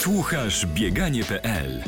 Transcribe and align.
Słuchasz 0.00 0.66
bieganie.pl 0.66 1.82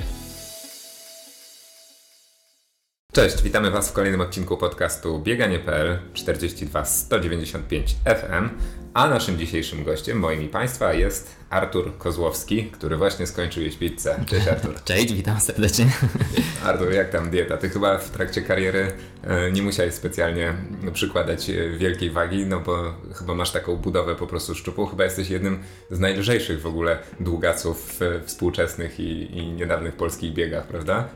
Cześć, 3.12 3.42
witamy 3.42 3.70
Was 3.70 3.90
w 3.90 3.92
kolejnym 3.92 4.20
odcinku 4.20 4.56
podcastu 4.56 5.18
Bieganie.pl 5.18 5.98
42 6.12 6.84
195 6.84 7.96
FM, 8.04 8.48
a 8.94 9.08
naszym 9.08 9.38
dzisiejszym 9.38 9.84
gościem, 9.84 10.18
moim 10.18 10.42
i 10.42 10.48
Państwa, 10.48 10.94
jest 10.94 11.36
Artur 11.50 11.98
Kozłowski, 11.98 12.64
który 12.64 12.96
właśnie 12.96 13.26
skończył 13.26 13.62
jeść 13.62 13.78
pizzę. 13.78 14.24
Cześć 14.26 14.48
Artur. 14.48 14.74
Cześć, 14.84 15.12
witam 15.12 15.40
serdecznie. 15.40 15.86
Artur, 16.66 16.92
jak 16.92 17.10
tam 17.10 17.30
dieta? 17.30 17.56
Ty 17.56 17.68
chyba 17.68 17.98
w 17.98 18.10
trakcie 18.10 18.42
kariery 18.42 18.92
e, 19.24 19.52
nie 19.52 19.62
musiałeś 19.62 19.94
specjalnie 19.94 20.54
przykładać 20.92 21.50
e, 21.50 21.70
wielkiej 21.70 22.10
wagi, 22.10 22.46
no 22.46 22.60
bo 22.60 22.94
chyba 23.14 23.34
masz 23.34 23.50
taką 23.50 23.76
budowę 23.76 24.14
po 24.14 24.26
prostu 24.26 24.54
szczupu. 24.54 24.86
Chyba 24.86 25.04
jesteś 25.04 25.30
jednym 25.30 25.62
z 25.90 25.98
najlżejszych 25.98 26.60
w 26.60 26.66
ogóle 26.66 26.98
długaców 27.20 28.00
współczesnych 28.24 29.00
i, 29.00 29.38
i 29.38 29.52
niedawnych 29.52 29.96
polskich 29.96 30.32
biegach, 30.32 30.66
prawda? 30.66 31.08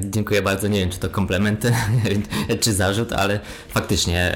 Dziękuję 0.00 0.42
bardzo. 0.42 0.68
Nie 0.68 0.80
wiem, 0.80 0.90
czy 0.90 0.98
to 0.98 1.08
komplement, 1.08 1.66
czy 2.60 2.72
zarzut, 2.72 3.12
ale 3.12 3.40
faktycznie 3.68 4.34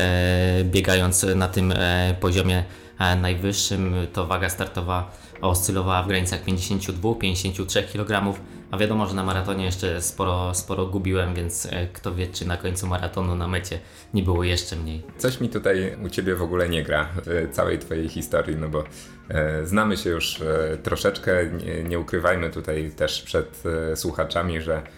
biegając 0.64 1.22
na 1.22 1.48
tym 1.48 1.74
poziomie 2.20 2.64
najwyższym, 2.98 3.94
to 4.12 4.26
waga 4.26 4.48
startowa 4.48 5.10
oscylowała 5.40 6.02
w 6.02 6.08
granicach 6.08 6.44
52-53 6.44 7.92
kg, 7.92 8.38
a 8.70 8.78
wiadomo, 8.78 9.06
że 9.06 9.14
na 9.14 9.24
maratonie 9.24 9.64
jeszcze 9.64 10.02
sporo, 10.02 10.54
sporo 10.54 10.86
gubiłem, 10.86 11.34
więc 11.34 11.66
e, 11.70 11.86
kto 11.86 12.14
wie, 12.14 12.26
czy 12.26 12.46
na 12.46 12.56
końcu 12.56 12.86
maratonu 12.86 13.34
na 13.34 13.48
mecie 13.48 13.78
nie 14.14 14.22
było 14.22 14.44
jeszcze 14.44 14.76
mniej. 14.76 15.02
Coś 15.18 15.40
mi 15.40 15.48
tutaj 15.48 15.96
u 16.04 16.08
Ciebie 16.08 16.34
w 16.34 16.42
ogóle 16.42 16.68
nie 16.68 16.82
gra 16.82 17.08
w 17.26 17.48
całej 17.52 17.78
Twojej 17.78 18.08
historii, 18.08 18.56
no 18.56 18.68
bo 18.68 18.84
e, 19.28 19.66
znamy 19.66 19.96
się 19.96 20.10
już 20.10 20.40
e, 20.40 20.78
troszeczkę, 20.82 21.32
nie, 21.46 21.82
nie 21.84 21.98
ukrywajmy 21.98 22.50
tutaj 22.50 22.90
też 22.96 23.22
przed 23.22 23.62
e, 23.92 23.96
słuchaczami, 23.96 24.60
że 24.60 24.74
E, 24.76 24.97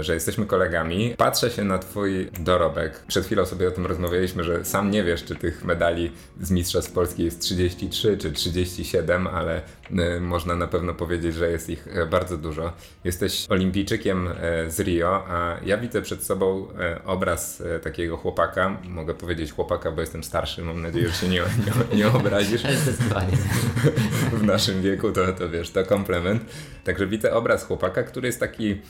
że 0.00 0.14
jesteśmy 0.14 0.46
kolegami. 0.46 1.14
Patrzę 1.16 1.50
się 1.50 1.64
na 1.64 1.78
Twój 1.78 2.30
dorobek. 2.40 3.02
Przed 3.08 3.26
chwilą 3.26 3.46
sobie 3.46 3.68
o 3.68 3.70
tym 3.70 3.86
rozmawialiśmy, 3.86 4.44
że 4.44 4.64
sam 4.64 4.90
nie 4.90 5.04
wiesz, 5.04 5.24
czy 5.24 5.34
tych 5.34 5.64
medali 5.64 6.12
z 6.40 6.50
Mistrzostw 6.50 6.92
Polski 6.92 7.24
jest 7.24 7.40
33 7.40 8.16
czy 8.16 8.32
37, 8.32 9.26
ale 9.26 9.62
e, 9.98 10.20
można 10.20 10.56
na 10.56 10.66
pewno 10.66 10.94
powiedzieć, 10.94 11.34
że 11.34 11.50
jest 11.50 11.70
ich 11.70 11.88
e, 11.88 12.06
bardzo 12.06 12.36
dużo. 12.36 12.72
Jesteś 13.04 13.46
olimpijczykiem 13.48 14.28
z 14.68 14.80
Rio, 14.80 15.24
a 15.28 15.56
ja 15.64 15.76
widzę 15.76 16.02
przed 16.02 16.24
sobą 16.24 16.66
obraz 17.04 17.62
takiego 17.82 18.16
chłopaka. 18.16 18.78
Mogę 18.88 19.14
powiedzieć 19.14 19.52
chłopaka, 19.52 19.92
bo 19.92 20.00
jestem 20.00 20.24
starszy, 20.24 20.62
mam 20.62 20.82
nadzieję, 20.82 21.08
że 21.08 21.14
się 21.14 21.28
nie, 21.28 21.40
nie, 21.40 21.96
nie 21.96 22.08
obrazisz. 22.08 22.62
Zdecydowanie. 22.82 23.36
W 24.32 24.42
naszym 24.42 24.82
wieku 24.82 25.12
to, 25.12 25.32
to 25.32 25.48
wiesz, 25.48 25.70
to 25.70 25.84
komplement. 25.84 26.42
Także 26.84 27.06
widzę 27.06 27.34
obraz 27.34 27.64
chłopaka, 27.64 28.02
który 28.02 28.26
jest 28.26 28.40
taki 28.40 28.80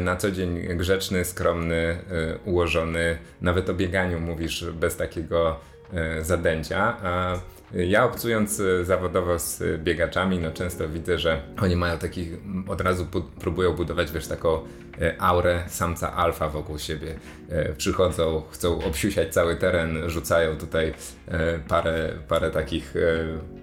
na 0.00 0.16
co 0.16 0.30
dzień 0.30 0.76
grzeczny, 0.76 1.24
skromny, 1.24 1.76
e, 1.76 1.98
ułożony. 2.44 3.18
Nawet 3.40 3.70
o 3.70 3.74
bieganiu 3.74 4.20
mówisz 4.20 4.64
bez 4.64 4.96
takiego 4.96 5.60
e, 5.92 6.24
zadęcia. 6.24 6.96
A 7.02 7.38
ja 7.74 8.04
obcując 8.04 8.60
e, 8.60 8.84
zawodowo 8.84 9.38
z 9.38 9.62
biegaczami, 9.82 10.38
no 10.38 10.50
często 10.50 10.88
widzę, 10.88 11.18
że 11.18 11.42
oni 11.62 11.76
mają 11.76 11.98
taki, 11.98 12.28
od 12.68 12.80
razu 12.80 13.06
próbują 13.40 13.72
budować, 13.72 14.12
wiesz, 14.12 14.26
taką 14.26 14.60
aurę 15.18 15.64
samca 15.68 16.12
alfa 16.14 16.48
wokół 16.48 16.78
siebie. 16.78 17.18
Przychodzą, 17.76 18.42
chcą 18.50 18.84
obsiusiać 18.84 19.34
cały 19.34 19.56
teren, 19.56 20.10
rzucają 20.10 20.56
tutaj 20.56 20.94
parę, 21.68 22.12
parę 22.28 22.50
takich 22.50 22.94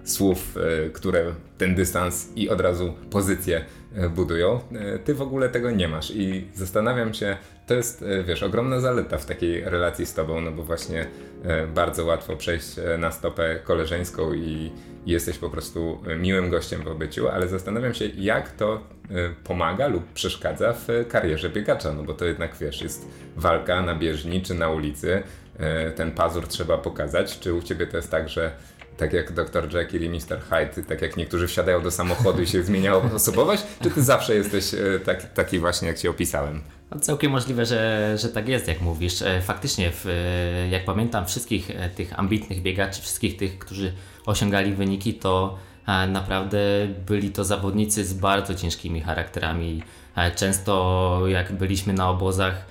słów, 0.04 0.54
które 0.92 1.24
ten 1.58 1.74
dystans 1.74 2.28
i 2.36 2.50
od 2.50 2.60
razu 2.60 2.94
pozycję 3.10 3.64
E, 3.96 4.08
budują. 4.08 4.60
E, 4.72 4.98
ty 4.98 5.14
w 5.14 5.22
ogóle 5.22 5.48
tego 5.48 5.70
nie 5.70 5.88
masz 5.88 6.10
i 6.10 6.48
zastanawiam 6.54 7.14
się, 7.14 7.36
to 7.66 7.74
jest, 7.74 8.02
e, 8.02 8.22
wiesz, 8.22 8.42
ogromna 8.42 8.80
zaleta 8.80 9.18
w 9.18 9.26
takiej 9.26 9.64
relacji 9.64 10.06
z 10.06 10.14
tobą, 10.14 10.40
no 10.40 10.50
bo 10.52 10.62
właśnie 10.62 11.06
bardzo 11.74 12.04
łatwo 12.04 12.36
przejść 12.36 12.68
na 12.98 13.12
stopę 13.12 13.60
koleżeńską 13.64 14.32
i 14.32 14.72
jesteś 15.06 15.38
po 15.38 15.50
prostu 15.50 15.98
miłym 16.18 16.50
gościem 16.50 16.82
w 16.82 16.88
obyciu, 16.88 17.28
ale 17.28 17.48
zastanawiam 17.48 17.94
się, 17.94 18.06
jak 18.06 18.52
to 18.52 18.80
pomaga 19.44 19.86
lub 19.86 20.12
przeszkadza 20.12 20.72
w 20.72 20.88
karierze 21.08 21.50
biegacza, 21.50 21.92
no 21.92 22.02
bo 22.02 22.14
to 22.14 22.24
jednak, 22.24 22.56
wiesz, 22.56 22.82
jest 22.82 23.08
walka 23.36 23.82
na 23.82 23.94
bieżni 23.94 24.42
czy 24.42 24.54
na 24.54 24.70
ulicy, 24.70 25.22
ten 25.96 26.12
pazur 26.12 26.48
trzeba 26.48 26.78
pokazać, 26.78 27.38
czy 27.38 27.54
u 27.54 27.62
ciebie 27.62 27.86
to 27.86 27.96
jest 27.96 28.10
tak, 28.10 28.28
że 28.28 28.52
tak 28.96 29.12
jak 29.12 29.32
Dr. 29.32 29.74
Jekyll 29.76 30.02
i 30.02 30.10
Mr. 30.10 30.40
Hyde, 30.50 30.88
tak 30.88 31.02
jak 31.02 31.16
niektórzy 31.16 31.46
wsiadają 31.46 31.82
do 31.82 31.90
samochodu 31.90 32.42
i 32.42 32.46
się 32.46 32.62
zmieniała 32.72 33.02
osobowość, 33.14 33.62
czy 33.82 33.90
ty 33.90 34.02
zawsze 34.02 34.34
jesteś 34.34 34.74
e, 34.74 35.00
tak, 35.04 35.32
taki 35.32 35.58
właśnie, 35.58 35.88
jak 35.88 35.98
ci 35.98 36.08
opisałem? 36.08 36.62
No, 36.90 37.00
całkiem 37.00 37.32
możliwe, 37.32 37.66
że, 37.66 38.12
że 38.18 38.28
tak 38.28 38.48
jest, 38.48 38.68
jak 38.68 38.80
mówisz. 38.80 39.22
E, 39.22 39.40
faktycznie, 39.40 39.90
w, 39.92 40.06
e, 40.06 40.68
jak 40.68 40.84
pamiętam 40.84 41.26
wszystkich 41.26 41.70
tych 41.94 42.18
ambitnych 42.18 42.62
biegaczy, 42.62 43.02
wszystkich 43.02 43.36
tych, 43.36 43.58
którzy 43.58 43.92
osiągali 44.26 44.74
wyniki, 44.74 45.14
to 45.14 45.58
naprawdę 46.08 46.58
byli 47.06 47.30
to 47.30 47.44
zawodnicy 47.44 48.04
z 48.04 48.14
bardzo 48.14 48.54
ciężkimi 48.54 49.00
charakterami. 49.00 49.82
Często 50.36 51.22
jak 51.26 51.52
byliśmy 51.52 51.92
na 51.92 52.10
obozach, 52.10 52.66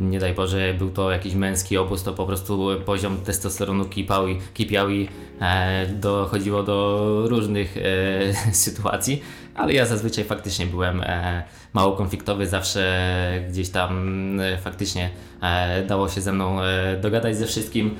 nie 0.00 0.18
daj 0.18 0.34
Boże, 0.34 0.74
był 0.74 0.90
to 0.90 1.10
jakiś 1.10 1.34
męski 1.34 1.76
obóz, 1.76 2.02
to 2.02 2.12
po 2.12 2.26
prostu 2.26 2.68
poziom 2.86 3.16
testosteronu 3.16 3.84
kipiał 3.84 4.28
i, 4.28 4.38
kipiał 4.54 4.90
i 4.90 5.08
e, 5.40 5.86
dochodziło 5.86 6.62
do 6.62 7.06
różnych 7.28 7.76
e, 7.76 8.54
sytuacji, 8.64 9.22
ale 9.54 9.72
ja 9.72 9.86
zazwyczaj 9.86 10.24
faktycznie 10.24 10.66
byłem 10.66 11.00
e, 11.00 11.42
mało 11.72 11.96
konfliktowy, 11.96 12.46
zawsze 12.46 13.44
gdzieś 13.48 13.70
tam 13.70 14.40
e, 14.40 14.58
faktycznie 14.58 15.10
e, 15.42 15.84
dało 15.84 16.08
się 16.08 16.20
ze 16.20 16.32
mną 16.32 16.58
dogadać 17.02 17.36
ze 17.36 17.46
wszystkim. 17.46 17.94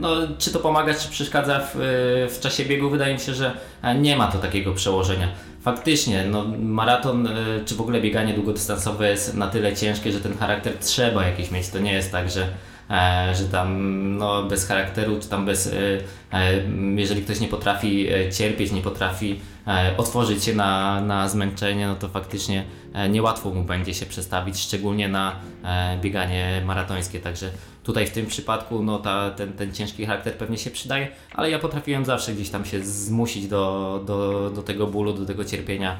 no, 0.00 0.16
czy 0.38 0.52
to 0.52 0.58
pomaga, 0.58 0.94
czy 0.94 1.08
przeszkadza 1.08 1.60
w, 1.60 1.76
w 2.30 2.40
czasie 2.40 2.64
biegu? 2.64 2.90
Wydaje 2.90 3.14
mi 3.14 3.20
się, 3.20 3.34
że 3.34 3.52
nie 4.00 4.16
ma 4.16 4.26
to 4.26 4.38
takiego 4.38 4.72
przełożenia. 4.72 5.28
Faktycznie, 5.64 6.24
no, 6.30 6.44
maraton 6.58 7.28
czy 7.66 7.74
w 7.74 7.80
ogóle 7.80 8.00
bieganie 8.00 8.34
długodystansowe 8.34 9.10
jest 9.10 9.34
na 9.34 9.46
tyle 9.46 9.76
ciężkie, 9.76 10.12
że 10.12 10.20
ten 10.20 10.38
charakter 10.38 10.78
trzeba 10.78 11.26
jakiś 11.26 11.50
mieć. 11.50 11.68
To 11.68 11.78
nie 11.78 11.92
jest 11.92 12.12
tak, 12.12 12.30
że 12.30 12.48
E, 12.90 13.34
że 13.34 13.44
tam 13.44 13.78
no, 14.18 14.42
bez 14.42 14.68
charakteru, 14.68 15.20
czy 15.20 15.28
tam 15.28 15.46
bez, 15.46 15.66
e, 15.66 15.72
e, 16.32 16.52
jeżeli 16.96 17.22
ktoś 17.22 17.40
nie 17.40 17.48
potrafi 17.48 18.08
cierpieć, 18.32 18.72
nie 18.72 18.82
potrafi 18.82 19.40
otworzyć 19.96 20.44
się 20.44 20.54
na, 20.54 21.00
na 21.00 21.28
zmęczenie, 21.28 21.86
no 21.86 21.94
to 21.94 22.08
faktycznie 22.08 22.64
niełatwo 23.10 23.50
mu 23.50 23.62
będzie 23.62 23.94
się 23.94 24.06
przestawić, 24.06 24.58
szczególnie 24.58 25.08
na 25.08 25.36
bieganie 26.02 26.62
maratońskie, 26.64 27.20
także 27.20 27.50
tutaj 27.84 28.06
w 28.06 28.10
tym 28.10 28.26
przypadku 28.26 28.82
no, 28.82 28.98
ta, 28.98 29.30
ten, 29.30 29.52
ten 29.52 29.72
ciężki 29.72 30.06
charakter 30.06 30.34
pewnie 30.34 30.58
się 30.58 30.70
przydaje, 30.70 31.08
ale 31.32 31.50
ja 31.50 31.58
potrafiłem 31.58 32.04
zawsze 32.04 32.32
gdzieś 32.32 32.50
tam 32.50 32.64
się 32.64 32.84
zmusić 32.84 33.48
do, 33.48 34.02
do, 34.06 34.50
do 34.50 34.62
tego 34.62 34.86
bólu, 34.86 35.12
do 35.12 35.26
tego 35.26 35.44
cierpienia 35.44 35.96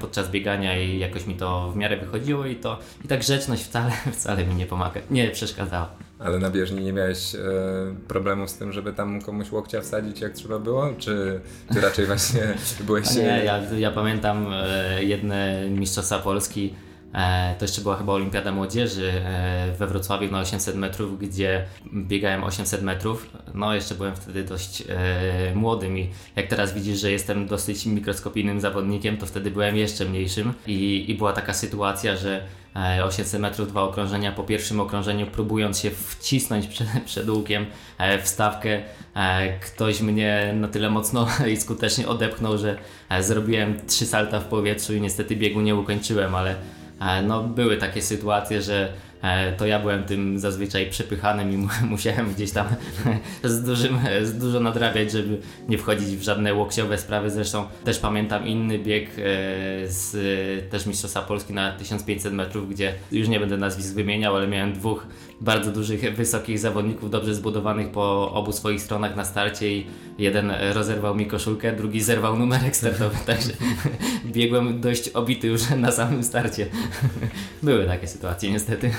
podczas 0.00 0.30
biegania 0.30 0.82
i 0.82 0.98
jakoś 0.98 1.26
mi 1.26 1.34
to 1.34 1.70
w 1.72 1.76
miarę 1.76 1.96
wychodziło 1.96 2.46
i 2.46 2.56
to 2.56 2.78
i 3.04 3.08
ta 3.08 3.16
grzeczność 3.16 3.62
wcale, 3.62 3.92
wcale 4.18 4.46
mi 4.46 4.54
nie 4.54 4.66
pomaga, 4.66 5.00
nie 5.10 5.30
przeszkadzała. 5.30 5.90
Ale 6.18 6.38
na 6.38 6.50
bieżni 6.50 6.84
nie 6.84 6.92
miałeś 6.92 7.34
e, 7.34 7.38
problemów 8.08 8.50
z 8.50 8.54
tym, 8.54 8.72
żeby 8.72 8.92
tam 8.92 9.22
komuś 9.22 9.52
łokcia 9.52 9.80
wsadzić 9.80 10.20
jak 10.20 10.32
trzeba 10.32 10.58
było? 10.58 10.88
Czy, 10.98 11.40
czy 11.72 11.80
raczej 11.80 12.06
właśnie 12.06 12.54
byłeś... 12.80 13.14
Nie, 13.16 13.22
ja, 13.22 13.62
ja 13.78 13.90
pamiętam 13.90 14.46
e, 14.52 15.04
jedne 15.04 15.66
Mistrzostwa 15.70 16.18
Polski, 16.18 16.74
e, 16.86 16.89
to 17.58 17.64
jeszcze 17.64 17.82
była 17.82 17.96
chyba 17.96 18.12
Olimpiada 18.12 18.52
Młodzieży 18.52 19.12
e, 19.24 19.72
we 19.78 19.86
Wrocławiu 19.86 20.30
na 20.30 20.40
800 20.40 20.76
metrów, 20.76 21.18
gdzie 21.18 21.64
biegałem 21.94 22.44
800 22.44 22.82
metrów. 22.82 23.30
No 23.54 23.74
jeszcze 23.74 23.94
byłem 23.94 24.16
wtedy 24.16 24.44
dość 24.44 24.82
e, 24.88 25.54
młodym 25.54 25.98
i 25.98 26.10
jak 26.36 26.46
teraz 26.46 26.74
widzisz, 26.74 27.00
że 27.00 27.10
jestem 27.10 27.46
dosyć 27.46 27.86
mikroskopijnym 27.86 28.60
zawodnikiem, 28.60 29.16
to 29.16 29.26
wtedy 29.26 29.50
byłem 29.50 29.76
jeszcze 29.76 30.04
mniejszym 30.04 30.52
i, 30.66 31.04
i 31.08 31.14
była 31.14 31.32
taka 31.32 31.54
sytuacja, 31.54 32.16
że 32.16 32.44
800 33.04 33.34
e, 33.34 33.38
metrów, 33.38 33.68
dwa 33.68 33.82
okrążenia. 33.82 34.32
Po 34.32 34.44
pierwszym 34.44 34.80
okrążeniu, 34.80 35.26
próbując 35.26 35.78
się 35.78 35.90
wcisnąć 35.90 36.66
przed, 36.66 36.88
przed 37.04 37.28
łukiem 37.28 37.66
e, 37.98 38.22
w 38.22 38.28
stawkę, 38.28 38.82
e, 39.14 39.58
ktoś 39.58 40.00
mnie 40.00 40.54
na 40.56 40.68
tyle 40.68 40.90
mocno 40.90 41.26
i 41.52 41.56
skutecznie 41.56 42.08
odepchnął, 42.08 42.58
że 42.58 42.76
zrobiłem 43.20 43.86
trzy 43.86 44.06
salta 44.06 44.40
w 44.40 44.44
powietrzu 44.44 44.94
i 44.94 45.00
niestety 45.00 45.36
biegu 45.36 45.60
nie 45.60 45.76
ukończyłem, 45.76 46.34
ale 46.34 46.56
no, 47.22 47.42
były 47.42 47.76
takie 47.76 48.02
sytuacje, 48.02 48.62
że 48.62 48.92
e, 49.22 49.52
to 49.52 49.66
ja 49.66 49.78
byłem 49.78 50.04
tym 50.04 50.38
zazwyczaj 50.38 50.90
przepychanym 50.90 51.52
i 51.52 51.68
musiałem 51.94 52.34
gdzieś 52.34 52.50
tam 52.50 52.66
z, 53.44 53.62
dużym, 53.62 53.98
z 54.22 54.38
dużo 54.38 54.60
nadrabiać, 54.60 55.12
żeby 55.12 55.38
nie 55.68 55.78
wchodzić 55.78 56.16
w 56.16 56.22
żadne 56.22 56.54
łokciowe 56.54 56.98
sprawy. 56.98 57.30
Zresztą 57.30 57.64
też 57.84 57.98
pamiętam 57.98 58.46
inny 58.46 58.78
bieg 58.78 59.08
e, 59.08 59.12
z 59.86 60.70
też 60.70 60.86
Mistrzostwa 60.86 61.22
Polski 61.22 61.52
na 61.52 61.72
1500 61.72 62.32
metrów, 62.32 62.70
gdzie 62.70 62.94
już 63.12 63.28
nie 63.28 63.40
będę 63.40 63.56
nazwisk 63.56 63.94
wymieniał, 63.94 64.36
ale 64.36 64.48
miałem 64.48 64.72
dwóch 64.72 65.06
bardzo 65.40 65.72
dużych, 65.72 66.16
wysokich 66.16 66.58
zawodników, 66.58 67.10
dobrze 67.10 67.34
zbudowanych 67.34 67.90
po 67.90 68.32
obu 68.32 68.52
swoich 68.52 68.80
stronach 68.80 69.16
na 69.16 69.24
starcie 69.24 69.76
i 69.76 69.86
jeden 70.18 70.52
rozerwał 70.72 71.14
mi 71.14 71.26
koszulkę, 71.26 71.72
drugi 71.72 72.00
zerwał 72.00 72.38
numerek 72.38 72.76
startowy, 72.76 73.16
także 73.26 73.52
biegłem 74.26 74.80
dość 74.80 75.08
obity 75.08 75.48
już 75.48 75.70
na 75.70 75.92
samym 75.92 76.24
starcie. 76.24 76.66
Były 77.62 77.86
takie 77.86 78.06
sytuacje 78.06 78.50
niestety. 78.50 78.90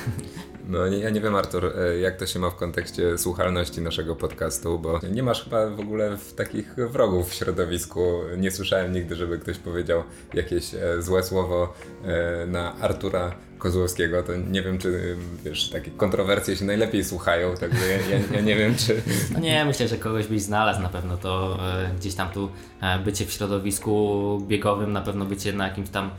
No 0.72 0.86
ja 0.86 1.10
nie 1.10 1.22
wiem 1.22 1.36
Artur, 1.36 1.66
e, 1.66 2.00
jak 2.00 2.18
to 2.18 2.26
się 2.26 2.40
ma 2.40 2.50
w 2.50 2.56
kontekście 2.56 3.18
słuchalności 3.18 3.82
naszego 3.82 4.16
podcastu, 4.16 4.80
bo 4.80 5.00
nie 5.12 5.24
masz 5.24 5.44
chyba 5.44 5.70
w 5.70 5.80
ogóle 5.80 6.18
w 6.18 6.34
takich 6.34 6.76
wrogów 6.76 7.30
w 7.30 7.34
środowisku. 7.34 8.22
Nie 8.38 8.52
słyszałem 8.52 8.92
nigdy, 8.92 9.16
żeby 9.16 9.40
ktoś 9.40 9.58
powiedział 9.58 10.04
jakieś 10.34 10.74
e, 10.74 11.02
złe 11.02 11.24
słowo 11.24 11.74
e, 12.04 12.46
na 12.46 12.76
Artura 12.76 13.36
Kozłowskiego, 13.58 14.24
to 14.24 14.36
nie 14.36 14.62
wiem, 14.62 14.78
czy 14.78 15.16
wiesz, 15.44 15.70
takie 15.70 15.92
kontrowersje 15.92 16.56
się 16.56 16.66
najlepiej 16.66 17.04
słuchają, 17.04 17.56
także 17.58 17.88
ja, 17.88 17.98
ja, 18.18 18.24
ja 18.34 18.42
nie 18.42 18.56
wiem, 18.56 18.76
czy... 18.76 19.02
No 19.34 19.40
nie, 19.40 19.66
myślę, 19.66 19.88
że 19.88 19.98
kogoś 19.98 20.28
byś 20.28 20.42
znalazł 20.42 20.82
na 20.82 20.90
pewno, 20.90 21.18
to 21.18 21.60
e, 21.62 21.96
gdzieś 22.00 22.16
tam 22.16 22.30
tu 22.30 22.50
e, 22.82 23.00
bycie 23.00 23.26
w 23.26 23.32
środowisku 23.32 24.46
biegowym, 24.48 24.92
na 24.92 25.02
pewno 25.02 25.26
bycie 25.26 25.54
na 25.54 25.68
jakimś 25.68 25.90
tam 25.90 26.12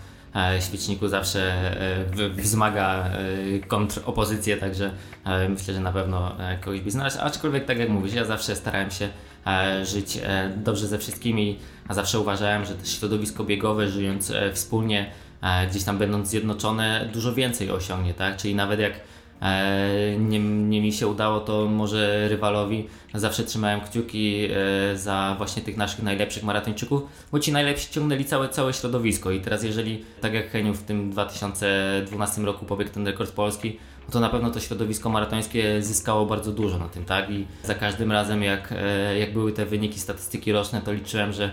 świeczniku 0.61 1.08
zawsze 1.08 1.52
e, 2.20 2.29
wzmaga 2.29 3.05
e, 3.05 3.58
kontropozycję, 3.58 4.56
także 4.56 4.90
e, 5.25 5.49
myślę, 5.49 5.75
że 5.75 5.81
na 5.81 5.93
pewno 5.93 6.37
kogoś 6.64 6.81
byś 6.81 6.93
znalazł, 6.93 7.19
aczkolwiek 7.20 7.64
tak 7.64 7.79
jak 7.79 7.88
mówisz, 7.88 8.14
ja 8.14 8.25
zawsze 8.25 8.56
starałem 8.56 8.90
się 8.90 9.08
żyć 9.82 10.19
dobrze 10.56 10.87
ze 10.87 10.99
wszystkimi, 10.99 11.58
a 11.88 11.94
zawsze 11.94 12.20
uważałem, 12.20 12.64
że 12.64 12.75
to 12.75 12.87
środowisko 12.87 13.44
biegowe, 13.44 13.88
żyjąc 13.88 14.32
wspólnie, 14.52 15.11
gdzieś 15.70 15.84
tam 15.84 15.99
będąc 15.99 16.29
zjednoczone, 16.29 17.08
dużo 17.12 17.35
więcej 17.35 17.70
osiągnie, 17.70 18.14
tak? 18.14 18.37
Czyli 18.37 18.55
nawet 18.55 18.81
jak 18.81 18.93
nie, 20.18 20.38
nie 20.38 20.80
mi 20.80 20.92
się 20.92 21.06
udało, 21.06 21.40
to 21.40 21.66
może 21.66 22.28
rywalowi 22.28 22.88
zawsze 23.14 23.44
trzymałem 23.44 23.80
kciuki 23.80 24.44
e, 24.44 24.96
za 24.96 25.34
właśnie 25.38 25.62
tych 25.62 25.76
naszych 25.76 26.02
najlepszych 26.02 26.42
maratończyków, 26.42 27.02
bo 27.32 27.38
ci 27.38 27.52
najlepsi 27.52 27.92
ciągnęli 27.92 28.24
całe, 28.24 28.48
całe 28.48 28.72
środowisko. 28.72 29.30
I 29.30 29.40
teraz 29.40 29.64
jeżeli, 29.64 30.04
tak 30.20 30.34
jak 30.34 30.50
Heniu 30.50 30.74
w 30.74 30.82
tym 30.82 31.10
2012 31.10 32.42
roku 32.42 32.64
pobiegł 32.64 32.90
ten 32.90 33.06
rekord 33.06 33.32
Polski, 33.32 33.78
to 34.10 34.20
na 34.20 34.28
pewno 34.28 34.50
to 34.50 34.60
środowisko 34.60 35.10
maratońskie 35.10 35.82
zyskało 35.82 36.26
bardzo 36.26 36.52
dużo 36.52 36.78
na 36.78 36.88
tym, 36.88 37.04
tak? 37.04 37.31
I 37.31 37.46
za 37.64 37.75
każdym 37.75 38.12
razem 38.12 38.43
jak, 38.43 38.72
e, 38.72 39.19
jak 39.19 39.32
były 39.32 39.52
te 39.52 39.66
wyniki, 39.66 40.00
statystyki 40.00 40.52
roczne, 40.52 40.81
to 40.81 40.93
liczyłem, 40.93 41.32
że 41.32 41.52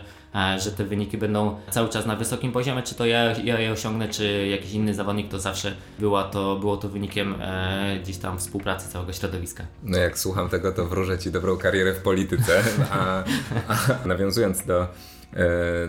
że 0.58 0.72
te 0.72 0.84
wyniki 0.84 1.18
będą 1.18 1.58
cały 1.72 1.90
czas 1.90 2.06
na 2.06 2.16
wysokim 2.16 2.52
poziomie, 2.52 2.84
czy 2.84 2.96
to 2.96 3.06
ja, 3.06 3.38
ja 3.38 3.60
je 3.60 3.72
osiągnę, 3.72 4.10
czy 4.10 4.48
jakiś 4.48 4.72
inny 4.72 4.94
zawodnik, 4.94 5.32
to 5.32 5.40
zawsze 5.40 5.76
była 6.00 6.24
to, 6.24 6.56
było 6.56 6.78
to 6.78 6.90
wynikiem 6.90 7.36
e, 7.42 8.00
gdzieś 8.04 8.18
tam 8.18 8.38
współpracy 8.38 8.90
całego 8.90 9.14
środowiska. 9.14 9.64
No 9.84 9.98
jak 9.98 10.20
słucham 10.20 10.50
tego, 10.50 10.72
to 10.72 10.86
wróżę 10.86 11.20
Ci 11.20 11.32
dobrą 11.32 11.58
karierę 11.58 11.94
w 11.94 12.02
polityce, 12.02 12.64
a, 12.92 13.24
a 13.68 14.08
nawiązując 14.08 14.66
do 14.66 14.82
E, 14.82 15.19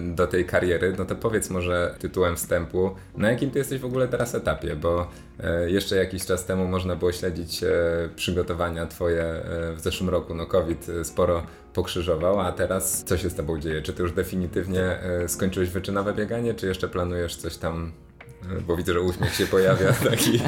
do 0.00 0.26
tej 0.26 0.44
kariery, 0.44 0.94
no 0.98 1.04
to 1.04 1.16
powiedz 1.16 1.50
może 1.50 1.94
tytułem 1.98 2.36
wstępu, 2.36 2.90
na 3.16 3.30
jakim 3.30 3.50
ty 3.50 3.58
jesteś 3.58 3.80
w 3.80 3.84
ogóle 3.84 4.08
teraz 4.08 4.34
etapie, 4.34 4.76
bo 4.76 5.10
e, 5.40 5.70
jeszcze 5.70 5.96
jakiś 5.96 6.26
czas 6.26 6.44
temu 6.44 6.68
można 6.68 6.96
było 6.96 7.12
śledzić 7.12 7.62
e, 7.62 7.68
przygotowania 8.16 8.86
twoje 8.86 9.24
w 9.76 9.80
zeszłym 9.80 10.10
roku, 10.10 10.34
no 10.34 10.46
COVID 10.46 10.86
sporo 11.02 11.46
pokrzyżował, 11.74 12.40
a 12.40 12.52
teraz 12.52 13.04
co 13.04 13.18
się 13.18 13.30
z 13.30 13.34
tobą 13.34 13.60
dzieje? 13.60 13.82
Czy 13.82 13.92
ty 13.92 14.02
już 14.02 14.12
definitywnie 14.12 14.98
skończyłeś 15.26 15.70
wyczynowe 15.70 16.14
bieganie, 16.14 16.54
czy 16.54 16.66
jeszcze 16.66 16.88
planujesz 16.88 17.36
coś 17.36 17.56
tam 17.56 17.92
bo 18.66 18.76
widzę, 18.76 18.92
że 18.92 19.00
uśmiech 19.00 19.34
się 19.34 19.46
pojawia 19.46 19.92
taki, 20.10 20.40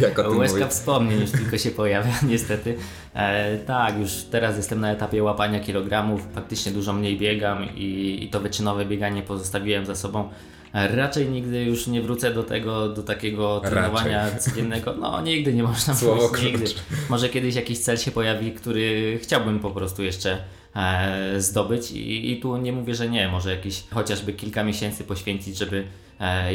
jak 0.00 0.18
o 0.18 0.22
tym 0.22 0.38
Łezka 0.38 0.68
wspomnień 0.68 1.20
już 1.20 1.30
tylko 1.30 1.58
się 1.58 1.70
pojawia, 1.70 2.12
niestety. 2.28 2.76
E, 3.14 3.58
tak, 3.58 3.98
już 3.98 4.10
teraz 4.30 4.56
jestem 4.56 4.80
na 4.80 4.92
etapie 4.92 5.22
łapania 5.22 5.60
kilogramów, 5.60 6.20
faktycznie 6.34 6.72
dużo 6.72 6.92
mniej 6.92 7.18
biegam 7.18 7.66
i, 7.76 8.18
i 8.22 8.30
to 8.30 8.40
wyczynowe 8.40 8.84
bieganie 8.84 9.22
pozostawiłem 9.22 9.86
za 9.86 9.94
sobą. 9.94 10.28
Raczej 10.72 11.28
nigdy 11.28 11.64
już 11.64 11.86
nie 11.86 12.02
wrócę 12.02 12.34
do 12.34 12.42
tego, 12.42 12.88
do 12.88 13.02
takiego 13.02 13.60
trenowania 13.60 14.24
Raczej. 14.24 14.40
codziennego. 14.40 14.94
No, 14.94 15.20
nigdy 15.22 15.54
nie 15.54 15.62
można 15.62 15.94
Słowo 15.94 16.30
nigdy. 16.44 16.64
Może 17.08 17.28
kiedyś 17.28 17.54
jakiś 17.54 17.78
cel 17.78 17.96
się 17.96 18.10
pojawi, 18.10 18.52
który 18.52 19.18
chciałbym 19.22 19.60
po 19.60 19.70
prostu 19.70 20.02
jeszcze 20.02 20.38
e, 20.76 21.40
zdobyć 21.40 21.90
I, 21.90 22.32
i 22.32 22.40
tu 22.40 22.56
nie 22.56 22.72
mówię, 22.72 22.94
że 22.94 23.08
nie. 23.08 23.28
Może 23.28 23.50
jakieś 23.50 23.84
chociażby 23.90 24.32
kilka 24.32 24.64
miesięcy 24.64 25.04
poświęcić, 25.04 25.58
żeby 25.58 25.84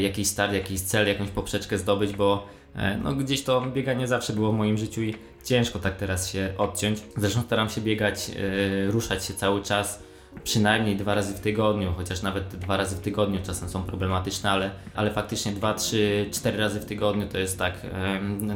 jakiś 0.02 0.28
start, 0.28 0.54
jakiś 0.54 0.82
cel, 0.82 1.08
jakąś 1.08 1.30
poprzeczkę 1.30 1.78
zdobyć, 1.78 2.14
bo 2.14 2.48
e, 2.76 2.98
no, 2.98 3.14
gdzieś 3.14 3.44
to 3.44 3.62
bieganie 3.62 4.08
zawsze 4.08 4.34
było 4.34 4.52
w 4.52 4.56
moim 4.56 4.78
życiu 4.78 5.02
i 5.02 5.16
ciężko 5.44 5.80
tak 5.80 5.98
teraz 5.98 6.32
się 6.32 6.54
odciąć. 6.58 7.00
Zresztą 7.18 7.42
staram 7.42 7.70
się 7.70 7.82
biegać, 7.82 8.30
e, 8.30 8.92
ruszać 8.92 9.26
się 9.26 9.34
cały 9.34 9.62
czas 9.62 10.04
przynajmniej 10.44 10.96
dwa 10.96 11.16
razy 11.16 11.34
w 11.34 11.40
tygodniu, 11.40 11.94
chociaż 11.98 12.22
nawet 12.22 12.48
dwa 12.48 12.78
razy 12.78 12.96
w 12.96 13.00
tygodniu 13.00 13.40
czasem 13.44 13.70
są 13.70 13.84
problematyczne, 13.84 14.52
ale, 14.52 14.72
ale 14.96 15.12
faktycznie 15.12 15.52
dwa, 15.52 15.74
trzy, 15.74 16.26
cztery 16.32 16.58
razy 16.58 16.80
w 16.80 16.86
tygodniu 16.86 17.28
to 17.28 17.38
jest 17.38 17.60
tak 17.60 17.74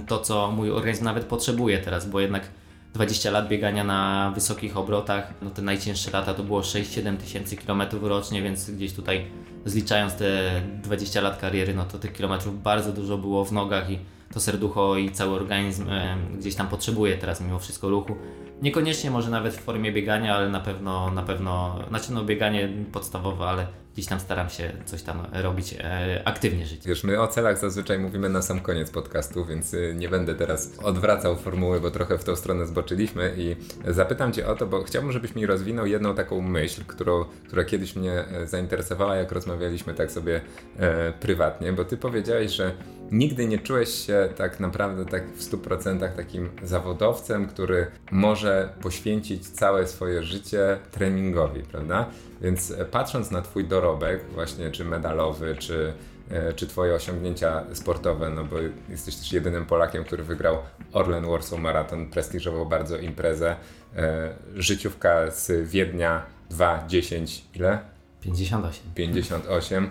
to, 0.08 0.20
co 0.20 0.52
mój 0.52 0.72
organizm 0.72 1.04
nawet 1.04 1.26
potrzebuje 1.26 1.78
teraz, 1.78 2.10
bo 2.10 2.20
jednak 2.20 2.50
20 2.98 3.32
lat 3.32 3.48
biegania 3.48 3.84
na 3.84 4.32
wysokich 4.36 4.78
obrotach, 4.78 5.34
no 5.42 5.50
te 5.50 5.62
najcięższe 5.62 6.12
lata 6.12 6.34
to 6.34 6.44
było 6.44 6.62
6-7 6.62 7.18
tysięcy 7.18 7.58
kilometrów 7.58 8.04
rocznie, 8.04 8.42
więc 8.42 8.72
gdzieś 8.72 8.94
tutaj 8.94 9.26
zliczając 9.66 10.16
te 10.16 10.62
20 10.84 11.22
lat 11.22 11.38
kariery, 11.38 11.74
no 11.74 11.86
to 11.86 12.00
tych 12.00 12.14
kilometrów 12.14 12.64
bardzo 12.64 12.94
dużo 12.94 13.18
było 13.18 13.46
w 13.46 13.52
nogach 13.52 13.90
i 13.90 14.00
to 14.34 14.40
serducho 14.40 14.98
i 14.98 15.12
cały 15.12 15.36
organizm 15.36 15.90
e, 15.90 16.18
gdzieś 16.38 16.56
tam 16.56 16.68
potrzebuje 16.68 17.18
teraz 17.18 17.42
mimo 17.42 17.60
wszystko 17.60 17.90
ruchu. 17.90 18.16
Niekoniecznie 18.62 19.12
może 19.12 19.30
nawet 19.30 19.54
w 19.54 19.60
formie 19.60 19.92
biegania, 19.92 20.36
ale 20.36 20.50
na 20.50 20.60
pewno, 20.60 21.12
na 21.12 21.24
pewno, 21.24 21.80
znaczy 21.90 22.14
no 22.14 22.24
bieganie 22.24 22.70
podstawowe, 22.92 23.46
ale 23.46 23.68
gdzieś 23.98 24.08
tam 24.08 24.20
staram 24.20 24.50
się 24.50 24.72
coś 24.86 25.02
tam 25.02 25.28
robić, 25.34 25.76
e, 25.80 26.22
aktywnie 26.26 26.66
żyć. 26.66 26.88
Wiesz, 26.88 27.04
my 27.04 27.22
o 27.22 27.28
celach 27.28 27.58
zazwyczaj 27.58 28.00
mówimy 28.00 28.30
na 28.30 28.42
sam 28.42 28.60
koniec 28.60 28.92
podcastu, 28.92 29.46
więc 29.46 29.74
y, 29.74 29.96
nie 29.98 30.10
będę 30.10 30.36
teraz 30.36 30.80
odwracał 30.84 31.36
formuły, 31.36 31.82
bo 31.82 31.92
trochę 31.92 32.18
w 32.18 32.24
tą 32.24 32.36
stronę 32.36 32.66
zboczyliśmy 32.66 33.34
i 33.38 33.56
zapytam 33.88 34.34
Cię 34.34 34.48
o 34.48 34.56
to, 34.56 34.68
bo 34.68 34.84
chciałbym, 34.84 35.12
żebyś 35.12 35.36
mi 35.36 35.46
rozwinął 35.46 35.86
jedną 35.86 36.16
taką 36.16 36.42
myśl, 36.42 36.82
którą, 36.88 37.26
która 37.48 37.64
kiedyś 37.64 37.96
mnie 37.96 38.12
e, 38.12 38.48
zainteresowała, 38.48 39.16
jak 39.16 39.32
rozmawialiśmy 39.32 39.94
tak 39.94 40.12
sobie 40.12 40.42
e, 40.80 41.14
prywatnie, 41.14 41.74
bo 41.74 41.86
Ty 41.86 41.98
powiedziałeś, 41.98 42.52
że 42.52 42.72
nigdy 43.12 43.48
nie 43.48 43.60
czułeś 43.60 43.90
się 43.90 44.30
tak 44.36 44.60
naprawdę 44.60 45.06
tak 45.06 45.32
w 45.32 45.52
100% 45.52 46.16
takim 46.16 46.50
zawodowcem, 46.64 47.48
który 47.48 47.88
może 48.12 48.47
poświęcić 48.82 49.50
całe 49.50 49.88
swoje 49.88 50.24
życie 50.24 50.78
treningowi, 50.92 51.64
prawda? 51.64 52.10
Więc 52.42 52.72
e, 52.72 52.86
patrząc 52.86 53.32
na 53.32 53.42
Twój 53.42 53.68
dorobek, 53.68 54.24
właśnie 54.34 54.72
czy 54.72 54.86
medalowy, 54.86 55.56
czy, 55.60 55.94
e, 56.30 56.54
czy 56.54 56.68
Twoje 56.68 56.94
osiągnięcia 56.94 57.64
sportowe, 57.74 58.30
no 58.30 58.44
bo 58.44 58.56
jesteś 58.90 59.16
też 59.16 59.34
jedynym 59.34 59.66
Polakiem, 59.66 60.04
który 60.04 60.24
wygrał 60.24 60.58
Orlen 60.94 61.26
Warsaw 61.26 61.60
Marathon, 61.60 62.10
prestiżową 62.10 62.66
bardzo 62.66 62.98
imprezę, 62.98 63.56
e, 63.96 64.34
życiówka 64.56 65.32
z 65.32 65.70
Wiednia 65.70 66.26
2.10 66.52 67.42
ile? 67.56 67.80
58. 68.22 68.92
58 68.96 69.84
E, 69.84 69.90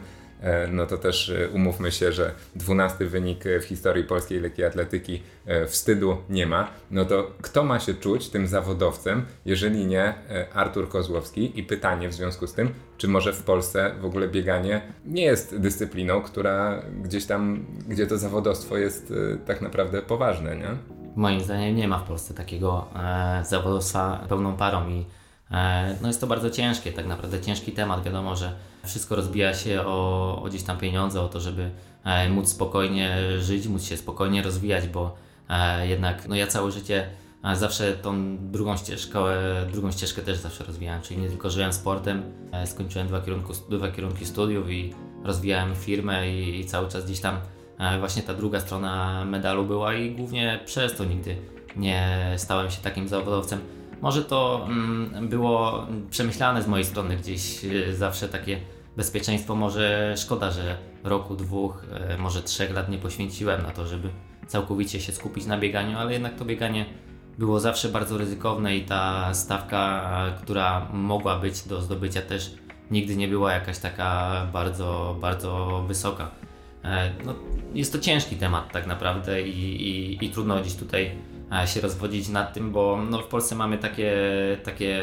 no 0.72 0.86
to 0.86 0.98
też 0.98 1.30
e, 1.30 1.48
umówmy 1.48 1.92
się, 1.92 2.12
że 2.12 2.32
dwunasty 2.54 3.06
wynik 3.06 3.44
w 3.60 3.64
historii 3.64 4.04
polskiej 4.04 4.40
lekkiej 4.40 4.64
atletyki 4.64 5.22
e, 5.46 5.66
wstydu 5.66 6.16
nie 6.30 6.46
ma. 6.46 6.70
No 6.90 7.04
to 7.04 7.30
kto 7.42 7.64
ma 7.64 7.80
się 7.80 7.94
czuć 7.94 8.28
tym 8.28 8.46
zawodowcem, 8.46 9.26
jeżeli 9.44 9.86
nie 9.86 10.14
Artur 10.54 10.88
Kozłowski? 10.88 11.60
I 11.60 11.62
pytanie 11.62 12.08
w 12.08 12.14
związku 12.14 12.46
z 12.46 12.52
tym, 12.52 12.74
czy 12.98 13.08
może 13.08 13.32
w 13.32 13.42
Polsce 13.42 13.94
w 14.00 14.04
ogóle 14.04 14.28
bieganie 14.28 14.82
nie 15.06 15.24
jest 15.24 15.58
dyscypliną, 15.58 16.22
która 16.22 16.82
gdzieś 17.02 17.26
tam, 17.26 17.66
gdzie 17.88 18.06
to 18.06 18.18
zawodowstwo 18.18 18.78
jest 18.78 19.12
tak 19.46 19.60
naprawdę 19.60 20.02
poważne, 20.02 20.56
nie? 20.56 20.96
Moim 21.16 21.40
zdaniem 21.40 21.76
nie 21.76 21.88
ma 21.88 21.98
w 21.98 22.02
Polsce 22.02 22.34
takiego 22.34 22.86
e, 22.96 23.44
zawodowstwa 23.44 24.24
pełną 24.28 24.56
parą 24.56 24.88
i 24.88 25.04
e, 25.50 25.96
no 26.02 26.08
jest 26.08 26.20
to 26.20 26.26
bardzo 26.26 26.50
ciężkie, 26.50 26.92
tak 26.92 27.06
naprawdę 27.06 27.40
ciężki 27.40 27.72
temat. 27.72 28.04
Wiadomo, 28.04 28.36
że 28.36 28.56
wszystko 28.86 29.16
rozbija 29.16 29.54
się 29.54 29.82
o, 29.86 30.42
o 30.42 30.46
gdzieś 30.48 30.62
tam 30.62 30.78
pieniądze, 30.78 31.20
o 31.20 31.28
to, 31.28 31.40
żeby 31.40 31.70
e, 32.04 32.28
móc 32.28 32.48
spokojnie 32.48 33.18
żyć, 33.38 33.68
móc 33.68 33.84
się 33.84 33.96
spokojnie 33.96 34.42
rozwijać, 34.42 34.88
bo 34.88 35.14
e, 35.48 35.88
jednak 35.88 36.28
no 36.28 36.34
ja 36.34 36.46
całe 36.46 36.72
życie 36.72 37.10
e, 37.44 37.56
zawsze 37.56 37.92
tą 37.92 38.36
drugą 38.38 38.76
ścieżkę, 38.76 39.20
drugą 39.72 39.92
ścieżkę 39.92 40.22
też 40.22 40.38
zawsze 40.38 40.64
rozwijałem, 40.64 41.02
czyli 41.02 41.20
nie 41.20 41.28
tylko 41.28 41.50
żyłem 41.50 41.72
sportem, 41.72 42.22
skończyłem 42.66 43.08
dwa, 43.08 43.20
kierunku, 43.20 43.52
dwa 43.70 43.90
kierunki 43.90 44.26
studiów 44.26 44.70
i 44.70 44.94
rozwijałem 45.24 45.74
firmę 45.74 46.30
i, 46.30 46.60
i 46.60 46.64
cały 46.64 46.88
czas 46.88 47.04
gdzieś 47.04 47.20
tam 47.20 47.38
właśnie 47.98 48.22
ta 48.22 48.34
druga 48.34 48.60
strona 48.60 49.24
medalu 49.24 49.64
była 49.64 49.94
i 49.94 50.10
głównie 50.10 50.60
przez 50.64 50.94
to 50.96 51.04
nigdy 51.04 51.36
nie 51.76 52.34
stałem 52.36 52.70
się 52.70 52.82
takim 52.82 53.08
zawodowcem. 53.08 53.60
Może 54.00 54.24
to 54.24 54.66
mm, 54.68 55.28
było 55.28 55.86
przemyślane 56.10 56.62
z 56.62 56.66
mojej 56.68 56.84
strony 56.84 57.16
gdzieś 57.16 57.60
zawsze 57.92 58.28
takie 58.28 58.60
bezpieczeństwo. 58.96 59.54
Może 59.54 60.14
szkoda, 60.16 60.50
że 60.50 60.76
roku, 61.04 61.36
dwóch, 61.36 61.86
może 62.18 62.42
trzech 62.42 62.74
lat 62.74 62.88
nie 62.88 62.98
poświęciłem 62.98 63.62
na 63.62 63.70
to, 63.70 63.86
żeby 63.86 64.08
całkowicie 64.46 65.00
się 65.00 65.12
skupić 65.12 65.46
na 65.46 65.58
bieganiu, 65.58 65.98
ale 65.98 66.12
jednak 66.12 66.36
to 66.36 66.44
bieganie 66.44 66.86
było 67.38 67.60
zawsze 67.60 67.88
bardzo 67.88 68.18
ryzykowne 68.18 68.76
i 68.76 68.82
ta 68.82 69.34
stawka, 69.34 70.10
która 70.42 70.88
mogła 70.92 71.38
być 71.38 71.62
do 71.62 71.82
zdobycia 71.82 72.22
też 72.22 72.54
nigdy 72.90 73.16
nie 73.16 73.28
była 73.28 73.52
jakaś 73.52 73.78
taka 73.78 74.46
bardzo, 74.52 75.16
bardzo 75.20 75.84
wysoka. 75.88 76.30
E, 76.84 77.10
no, 77.24 77.34
jest 77.74 77.92
to 77.92 77.98
ciężki 77.98 78.36
temat 78.36 78.72
tak 78.72 78.86
naprawdę 78.86 79.42
i, 79.42 79.88
i, 79.88 80.24
i 80.24 80.30
trudno 80.30 80.60
gdzieś 80.60 80.74
tutaj 80.74 81.06
e, 81.06 81.10
się 81.66 81.80
rozwodzić 81.80 82.28
nad 82.28 82.54
tym, 82.54 82.72
bo 82.72 82.98
no, 83.10 83.18
w 83.18 83.26
Polsce 83.26 83.54
mamy 83.54 83.78
takie, 83.78 84.12
takie 84.64 85.02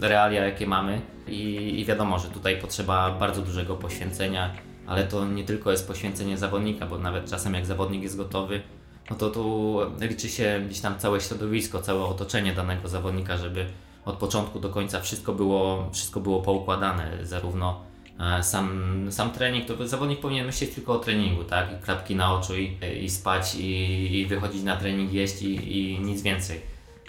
realia, 0.00 0.44
jakie 0.44 0.66
mamy 0.66 1.00
i, 1.28 1.40
i 1.80 1.84
wiadomo, 1.84 2.18
że 2.18 2.28
tutaj 2.28 2.60
potrzeba 2.60 3.10
bardzo 3.10 3.42
dużego 3.42 3.76
poświęcenia, 3.76 4.54
ale 4.86 5.04
to 5.04 5.24
nie 5.24 5.44
tylko 5.44 5.70
jest 5.70 5.88
poświęcenie 5.88 6.38
zawodnika, 6.38 6.86
bo 6.86 6.98
nawet 6.98 7.30
czasem 7.30 7.54
jak 7.54 7.66
zawodnik 7.66 8.02
jest 8.02 8.16
gotowy, 8.16 8.62
no 9.10 9.16
to 9.16 9.30
tu 9.30 9.78
liczy 10.00 10.28
się 10.28 10.62
gdzieś 10.66 10.80
tam 10.80 10.98
całe 10.98 11.20
środowisko, 11.20 11.82
całe 11.82 12.04
otoczenie 12.04 12.52
danego 12.52 12.88
zawodnika, 12.88 13.36
żeby 13.36 13.66
od 14.04 14.16
początku 14.16 14.60
do 14.60 14.68
końca 14.68 15.00
wszystko 15.00 15.32
było, 15.32 15.90
wszystko 15.92 16.20
było 16.20 16.42
poukładane, 16.42 17.18
zarówno 17.22 17.93
sam, 18.42 19.06
sam 19.10 19.30
trening, 19.30 19.66
to 19.66 19.88
zawodnik 19.88 20.20
powinien 20.20 20.46
myśleć 20.46 20.70
tylko 20.70 20.92
o 20.92 20.98
treningu, 20.98 21.44
tak? 21.44 21.68
I 21.72 21.84
klapki 21.84 22.16
na 22.16 22.34
oczu 22.34 22.56
i, 22.56 22.78
i 23.02 23.10
spać 23.10 23.54
i, 23.54 24.20
i 24.20 24.26
wychodzić 24.26 24.62
na 24.62 24.76
trening, 24.76 25.12
jeść 25.12 25.42
i, 25.42 25.78
i 25.78 26.00
nic 26.00 26.22
więcej. 26.22 26.60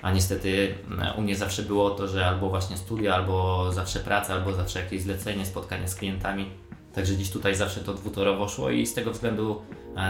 A 0.01 0.11
niestety 0.11 0.75
e, 1.01 1.13
u 1.13 1.21
mnie 1.21 1.35
zawsze 1.35 1.63
było 1.63 1.89
to, 1.89 2.07
że 2.07 2.25
albo 2.25 2.49
właśnie 2.49 2.77
studia, 2.77 3.15
albo 3.15 3.71
zawsze 3.73 3.99
praca, 3.99 4.33
albo 4.33 4.53
zawsze 4.53 4.79
jakieś 4.79 5.01
zlecenie, 5.01 5.45
spotkanie 5.45 5.87
z 5.87 5.95
klientami. 5.95 6.45
Także 6.95 7.13
gdzieś 7.13 7.29
tutaj 7.29 7.55
zawsze 7.55 7.81
to 7.81 7.93
dwutorowo 7.93 8.47
szło 8.47 8.69
i 8.69 8.85
z 8.85 8.93
tego 8.93 9.11
względu 9.11 9.61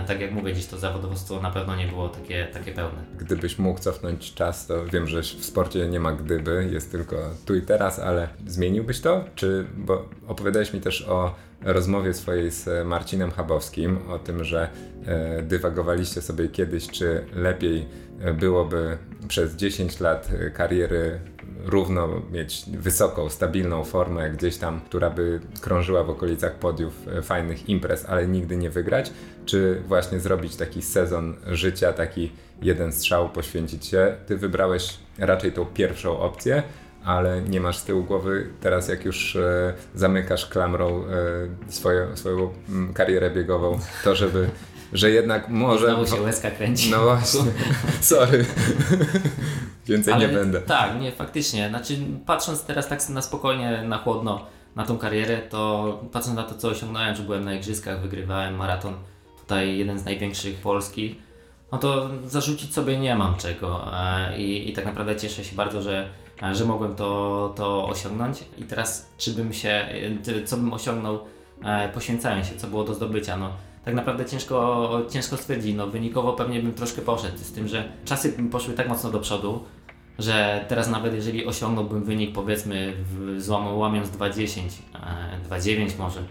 tak 0.08 0.22
jak 0.22 0.32
mówię, 0.32 0.54
dziś 0.54 0.66
to 0.66 0.78
zawodowstwo 0.78 1.42
na 1.42 1.52
pewno 1.52 1.76
nie 1.76 1.88
było 1.88 2.10
takie, 2.10 2.48
takie 2.54 2.72
pełne. 2.72 3.06
Gdybyś 3.18 3.60
mógł 3.60 3.80
cofnąć 3.80 4.34
czas, 4.34 4.68
to 4.68 4.86
wiem, 4.86 5.08
że 5.08 5.22
w 5.22 5.46
sporcie 5.46 5.88
nie 5.88 6.00
ma 6.00 6.12
gdyby, 6.12 6.70
jest 6.72 6.92
tylko 6.92 7.16
tu 7.46 7.56
i 7.56 7.62
teraz, 7.62 8.00
ale 8.00 8.28
zmieniłbyś 8.48 9.02
to? 9.02 9.24
Czy, 9.36 9.66
bo 9.78 10.10
opowiadałeś 10.28 10.74
mi 10.74 10.82
też 10.82 11.02
o 11.02 11.36
rozmowie 11.62 12.14
swojej 12.14 12.52
z 12.52 12.88
Marcinem 12.88 13.32
Chabowskim, 13.32 13.98
o 14.10 14.20
tym, 14.20 14.44
że 14.44 14.70
e, 15.06 15.44
dywagowaliście 15.44 16.22
sobie 16.22 16.50
kiedyś, 16.50 16.88
czy 16.88 17.26
lepiej 17.36 17.86
e, 18.20 18.34
byłoby 18.34 18.98
przez 19.28 19.56
10 19.56 20.00
lat 20.00 20.30
kariery 20.54 21.20
równo 21.66 22.22
mieć 22.32 22.66
wysoką, 22.68 23.30
stabilną 23.30 23.84
formę 23.84 24.30
gdzieś 24.30 24.58
tam, 24.58 24.82
która 24.82 25.10
by 25.10 25.40
krążyła 25.62 26.04
w 26.04 26.10
okolicach 26.10 26.56
podiów 26.56 27.08
e, 27.08 27.22
fajnych 27.22 27.70
imprez, 27.70 28.06
ale 28.06 28.28
nigdy 28.28 28.58
nie 28.58 28.70
wygrać, 28.70 29.12
czy 29.46 29.82
właśnie 29.88 30.20
zrobić 30.20 30.56
taki 30.56 30.82
sezon 30.82 31.36
życia, 31.48 31.94
taki 31.94 32.32
jeden 32.62 32.94
strzał, 32.94 33.30
poświęcić 33.30 33.86
się. 33.86 34.16
Ty 34.28 34.38
wybrałeś 34.38 34.98
raczej 35.18 35.52
tą 35.52 35.66
pierwszą 35.66 36.20
opcję, 36.20 36.64
ale 37.06 37.42
nie 37.42 37.62
masz 37.62 37.78
z 37.78 37.84
tyłu 37.84 38.04
głowy 38.04 38.48
teraz, 38.62 38.88
jak 38.88 39.06
już 39.06 39.36
e, 39.36 39.74
zamykasz 39.96 40.46
klamrą 40.46 41.04
e, 41.68 41.72
swoją, 41.72 42.18
swoją 42.18 42.54
m, 42.70 42.94
karierę 42.94 43.32
biegową, 43.32 43.80
to 44.04 44.16
żeby 44.16 44.50
że 44.98 45.10
jednak 45.10 45.50
może... 45.50 45.88
Znowu 45.88 46.08
się 46.08 46.22
łezka 46.22 46.52
kręci. 46.52 46.92
No 46.92 47.04
właśnie, 47.04 47.42
sorry. 48.02 48.46
Więcej 49.86 50.14
Ale, 50.14 50.28
nie 50.28 50.34
będę. 50.34 50.62
Tak, 50.62 51.02
nie, 51.02 51.12
faktycznie. 51.12 51.70
Znaczy, 51.70 51.98
patrząc 52.26 52.64
teraz 52.64 52.88
tak 52.88 53.10
na 53.10 53.22
spokojnie, 53.22 53.84
na 53.88 53.98
chłodno 53.98 54.46
na 54.76 54.86
tą 54.86 54.98
karierę, 54.98 55.38
to 55.38 56.00
patrząc 56.12 56.36
na 56.36 56.44
to, 56.44 56.56
co 56.56 56.68
osiągnąłem, 56.68 57.16
że 57.16 57.24
byłem 57.24 57.46
na 57.46 57.54
igrzyskach, 57.54 58.02
wygrywałem 58.02 58.56
maraton, 58.56 58.94
tutaj 59.40 59.78
jeden 59.78 60.00
z 60.00 60.06
największych 60.06 60.56
polskich, 60.56 61.16
no 61.72 61.78
to 61.78 62.10
zarzucić 62.26 62.74
sobie 62.74 62.98
nie 62.98 63.16
mam 63.16 63.36
czego. 63.36 63.94
E, 63.94 64.38
I, 64.38 64.70
i 64.70 64.74
tak 64.74 64.86
naprawdę 64.86 65.16
cieszę 65.16 65.44
się 65.44 65.56
bardzo, 65.56 65.82
że, 65.82 66.10
że 66.52 66.66
mogłem 66.66 66.96
to, 66.96 67.54
to 67.58 67.88
osiągnąć. 67.88 68.44
I 68.58 68.64
teraz, 68.64 69.10
czy 69.18 69.32
bym 69.32 69.54
się, 69.54 69.70
e, 69.70 70.46
co 70.46 70.58
bym 70.58 70.74
osiągnął, 70.74 71.20
e, 71.64 71.90
poświęcając 71.90 72.48
się, 72.48 72.56
co 72.56 72.68
było 72.68 72.84
do 72.84 72.94
zdobycia. 72.94 73.38
No, 73.38 73.52
tak 73.86 73.94
naprawdę 73.94 74.26
ciężko, 74.26 75.02
ciężko 75.10 75.38
stwierdzić. 75.38 75.76
No, 75.76 75.88
wynikowo 75.88 76.34
pewnie 76.34 76.62
bym 76.62 76.74
troszkę 76.74 77.02
poszedł, 77.02 77.38
z 77.38 77.52
tym, 77.52 77.68
że 77.68 77.90
czasy 78.06 78.34
poszły 78.52 78.74
tak 78.74 78.90
mocno 78.90 79.12
do 79.12 79.20
przodu, 79.20 79.64
że 80.20 80.66
teraz 80.68 80.90
nawet 80.90 81.14
jeżeli 81.14 81.46
osiągnąłbym 81.46 82.04
wynik 82.04 82.36
powiedzmy 82.36 82.94
w 82.98 83.42
złamu 83.42 83.80
łamiąc 83.80 84.10
2.10, 84.10 84.62
2.9 85.50 85.92
e, 85.94 85.98
może, 85.98 86.24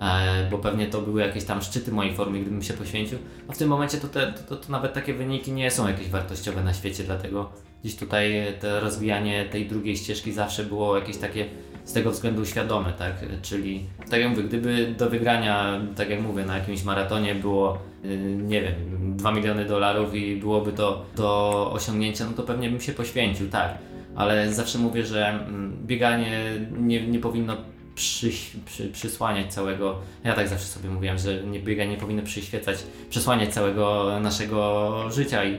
e, 0.00 0.50
bo 0.50 0.58
pewnie 0.58 0.86
to 0.86 1.02
były 1.02 1.20
jakieś 1.20 1.44
tam 1.44 1.62
szczyty 1.62 1.92
mojej 1.92 2.14
formy, 2.14 2.40
gdybym 2.40 2.62
się 2.62 2.74
poświęcił, 2.74 3.18
no 3.48 3.54
w 3.54 3.58
tym 3.58 3.68
momencie 3.68 3.98
to, 3.98 4.08
te, 4.08 4.32
to, 4.32 4.56
to 4.56 4.72
nawet 4.72 4.92
takie 4.92 5.14
wyniki 5.14 5.52
nie 5.52 5.70
są 5.70 5.88
jakieś 5.88 6.08
wartościowe 6.08 6.64
na 6.64 6.74
świecie, 6.74 7.04
dlatego 7.04 7.50
gdzieś 7.82 7.96
tutaj 7.96 8.32
to 8.60 8.80
rozwijanie 8.80 9.44
tej 9.44 9.66
drugiej 9.66 9.96
ścieżki 9.96 10.32
zawsze 10.32 10.64
było 10.64 10.98
jakieś 10.98 11.16
takie 11.16 11.46
z 11.88 11.92
tego 11.92 12.10
względu 12.10 12.46
świadome, 12.46 12.92
tak? 12.92 13.14
Czyli 13.42 13.84
tak 14.10 14.20
jak 14.20 14.30
mówię, 14.30 14.42
gdyby 14.42 14.94
do 14.98 15.10
wygrania, 15.10 15.80
tak 15.96 16.10
jak 16.10 16.22
mówię, 16.22 16.44
na 16.44 16.58
jakimś 16.58 16.84
maratonie 16.84 17.34
było, 17.34 17.78
y, 18.04 18.18
nie 18.42 18.62
wiem, 18.62 18.74
2 19.16 19.32
miliony 19.32 19.64
dolarów 19.64 20.14
i 20.14 20.36
byłoby 20.36 20.72
to 20.72 21.04
do 21.16 21.70
osiągnięcia, 21.72 22.24
no 22.26 22.32
to 22.32 22.42
pewnie 22.42 22.70
bym 22.70 22.80
się 22.80 22.92
poświęcił, 22.92 23.48
tak. 23.48 23.78
Ale 24.16 24.52
zawsze 24.52 24.78
mówię, 24.78 25.06
że 25.06 25.28
mm, 25.28 25.76
bieganie 25.86 26.42
nie, 26.78 27.06
nie 27.06 27.18
powinno 27.18 27.56
przy, 27.94 28.30
przy, 28.66 28.88
przysłaniać 28.88 29.54
całego. 29.54 29.98
Ja 30.24 30.34
tak 30.34 30.48
zawsze 30.48 30.66
sobie 30.66 30.88
mówiłem, 30.88 31.18
że 31.18 31.42
nie, 31.42 31.60
bieganie 31.60 31.90
nie 31.90 31.96
powinno 31.96 32.22
przyświecać, 32.22 32.76
przysłaniać 33.10 33.54
całego 33.54 34.12
naszego 34.20 34.92
życia 35.10 35.44
i 35.44 35.58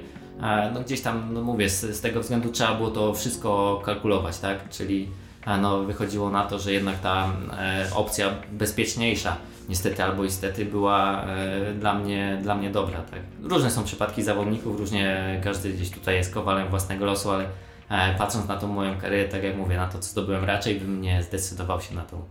no 0.73 0.79
gdzieś 0.85 1.01
tam, 1.01 1.33
no 1.33 1.41
mówię, 1.41 1.69
z, 1.69 1.81
z 1.81 2.01
tego 2.01 2.19
względu 2.19 2.51
trzeba 2.51 2.75
było 2.75 2.91
to 2.91 3.13
wszystko 3.13 3.81
kalkulować, 3.85 4.39
tak? 4.39 4.69
Czyli 4.69 5.07
no, 5.47 5.83
wychodziło 5.83 6.29
na 6.29 6.45
to, 6.45 6.59
że 6.59 6.73
jednak 6.73 6.99
ta 6.99 7.33
e, 7.59 7.87
opcja 7.95 8.29
bezpieczniejsza 8.51 9.37
niestety 9.69 10.03
albo 10.03 10.23
istety 10.23 10.65
była 10.65 11.25
e, 11.25 11.73
dla, 11.73 11.93
mnie, 11.93 12.39
dla 12.41 12.55
mnie 12.55 12.69
dobra. 12.69 13.01
Tak? 13.01 13.19
Różne 13.43 13.71
są 13.71 13.83
przypadki 13.83 14.23
zawodników, 14.23 14.79
różnie 14.79 15.39
każdy 15.43 15.73
gdzieś 15.73 15.89
tutaj 15.89 16.15
jest 16.15 16.33
kowalem 16.33 16.67
własnego 16.67 17.05
losu, 17.05 17.31
ale 17.31 17.45
e, 17.89 18.15
patrząc 18.17 18.47
na 18.47 18.57
tą 18.57 18.67
moją 18.67 18.97
karierę, 18.97 19.29
tak 19.29 19.43
jak 19.43 19.57
mówię, 19.57 19.77
na 19.77 19.87
to 19.87 19.99
co 19.99 20.09
zdobyłem, 20.09 20.45
raczej 20.45 20.79
bym 20.79 21.01
nie 21.01 21.23
zdecydował 21.23 21.81
się 21.81 21.95
na 21.95 22.01
tą 22.01 22.23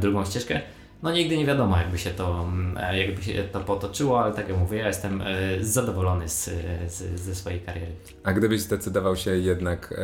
drugą 0.00 0.24
ścieżkę. 0.24 0.60
No 1.02 1.12
nigdy 1.12 1.38
nie 1.38 1.46
wiadomo, 1.46 1.76
jakby 1.76 1.98
się 1.98 2.10
to, 2.10 2.46
jakby 2.92 3.22
się 3.22 3.44
to 3.44 3.60
potoczyło, 3.60 4.22
ale 4.22 4.34
tak 4.34 4.48
jak 4.48 4.58
mówię, 4.58 4.78
ja 4.78 4.86
jestem 4.86 5.22
zadowolony 5.60 6.28
z, 6.28 6.44
z, 6.86 7.20
ze 7.20 7.34
swojej 7.34 7.60
kariery. 7.60 7.92
A 8.24 8.32
gdybyś 8.32 8.60
zdecydował 8.60 9.16
się 9.16 9.30
jednak 9.30 9.94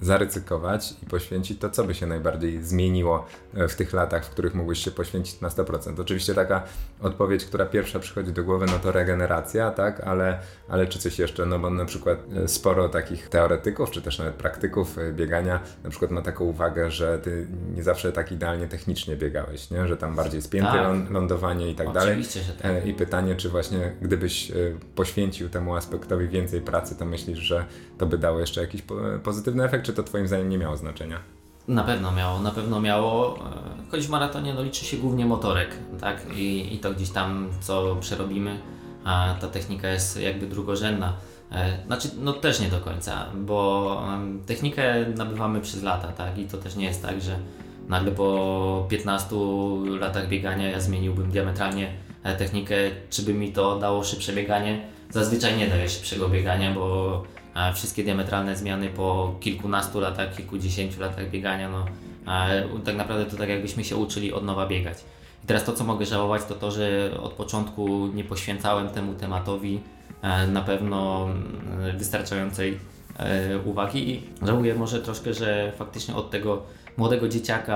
zaryzykować 0.00 0.94
i 1.02 1.06
poświęcić, 1.06 1.60
to 1.60 1.70
co 1.70 1.84
by 1.84 1.94
się 1.94 2.06
najbardziej 2.06 2.62
zmieniło 2.62 3.26
e, 3.54 3.68
w 3.68 3.76
tych 3.76 3.92
latach, 3.92 4.24
w 4.24 4.30
których 4.30 4.54
mógłbyś 4.54 4.84
się 4.84 4.90
poświęcić 4.90 5.40
na 5.40 5.48
100%? 5.48 6.00
Oczywiście 6.00 6.34
taka 6.34 6.62
odpowiedź, 7.00 7.44
która 7.44 7.66
pierwsza 7.66 7.98
przychodzi 7.98 8.32
do 8.32 8.44
głowy, 8.44 8.66
no 8.66 8.78
to 8.78 8.92
regeneracja, 8.92 9.70
tak, 9.70 10.00
ale, 10.00 10.38
ale 10.68 10.86
czy 10.86 10.98
coś 10.98 11.18
jeszcze? 11.18 11.46
No 11.46 11.58
bo 11.58 11.70
na 11.70 11.84
przykład 11.84 12.18
e, 12.36 12.48
sporo 12.48 12.88
takich 12.88 13.28
teoretyków, 13.28 13.90
czy 13.90 14.02
też 14.02 14.18
nawet 14.18 14.34
praktyków 14.34 14.98
e, 14.98 15.12
biegania 15.12 15.60
na 15.84 15.90
przykład 15.90 16.10
ma 16.10 16.22
taką 16.22 16.44
uwagę, 16.44 16.90
że 16.90 17.18
ty 17.18 17.46
nie 17.76 17.82
zawsze 17.82 18.12
tak 18.12 18.32
idealnie 18.32 18.68
technicznie 18.68 19.16
biegałeś, 19.16 19.70
nie? 19.70 19.88
że 19.88 19.96
tam 19.96 20.16
bardziej 20.16 20.42
spięte 20.42 20.72
tak. 20.72 21.10
lądowanie 21.10 21.70
i 21.70 21.74
tak 21.74 21.88
Oczywiście, 21.88 22.40
dalej. 22.40 22.56
Że 22.56 22.62
tak. 22.62 22.86
I 22.86 22.94
pytanie, 22.94 23.36
czy 23.36 23.48
właśnie 23.48 23.92
gdybyś 24.02 24.52
poświęcił 24.94 25.48
temu 25.48 25.74
aspektowi 25.74 26.28
więcej 26.28 26.60
pracy, 26.60 26.96
to 26.96 27.04
myślisz, 27.04 27.38
że 27.38 27.64
to 27.98 28.06
by 28.06 28.18
dało 28.18 28.40
jeszcze 28.40 28.60
jakiś 28.60 28.82
pozytywny 29.22 29.64
efekt, 29.64 29.89
czy 29.90 29.96
to 29.96 30.02
Twoim 30.02 30.26
zdaniem 30.26 30.48
nie 30.48 30.58
miało 30.58 30.76
znaczenia? 30.76 31.20
Na 31.68 31.84
pewno 31.84 32.12
miało, 32.12 32.38
na 32.40 32.50
pewno 32.50 32.80
miało. 32.80 33.38
E, 33.38 33.90
choć 33.90 34.06
w 34.06 34.10
maratonie 34.10 34.54
no, 34.54 34.62
liczy 34.62 34.84
się 34.84 34.96
głównie 34.96 35.26
motorek, 35.26 35.68
tak? 36.00 36.26
I, 36.36 36.74
I 36.74 36.78
to 36.78 36.90
gdzieś 36.90 37.10
tam, 37.10 37.48
co 37.60 37.96
przerobimy, 38.00 38.58
a 39.04 39.34
ta 39.40 39.48
technika 39.48 39.88
jest 39.88 40.20
jakby 40.20 40.46
drugorzędna. 40.46 41.12
E, 41.52 41.86
znaczy, 41.86 42.08
no 42.18 42.32
też 42.32 42.60
nie 42.60 42.68
do 42.68 42.80
końca, 42.80 43.26
bo 43.34 44.02
technikę 44.46 45.06
nabywamy 45.16 45.60
przez 45.60 45.82
lata, 45.82 46.08
tak? 46.08 46.38
I 46.38 46.44
to 46.44 46.58
też 46.58 46.76
nie 46.76 46.84
jest 46.84 47.02
tak, 47.02 47.20
że 47.20 47.38
nagle 47.88 48.12
po 48.12 48.86
15 48.88 49.36
latach 50.00 50.28
biegania 50.28 50.70
ja 50.70 50.80
zmieniłbym 50.80 51.30
diametralnie 51.30 51.92
e, 52.22 52.36
technikę, 52.36 52.74
czy 53.10 53.22
by 53.22 53.34
mi 53.34 53.52
to 53.52 53.78
dało 53.78 54.04
szybsze 54.04 54.32
bieganie. 54.32 54.86
Zazwyczaj 55.10 55.56
nie 55.56 55.66
daje 55.66 55.88
szybszego 55.88 56.28
biegania, 56.28 56.74
bo 56.74 57.24
wszystkie 57.74 58.04
diametralne 58.04 58.56
zmiany 58.56 58.88
po 58.88 59.34
kilkunastu 59.40 60.00
latach, 60.00 60.36
kilkudziesięciu 60.36 61.00
latach 61.00 61.30
biegania, 61.30 61.68
no 61.68 61.84
tak 62.84 62.96
naprawdę 62.96 63.26
to 63.26 63.36
tak 63.36 63.48
jakbyśmy 63.48 63.84
się 63.84 63.96
uczyli 63.96 64.32
od 64.32 64.44
nowa 64.44 64.66
biegać. 64.66 64.98
I 65.44 65.46
teraz 65.46 65.64
to, 65.64 65.72
co 65.72 65.84
mogę 65.84 66.06
żałować, 66.06 66.44
to 66.44 66.54
to, 66.54 66.70
że 66.70 67.10
od 67.22 67.32
początku 67.32 68.06
nie 68.06 68.24
poświęcałem 68.24 68.88
temu 68.88 69.14
tematowi 69.14 69.80
e, 70.22 70.46
na 70.46 70.62
pewno 70.62 71.28
mm, 71.30 71.98
wystarczającej 71.98 72.78
e, 73.18 73.58
uwagi 73.58 74.10
i 74.10 74.22
żałuję 74.46 74.74
może 74.74 75.00
troszkę, 75.00 75.34
że 75.34 75.72
faktycznie 75.76 76.14
od 76.14 76.30
tego 76.30 76.62
młodego 77.00 77.28
dzieciaka 77.28 77.70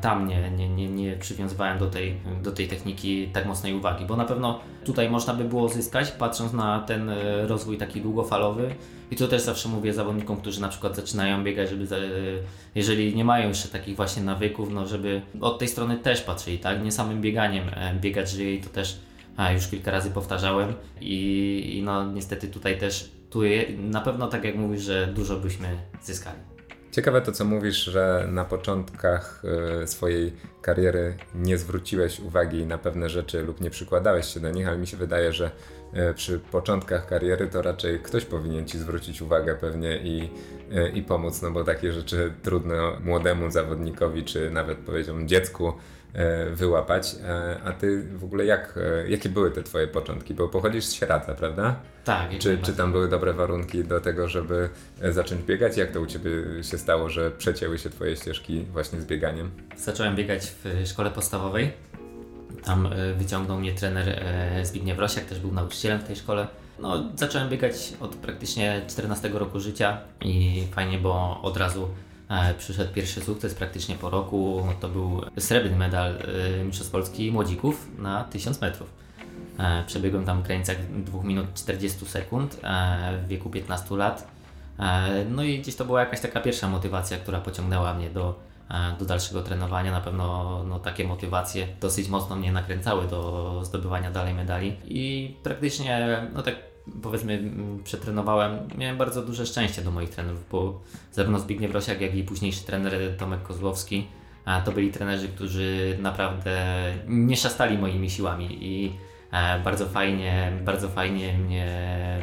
tam 0.00 0.28
nie, 0.28 0.50
nie, 0.50 0.68
nie, 0.68 0.88
nie 0.88 1.16
przywiązywałem 1.16 1.78
do 1.78 1.86
tej, 1.86 2.16
do 2.42 2.52
tej 2.52 2.68
techniki 2.68 3.28
tak 3.32 3.46
mocnej 3.46 3.74
uwagi, 3.74 4.04
bo 4.04 4.16
na 4.16 4.24
pewno 4.24 4.60
tutaj 4.84 5.10
można 5.10 5.34
by 5.34 5.44
było 5.44 5.68
zyskać, 5.68 6.10
patrząc 6.10 6.52
na 6.52 6.80
ten 6.80 7.08
e, 7.10 7.46
rozwój 7.46 7.78
taki 7.78 8.00
długofalowy. 8.00 8.74
I 9.10 9.16
to 9.16 9.28
też 9.28 9.42
zawsze 9.42 9.68
mówię 9.68 9.92
zawodnikom, 9.92 10.36
którzy 10.36 10.60
na 10.60 10.68
przykład 10.68 10.96
zaczynają 10.96 11.44
biegać, 11.44 11.70
żeby 11.70 11.86
jeżeli 12.74 13.16
nie 13.16 13.24
mają 13.24 13.48
jeszcze 13.48 13.68
takich 13.68 13.96
właśnie 13.96 14.22
nawyków, 14.22 14.70
no 14.70 14.86
żeby 14.86 15.22
od 15.40 15.58
tej 15.58 15.68
strony 15.68 15.96
też 15.98 16.20
patrzyli, 16.20 16.58
tak? 16.58 16.84
Nie 16.84 16.92
samym 16.92 17.20
bieganiem 17.20 17.64
e, 17.68 17.94
biegać 17.94 18.30
żyje 18.30 18.54
i 18.54 18.60
to 18.60 18.68
też 18.68 18.98
a, 19.36 19.52
już 19.52 19.68
kilka 19.68 19.90
razy 19.90 20.10
powtarzałem 20.10 20.74
i, 21.00 21.76
i 21.78 21.82
no 21.82 22.12
niestety 22.12 22.48
tutaj 22.48 22.78
też 22.78 23.10
tu 23.30 23.40
na 23.78 24.00
pewno 24.00 24.26
tak 24.26 24.44
jak 24.44 24.56
mówisz, 24.56 24.82
że 24.82 25.06
dużo 25.06 25.36
byśmy 25.36 25.68
zyskali. 26.02 26.53
Ciekawe 26.94 27.20
to, 27.20 27.32
co 27.32 27.44
mówisz, 27.44 27.84
że 27.84 28.28
na 28.30 28.44
początkach 28.44 29.42
e, 29.82 29.86
swojej 29.86 30.32
kariery 30.62 31.16
nie 31.34 31.58
zwróciłeś 31.58 32.20
uwagi 32.20 32.66
na 32.66 32.78
pewne 32.78 33.08
rzeczy 33.08 33.42
lub 33.42 33.60
nie 33.60 33.70
przykładałeś 33.70 34.26
się 34.26 34.40
do 34.40 34.50
nich, 34.50 34.68
ale 34.68 34.78
mi 34.78 34.86
się 34.86 34.96
wydaje, 34.96 35.32
że 35.32 35.50
e, 35.92 36.14
przy 36.14 36.38
początkach 36.38 37.06
kariery 37.06 37.46
to 37.46 37.62
raczej 37.62 38.00
ktoś 38.00 38.24
powinien 38.24 38.66
ci 38.66 38.78
zwrócić 38.78 39.22
uwagę 39.22 39.54
pewnie 39.54 39.96
i, 39.96 40.30
e, 40.72 40.88
i 40.88 41.02
pomóc, 41.02 41.42
no 41.42 41.50
bo 41.50 41.64
takie 41.64 41.92
rzeczy 41.92 42.32
trudno 42.42 43.00
młodemu 43.00 43.50
zawodnikowi, 43.50 44.24
czy 44.24 44.50
nawet 44.50 44.78
powiedziałbym 44.78 45.28
dziecku 45.28 45.72
wyłapać. 46.52 47.16
E, 47.24 47.58
a 47.64 47.72
ty 47.72 48.02
w 48.02 48.24
ogóle 48.24 48.44
jak, 48.44 48.78
e, 49.04 49.10
jakie 49.10 49.28
były 49.28 49.50
te 49.50 49.62
twoje 49.62 49.86
początki? 49.86 50.34
Bo 50.34 50.48
pochodzisz 50.48 50.84
z 50.84 50.92
Sieradza, 50.92 51.34
prawda? 51.34 51.76
Tak. 52.04 52.38
Czy, 52.38 52.58
czy 52.58 52.72
tam 52.72 52.92
były 52.92 53.08
dobre 53.08 53.32
warunki 53.32 53.84
do 53.84 54.00
tego, 54.00 54.28
żeby 54.28 54.68
zacząć 55.10 55.42
biegać? 55.42 55.76
Jak 55.76 55.90
to 55.90 56.00
u 56.00 56.06
ciebie 56.06 56.30
się 56.62 56.78
stało, 56.78 57.08
że 57.08 57.30
przecięły 57.30 57.78
się 57.78 57.90
twoje 57.90 58.16
ścieżki 58.16 58.64
właśnie 58.72 59.00
z 59.00 59.04
bieganiem? 59.04 59.50
Zacząłem 59.76 60.16
biegać 60.16 60.52
w 60.64 60.88
szkole 60.88 61.10
podstawowej. 61.10 61.72
Tam 62.64 62.88
wyciągnął 63.18 63.58
mnie 63.58 63.72
trener 63.72 64.24
Zbigniew 64.62 64.98
Rosiak, 64.98 65.24
też 65.24 65.40
był 65.40 65.52
nauczycielem 65.52 66.00
w 66.00 66.04
tej 66.04 66.16
szkole. 66.16 66.46
No, 66.78 67.04
zacząłem 67.14 67.48
biegać 67.48 67.92
od 68.00 68.16
praktycznie 68.16 68.82
14 68.88 69.28
roku 69.28 69.60
życia 69.60 69.98
i 70.20 70.64
fajnie, 70.74 70.98
bo 70.98 71.40
od 71.42 71.56
razu 71.56 71.88
E, 71.88 72.13
przyszedł 72.58 72.92
pierwszy 72.92 73.20
sukces 73.20 73.54
praktycznie 73.54 73.94
po 73.94 74.10
roku. 74.10 74.62
To 74.80 74.88
był 74.88 75.22
srebrny 75.38 75.76
medal 75.76 76.16
e, 76.60 76.64
Mistrzostw 76.64 76.92
Polski 76.92 77.32
Młodzików 77.32 77.88
na 77.98 78.24
1000 78.24 78.60
metrów. 78.60 78.90
E, 79.58 79.84
przebiegłem 79.86 80.24
tam 80.24 80.42
w 80.42 80.46
granicach 80.46 80.76
2 81.04 81.22
minut 81.22 81.54
40 81.54 82.06
sekund 82.06 82.60
w 83.24 83.28
wieku 83.28 83.50
15 83.50 83.96
lat. 83.96 84.34
No 85.30 85.42
i 85.42 85.58
gdzieś 85.58 85.76
to 85.76 85.84
była 85.84 86.00
jakaś 86.00 86.20
taka 86.20 86.40
pierwsza 86.40 86.68
motywacja, 86.68 87.18
która 87.18 87.40
pociągnęła 87.40 87.94
mnie 87.94 88.10
do, 88.10 88.38
do 88.98 89.04
dalszego 89.04 89.42
trenowania. 89.42 89.92
Na 89.92 90.00
pewno 90.00 90.64
no, 90.68 90.78
takie 90.78 91.04
motywacje 91.04 91.66
dosyć 91.80 92.08
mocno 92.08 92.36
mnie 92.36 92.52
nakręcały 92.52 93.08
do 93.08 93.60
zdobywania 93.64 94.10
dalej 94.10 94.34
medali. 94.34 94.76
I 94.84 95.34
praktycznie, 95.42 96.22
no 96.32 96.42
tak 96.42 96.54
powiedzmy 97.02 97.52
przetrenowałem, 97.84 98.58
miałem 98.78 98.96
bardzo 98.98 99.22
duże 99.22 99.46
szczęście 99.46 99.82
do 99.82 99.90
moich 99.90 100.10
trenerów, 100.10 100.44
bo 100.50 100.80
zarówno 101.12 101.38
Zbigniew 101.38 101.72
Rosiak, 101.72 102.00
jak 102.00 102.14
i 102.14 102.24
późniejszy 102.24 102.64
trener 102.64 103.16
Tomek 103.16 103.42
Kozłowski 103.42 104.06
to 104.64 104.72
byli 104.72 104.90
trenerzy, 104.92 105.28
którzy 105.28 105.98
naprawdę 106.00 106.64
nie 107.08 107.36
szastali 107.36 107.78
moimi 107.78 108.10
siłami 108.10 108.58
i 108.60 108.92
e, 109.32 109.60
bardzo 109.60 109.86
fajnie, 109.86 110.52
bardzo 110.64 110.88
fajnie 110.88 111.38
mnie 111.38 111.68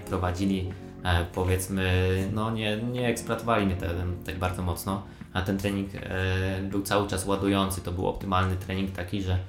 prowadzili. 0.09 0.69
E, 1.03 1.25
powiedzmy, 1.33 2.13
no 2.33 2.51
nie, 2.51 2.77
nie 2.77 3.07
eksploatowali 3.07 3.65
mnie 3.65 3.75
tak 4.25 4.39
bardzo 4.39 4.61
mocno, 4.61 5.03
a 5.33 5.41
ten 5.41 5.57
trening 5.57 5.89
e, 5.95 6.61
był 6.61 6.81
cały 6.81 7.07
czas 7.07 7.25
ładujący. 7.25 7.81
To 7.81 7.91
był 7.91 8.07
optymalny 8.07 8.55
trening 8.55 8.91
taki, 8.91 9.21
że 9.21 9.39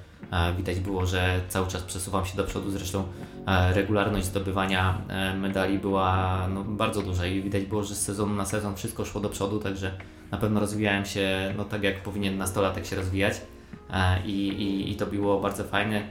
Widać 0.57 0.79
było, 0.79 1.05
że 1.05 1.41
cały 1.49 1.67
czas 1.67 1.81
przesuwam 1.81 2.25
się 2.25 2.37
do 2.37 2.43
przodu, 2.43 2.71
zresztą 2.71 3.03
e, 3.47 3.73
regularność 3.73 4.25
zdobywania 4.25 5.01
e, 5.07 5.33
medali 5.33 5.79
była 5.79 6.39
no, 6.53 6.63
bardzo 6.63 7.01
duża 7.01 7.25
i 7.25 7.41
widać 7.41 7.63
było, 7.63 7.83
że 7.83 7.95
z 7.95 8.01
sezonu 8.01 8.35
na 8.35 8.45
sezon 8.45 8.75
wszystko 8.75 9.05
szło 9.05 9.21
do 9.21 9.29
przodu, 9.29 9.59
także 9.59 9.91
na 10.31 10.37
pewno 10.37 10.59
rozwijałem 10.59 11.05
się 11.05 11.53
no, 11.57 11.65
tak, 11.65 11.83
jak 11.83 12.03
powinien 12.03 12.37
nastolatek 12.37 12.85
się 12.85 12.95
rozwijać. 12.95 13.41
E, 13.93 14.25
I, 14.25 14.47
i, 14.47 14.91
i 14.91 14.95
to 14.95 15.05
było 15.05 15.39
bardzo 15.39 15.63
fajne. 15.63 16.01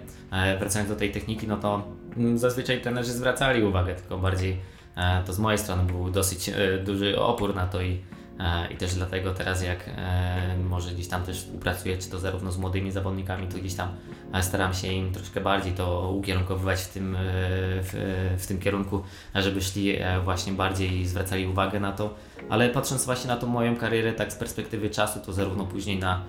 Wracając 0.59 0.91
do 0.91 0.97
tej 0.97 1.13
techniki, 1.13 1.49
no 1.49 1.57
to 1.57 1.83
mm, 2.17 2.39
zazwyczaj 2.39 2.81
trenerzy 2.81 3.13
zwracali 3.13 3.65
uwagę, 3.65 3.95
tylko 3.95 4.19
bardziej 4.19 4.57
to 5.27 5.33
z 5.33 5.39
mojej 5.39 5.59
strony 5.59 5.83
był 5.83 6.11
dosyć 6.11 6.51
duży 6.85 7.21
opór 7.21 7.55
na 7.55 7.67
to 7.67 7.83
i 7.83 8.01
I 8.71 8.77
też 8.77 8.95
dlatego 8.95 9.35
teraz 9.35 9.63
jak 9.63 9.89
e, 9.89 10.57
może 10.69 10.91
gdzieś 10.91 11.09
tam 11.09 11.23
też 11.23 11.47
czy 12.01 12.11
to 12.11 12.19
zarówno 12.19 12.53
z 12.53 12.59
młodymi 12.59 12.91
zawodnikami, 12.91 13.49
to 13.49 13.59
gdzieś 13.59 13.75
tam 13.75 13.89
e, 14.33 14.43
staram 14.43 14.75
się 14.75 14.93
im 14.93 15.13
troszkę 15.13 15.41
bardziej 15.41 15.73
to 15.73 16.11
ukierunkowywać 16.11 16.81
w 16.81 16.89
tym, 16.89 17.17
w, 17.19 18.37
w 18.39 18.47
tym 18.47 18.59
kierunku, 18.59 19.03
żeby 19.35 19.63
szli 19.63 19.97
właśnie 20.25 20.53
bardziej 20.53 21.07
zwracali 21.07 21.47
uwagę 21.47 21.81
na 21.81 21.93
to. 21.93 22.15
Ale 22.49 22.71
patrząc 22.71 23.05
właśnie 23.05 23.29
na 23.29 23.37
tą 23.37 23.47
moją 23.47 23.77
karierę 23.77 24.13
tak 24.13 24.33
z 24.33 24.37
perspektywy 24.37 24.91
czasu, 24.91 25.21
to 25.21 25.33
zarówno 25.33 25.65
później 25.65 25.99
na 25.99 26.25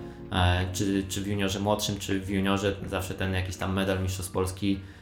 czy, 0.72 1.04
czy 1.08 1.20
w 1.20 1.26
juniorze 1.26 1.60
młodszym, 1.60 1.98
czy 1.98 2.20
w 2.20 2.30
juniorze 2.30 2.74
zawsze 2.86 3.14
ten 3.14 3.34
jakiś 3.34 3.56
tam 3.56 3.72
medal 3.72 4.02
mistrzostw 4.02 4.32
Polski 4.32 4.78
E, 4.78 4.93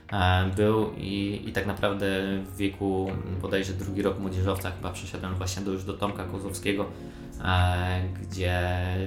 był 0.56 0.92
i, 0.96 1.42
i 1.46 1.52
tak 1.52 1.66
naprawdę 1.66 2.06
w 2.46 2.56
wieku 2.56 3.10
bodajże 3.42 3.72
drugi 3.72 4.02
rok 4.02 4.18
młodzieżowca 4.18 4.70
chyba 4.70 4.90
przeszedłem 4.90 5.34
właśnie 5.34 5.62
do, 5.62 5.72
już 5.72 5.84
do 5.84 5.92
Tomka 5.92 6.24
Kozłowskiego, 6.24 6.86
e, 7.44 8.02
gdzie, 8.22 8.60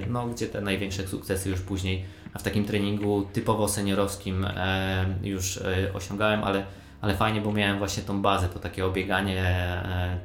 no, 0.08 0.26
gdzie 0.26 0.46
te 0.46 0.60
największe 0.60 1.08
sukcesy 1.08 1.50
już 1.50 1.60
później 1.60 2.04
w 2.38 2.42
takim 2.42 2.64
treningu 2.64 3.26
typowo 3.32 3.68
seniorowskim 3.68 4.44
e, 4.44 5.06
już 5.22 5.60
osiągałem, 5.94 6.44
ale, 6.44 6.64
ale 7.00 7.16
fajnie, 7.16 7.40
bo 7.40 7.52
miałem 7.52 7.78
właśnie 7.78 8.02
tą 8.02 8.22
bazę, 8.22 8.48
to 8.48 8.58
takie 8.58 8.86
obieganie, 8.86 9.42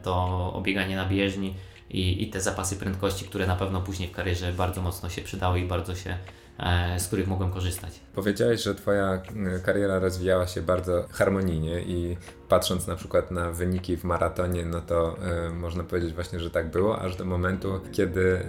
to 0.04 0.54
obieganie 0.54 0.96
na 0.96 1.06
bieżni 1.06 1.54
i, 1.90 2.24
i 2.24 2.30
te 2.30 2.42
zapasy 2.42 2.76
prędkości, 2.76 3.26
które 3.26 3.48
na 3.48 3.56
pewno 3.56 3.82
później 3.82 4.10
w 4.10 4.12
karierze 4.12 4.54
bardzo 4.54 4.82
mocno 4.82 5.10
się 5.10 5.22
przydały 5.22 5.60
i 5.60 5.66
bardzo 5.66 5.96
się 5.96 6.18
E, 6.51 6.51
z 6.98 7.08
których 7.08 7.28
mogłem 7.28 7.52
korzystać. 7.52 8.00
Powiedziałeś, 8.16 8.64
że 8.64 8.76
Twoja 8.76 9.14
e, 9.14 9.60
kariera 9.60 10.00
rozwijała 10.00 10.48
się 10.48 10.62
bardzo 10.62 11.06
harmonijnie 11.12 11.82
i 11.82 12.18
patrząc 12.50 12.88
na 12.88 12.96
przykład 12.96 13.32
na 13.32 13.52
wyniki 13.52 13.98
w 13.98 14.04
maratonie, 14.04 14.66
no 14.66 14.82
to 14.82 15.16
y, 15.48 15.54
można 15.54 15.84
powiedzieć 15.84 16.14
właśnie, 16.14 16.40
że 16.40 16.52
tak 16.52 16.72
było, 16.72 17.02
aż 17.02 17.16
do 17.16 17.26
momentu, 17.26 17.80
kiedy 17.92 18.22
y, 18.22 18.42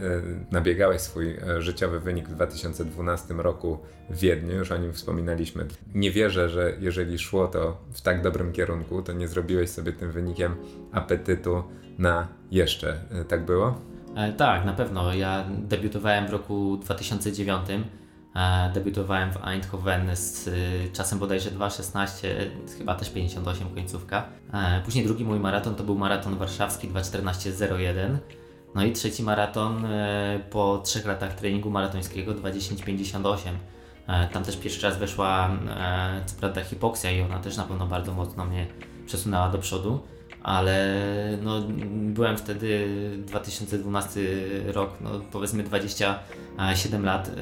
nabiegałeś 0.51 1.01
swój 1.01 1.31
y, 1.31 1.63
życiowy 1.63 2.01
wynik 2.01 2.29
w 2.29 2.35
2012 2.35 3.35
roku 3.35 3.79
w 4.11 4.19
Wiedniu, 4.19 4.57
już 4.57 4.73
o 4.73 4.77
nim 4.77 4.93
wspominaliśmy. 4.93 5.67
Nie 5.95 6.11
wierzę, 6.11 6.49
że 6.49 6.73
jeżeli 6.81 7.19
szło 7.19 7.49
to 7.49 7.77
w 7.93 8.01
tak 8.01 8.23
dobrym 8.23 8.53
kierunku, 8.53 9.03
to 9.03 9.13
nie 9.13 9.29
zrobiłeś 9.29 9.71
sobie 9.71 9.93
tym 9.93 10.13
wynikiem 10.13 10.55
apetytu 10.93 11.63
na 11.99 12.29
jeszcze. 12.51 13.01
Tak 13.29 13.45
było? 13.45 13.81
E, 14.17 14.33
tak, 14.33 14.65
na 14.65 14.73
pewno. 14.73 15.15
Ja 15.15 15.45
debiutowałem 15.59 16.27
w 16.27 16.31
roku 16.31 16.77
2009. 16.77 17.69
E, 18.37 18.71
debiutowałem 18.75 19.33
w 19.33 19.47
Eindhoven 19.47 20.17
z 20.17 20.47
y, 20.47 20.91
czasem 20.93 21.19
bodajże 21.19 21.51
2.16, 21.51 22.29
chyba 22.79 22.95
też 22.95 23.11
58 23.11 23.75
końcówka. 23.75 24.25
E, 24.53 24.83
później 24.85 25.05
drugi 25.05 25.25
mój 25.25 25.41
maraton 25.41 25.75
to 25.75 25.85
był 25.85 25.99
maraton 25.99 26.37
warszawski 26.37 26.89
2.14.01. 26.89 28.17
No 28.75 28.85
i 28.85 28.93
trzeci 28.93 29.23
maraton 29.23 29.87
po 30.51 30.83
trzech 30.85 31.07
latach 31.07 31.35
treningu 31.35 31.71
maratońskiego 31.71 32.33
2.10.58. 32.33 33.53
Tam 34.33 34.45
też 34.45 34.57
pierwszy 34.57 34.83
raz 34.83 34.99
weszła 34.99 35.51
co 36.27 36.37
prawda 36.37 36.65
hipoksja 36.65 37.11
i 37.11 37.23
ona 37.23 37.39
też 37.39 37.57
na 37.57 37.65
pewno 37.65 37.87
bardzo 37.87 38.13
mocno 38.13 38.45
mnie 38.45 38.67
przesunęła 39.07 39.49
do 39.49 39.59
przodu 39.59 40.01
ale 40.43 41.39
no, 41.43 41.63
byłem 41.91 42.37
wtedy 42.37 42.89
2012 43.27 44.21
rok, 44.67 44.91
no, 45.01 45.11
powiedzmy 45.33 45.63
27 45.63 47.05
lat 47.05 47.29
e, 47.29 47.33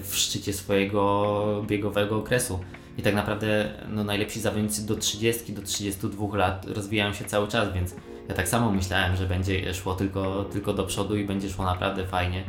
w 0.00 0.10
szczycie 0.12 0.52
swojego 0.52 1.64
biegowego 1.66 2.16
okresu. 2.16 2.60
I 2.98 3.02
tak 3.02 3.14
naprawdę 3.14 3.72
no, 3.88 4.04
najlepsi 4.04 4.40
zawodnicy 4.40 4.86
do 4.86 4.96
30, 4.96 5.52
do 5.52 5.62
32 5.62 6.36
lat 6.36 6.64
rozwijają 6.64 7.12
się 7.12 7.24
cały 7.24 7.48
czas, 7.48 7.72
więc 7.72 7.94
ja 8.28 8.34
tak 8.34 8.48
samo 8.48 8.72
myślałem, 8.72 9.16
że 9.16 9.26
będzie 9.26 9.74
szło 9.74 9.94
tylko, 9.94 10.44
tylko 10.44 10.72
do 10.72 10.84
przodu 10.84 11.16
i 11.16 11.24
będzie 11.24 11.50
szło 11.50 11.64
naprawdę 11.64 12.06
fajnie. 12.06 12.44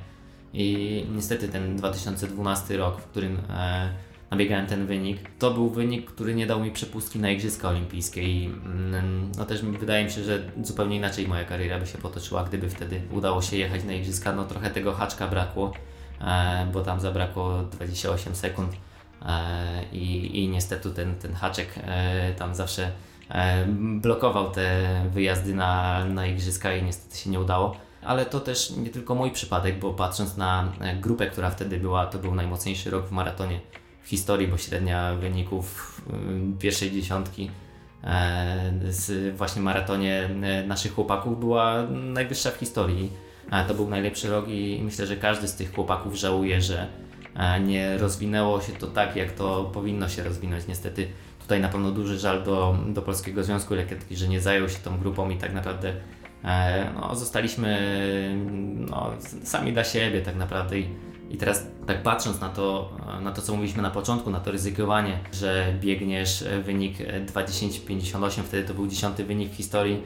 I 0.53 1.05
niestety 1.15 1.47
ten 1.47 1.77
2012 1.77 2.77
rok, 2.77 3.01
w 3.01 3.05
którym 3.05 3.37
e, 3.49 3.89
nabiegałem 4.35 4.67
ten 4.67 4.87
wynik. 4.87 5.17
To 5.39 5.51
był 5.51 5.69
wynik, 5.69 6.11
który 6.11 6.35
nie 6.35 6.47
dał 6.47 6.59
mi 6.59 6.71
przepustki 6.71 7.19
na 7.19 7.29
Igrzyska 7.29 7.69
Olimpijskie 7.69 8.23
i 8.23 8.45
mm, 8.45 9.31
no 9.37 9.45
też 9.45 9.61
wydaje 9.61 10.05
mi 10.05 10.11
się, 10.11 10.23
że 10.23 10.39
zupełnie 10.63 10.95
inaczej 10.95 11.27
moja 11.27 11.45
kariera 11.45 11.79
by 11.79 11.87
się 11.87 11.97
potoczyła, 11.97 12.43
gdyby 12.43 12.69
wtedy 12.69 13.01
udało 13.11 13.41
się 13.41 13.57
jechać 13.57 13.83
na 13.83 13.93
Igrzyska. 13.93 14.33
No 14.35 14.45
trochę 14.45 14.69
tego 14.69 14.93
haczka 14.93 15.27
brakło, 15.27 15.73
e, 16.21 16.67
bo 16.73 16.81
tam 16.81 16.99
zabrakło 16.99 17.63
28 17.63 18.35
sekund 18.35 18.71
i, 19.91 20.43
i 20.43 20.49
niestety 20.49 20.91
ten, 20.91 21.15
ten 21.15 21.33
haczek 21.33 21.67
tam 22.37 22.55
zawsze 22.55 22.91
blokował 24.01 24.51
te 24.51 24.85
wyjazdy 25.09 25.53
na, 25.53 26.05
na 26.05 26.27
igrzyska 26.27 26.75
i 26.75 26.83
niestety 26.83 27.17
się 27.17 27.29
nie 27.29 27.39
udało. 27.39 27.75
Ale 28.03 28.25
to 28.25 28.39
też 28.39 28.69
nie 28.69 28.89
tylko 28.89 29.15
mój 29.15 29.31
przypadek, 29.31 29.79
bo 29.79 29.93
patrząc 29.93 30.37
na 30.37 30.71
grupę, 31.01 31.27
która 31.27 31.49
wtedy 31.49 31.77
była, 31.77 32.05
to 32.05 32.19
był 32.19 32.35
najmocniejszy 32.35 32.89
rok 32.89 33.07
w 33.07 33.11
maratonie 33.11 33.59
w 34.05 34.09
historii, 34.09 34.47
bo 34.47 34.57
średnia 34.57 35.15
wyników 35.15 36.01
pierwszej 36.59 36.91
dziesiątki 36.91 37.51
z 38.89 39.35
właśnie 39.37 39.61
maratonie 39.61 40.29
naszych 40.67 40.93
chłopaków 40.93 41.39
była 41.39 41.83
najwyższa 41.91 42.51
w 42.51 42.55
historii. 42.55 43.11
To 43.67 43.73
był 43.73 43.89
najlepszy 43.89 44.29
rok 44.29 44.45
i 44.47 44.81
myślę, 44.83 45.07
że 45.07 45.17
każdy 45.17 45.47
z 45.47 45.55
tych 45.55 45.75
chłopaków 45.75 46.15
żałuje, 46.15 46.61
że 46.61 46.87
nie 47.63 47.97
rozwinęło 47.97 48.61
się 48.61 48.73
to 48.73 48.87
tak, 48.87 49.15
jak 49.15 49.31
to 49.31 49.71
powinno 49.73 50.09
się 50.09 50.23
rozwinąć. 50.23 50.67
Niestety 50.67 51.07
tutaj 51.41 51.61
na 51.61 51.69
pewno 51.69 51.91
duży 51.91 52.19
żal 52.19 52.43
do, 52.43 52.77
do 52.87 53.01
Polskiego 53.01 53.43
Związku 53.43 53.75
Lekkietki, 53.75 54.15
że 54.15 54.27
nie 54.27 54.41
zajął 54.41 54.69
się 54.69 54.77
tą 54.77 54.97
grupą 54.97 55.29
i 55.29 55.37
tak 55.37 55.53
naprawdę 55.53 55.93
e, 56.43 56.91
no, 56.95 57.15
zostaliśmy 57.15 57.79
no, 58.89 59.11
sami 59.43 59.73
dla 59.73 59.83
siebie 59.83 60.21
tak 60.21 60.35
naprawdę. 60.35 60.79
I, 60.79 60.89
I 61.29 61.37
teraz 61.37 61.67
tak 61.87 62.03
patrząc 62.03 62.41
na 62.41 62.49
to, 62.49 62.97
na 63.21 63.31
to, 63.31 63.41
co 63.41 63.53
mówiliśmy 63.53 63.81
na 63.81 63.91
początku, 63.91 64.29
na 64.29 64.39
to 64.39 64.51
ryzykowanie, 64.51 65.19
że 65.33 65.73
biegniesz 65.81 66.43
wynik 66.63 66.97
2.10.58, 66.97 68.43
wtedy 68.43 68.67
to 68.67 68.73
był 68.73 68.87
dziesiąty 68.87 69.23
wynik 69.23 69.51
w 69.51 69.55
historii 69.55 70.03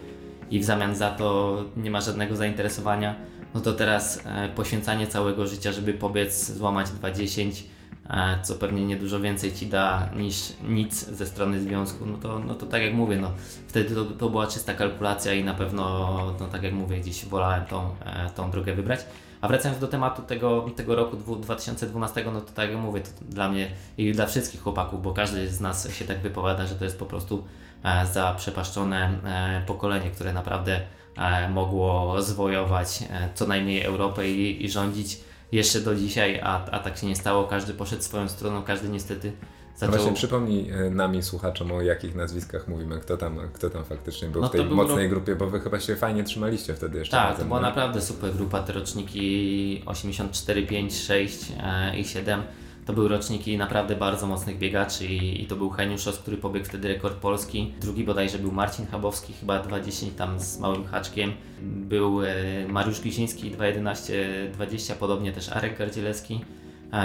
i 0.52 0.60
w 0.60 0.64
zamian 0.64 0.96
za 0.96 1.10
to 1.10 1.58
nie 1.78 1.92
ma 1.92 2.02
żadnego 2.02 2.36
zainteresowania, 2.36 3.16
no 3.54 3.62
to 3.62 3.74
teraz 3.74 4.22
e, 4.26 4.50
poświęcanie 4.50 5.08
całego 5.08 5.48
życia, 5.48 5.72
żeby 5.72 5.94
pobiec, 5.94 6.52
złamać 6.52 6.88
2.10, 6.88 7.64
e, 8.10 8.40
co 8.44 8.56
pewnie 8.56 8.86
nie 8.86 8.96
dużo 8.96 9.20
więcej 9.20 9.54
ci 9.54 9.68
da 9.68 10.10
niż 10.16 10.54
nic 10.68 11.06
ze 11.06 11.26
strony 11.26 11.60
związku, 11.62 12.06
no 12.06 12.18
to, 12.18 12.40
no 12.40 12.56
to 12.56 12.66
tak 12.66 12.82
jak 12.82 12.94
mówię, 12.94 13.18
no 13.18 13.32
wtedy 13.68 13.96
to, 13.96 14.06
to 14.06 14.30
była 14.30 14.48
czysta 14.48 14.74
kalkulacja 14.74 15.34
i 15.34 15.44
na 15.44 15.54
pewno, 15.54 16.16
no 16.40 16.48
tak 16.48 16.64
jak 16.64 16.74
mówię, 16.74 17.00
gdzieś 17.00 17.26
wolałem 17.26 17.66
tą, 17.66 17.96
e, 18.06 18.30
tą 18.36 18.52
drogę 18.52 18.74
wybrać. 18.74 19.00
A 19.42 19.48
wracając 19.48 19.80
do 19.80 19.88
tematu 19.88 20.22
tego, 20.22 20.66
tego 20.76 20.96
roku 20.96 21.18
2012, 21.18 22.26
no 22.34 22.42
to 22.42 22.52
tak 22.52 22.70
jak 22.70 22.80
mówię, 22.80 23.02
to 23.02 23.10
dla 23.22 23.50
mnie 23.50 23.72
i 23.98 24.12
dla 24.12 24.26
wszystkich 24.26 24.62
chłopaków, 24.62 25.02
bo 25.02 25.14
każdy 25.14 25.50
z 25.50 25.62
nas 25.62 25.94
się 25.94 26.06
tak 26.06 26.20
wypowiada, 26.20 26.68
że 26.68 26.76
to 26.76 26.84
jest 26.84 27.00
po 27.00 27.06
prostu 27.06 27.44
E, 27.84 28.06
za 28.06 28.34
przepaszczone 28.38 29.20
e, 29.26 29.62
pokolenie, 29.68 30.12
które 30.12 30.34
naprawdę 30.34 30.82
e, 31.18 31.50
mogło 31.50 32.22
zwojować 32.22 33.00
co 33.34 33.48
najmniej 33.48 33.84
Europę 33.84 34.30
i, 34.30 34.66
i 34.66 34.70
rządzić 34.70 35.20
jeszcze 35.52 35.82
do 35.82 35.96
dzisiaj, 35.96 36.40
a, 36.44 36.66
a 36.66 36.80
tak 36.80 36.98
się 36.98 37.08
nie 37.08 37.16
stało. 37.16 37.44
Każdy 37.44 37.74
poszedł 37.74 38.04
swoją 38.04 38.30
stroną, 38.30 38.64
każdy 38.64 38.90
niestety 38.90 39.32
zaczął... 39.80 39.96
Właśnie 39.96 40.14
przypomnij 40.14 40.72
nami, 40.92 41.24
słuchaczom, 41.24 41.72
o 41.72 41.82
jakich 41.82 42.16
nazwiskach 42.16 42.68
mówimy, 42.68 43.00
kto 43.00 43.18
tam, 43.18 43.40
kto 43.54 43.70
tam 43.70 43.86
faktycznie 43.86 44.28
był 44.28 44.42
no 44.42 44.48
w 44.48 44.52
tej 44.52 44.66
mocnej 44.66 45.10
grupie, 45.10 45.36
bo 45.36 45.48
wy 45.48 45.60
chyba 45.60 45.80
się 45.80 45.96
fajnie 45.96 46.24
trzymaliście 46.24 46.74
wtedy 46.74 47.00
jeszcze. 47.00 47.18
Tak, 47.18 47.30
razem, 47.30 47.40
to 47.40 47.48
była 47.48 47.62
naprawdę 47.62 48.02
super 48.02 48.34
grupa, 48.34 48.60
te 48.64 48.74
roczniki 48.74 49.84
84, 49.86 50.68
5, 50.68 50.98
6 50.98 51.52
i 51.98 52.06
7 52.06 52.44
to 52.90 52.94
były 52.94 53.10
roczniki 53.10 53.58
naprawdę 53.58 53.96
bardzo 53.96 54.28
mocnych 54.28 54.58
biegaczy 54.58 55.06
i, 55.06 55.44
i 55.44 55.46
to 55.46 55.56
był 55.56 55.70
Heniuszos, 55.70 56.20
który 56.20 56.38
pobiegł 56.38 56.66
wtedy 56.66 56.88
rekord 56.88 57.16
polski. 57.16 57.74
Drugi 57.82 58.04
bodajże 58.04 58.40
był 58.40 58.52
Marcin 58.52 58.88
Chabowski, 58.88 59.34
chyba 59.34 59.64
2.10 59.64 60.12
tam 60.18 60.40
z 60.40 60.60
małym 60.60 60.86
haczkiem. 60.86 61.34
Był 61.62 62.22
e, 62.24 62.34
Mariusz 62.68 63.02
Gliziński 63.02 63.52
2.11.20, 63.52 64.94
podobnie 64.96 65.32
też 65.32 65.50
Arek 65.50 65.78
Gardzielewski. 65.78 66.42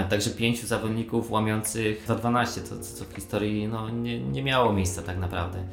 Także 0.09 0.29
pięciu 0.29 0.67
zawodników 0.67 1.31
łamiących 1.31 2.05
za 2.07 2.15
12, 2.15 2.61
co, 2.61 2.79
co 2.79 3.05
w 3.05 3.13
historii 3.13 3.67
no, 3.67 3.89
nie, 3.89 4.19
nie 4.19 4.43
miało 4.43 4.73
miejsca 4.73 5.01
tak 5.01 5.17
naprawdę. 5.17 5.63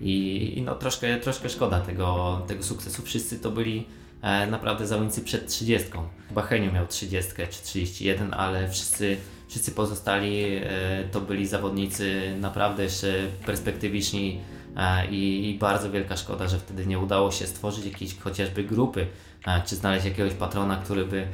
I, 0.00 0.52
i 0.58 0.62
no, 0.62 0.74
troszkę, 0.74 1.16
troszkę 1.16 1.48
szkoda 1.48 1.80
tego, 1.80 2.40
tego 2.46 2.62
sukcesu. 2.62 3.02
Wszyscy 3.02 3.38
to 3.38 3.50
byli 3.50 3.86
e, 4.22 4.46
naprawdę 4.46 4.86
zawodnicy 4.86 5.20
przed 5.20 5.46
30. 5.46 5.88
Chyba 6.28 6.42
Heniu 6.42 6.72
miał 6.72 6.86
30 6.86 7.32
czy 7.50 7.62
31, 7.62 8.34
ale 8.34 8.68
wszyscy 8.68 9.16
Wszyscy 9.48 9.72
pozostali 9.72 10.44
e, 10.44 11.04
to 11.12 11.20
byli 11.20 11.46
zawodnicy 11.46 12.36
naprawdę 12.40 12.82
jeszcze 12.82 13.14
perspektywiczni 13.46 14.40
e, 14.76 15.06
i, 15.06 15.58
bardzo 15.60 15.90
wielka 15.90 16.16
szkoda, 16.16 16.48
że 16.48 16.58
wtedy 16.58 16.86
nie 16.86 16.98
udało 16.98 17.30
się 17.30 17.46
stworzyć 17.46 17.84
jakiejś 17.84 18.18
chociażby 18.18 18.64
grupy, 18.64 19.06
e, 19.46 19.62
czy 19.66 19.76
znaleźć 19.76 20.04
jakiegoś 20.04 20.32
patrona, 20.32 20.76
który 20.76 21.04
by 21.04 21.26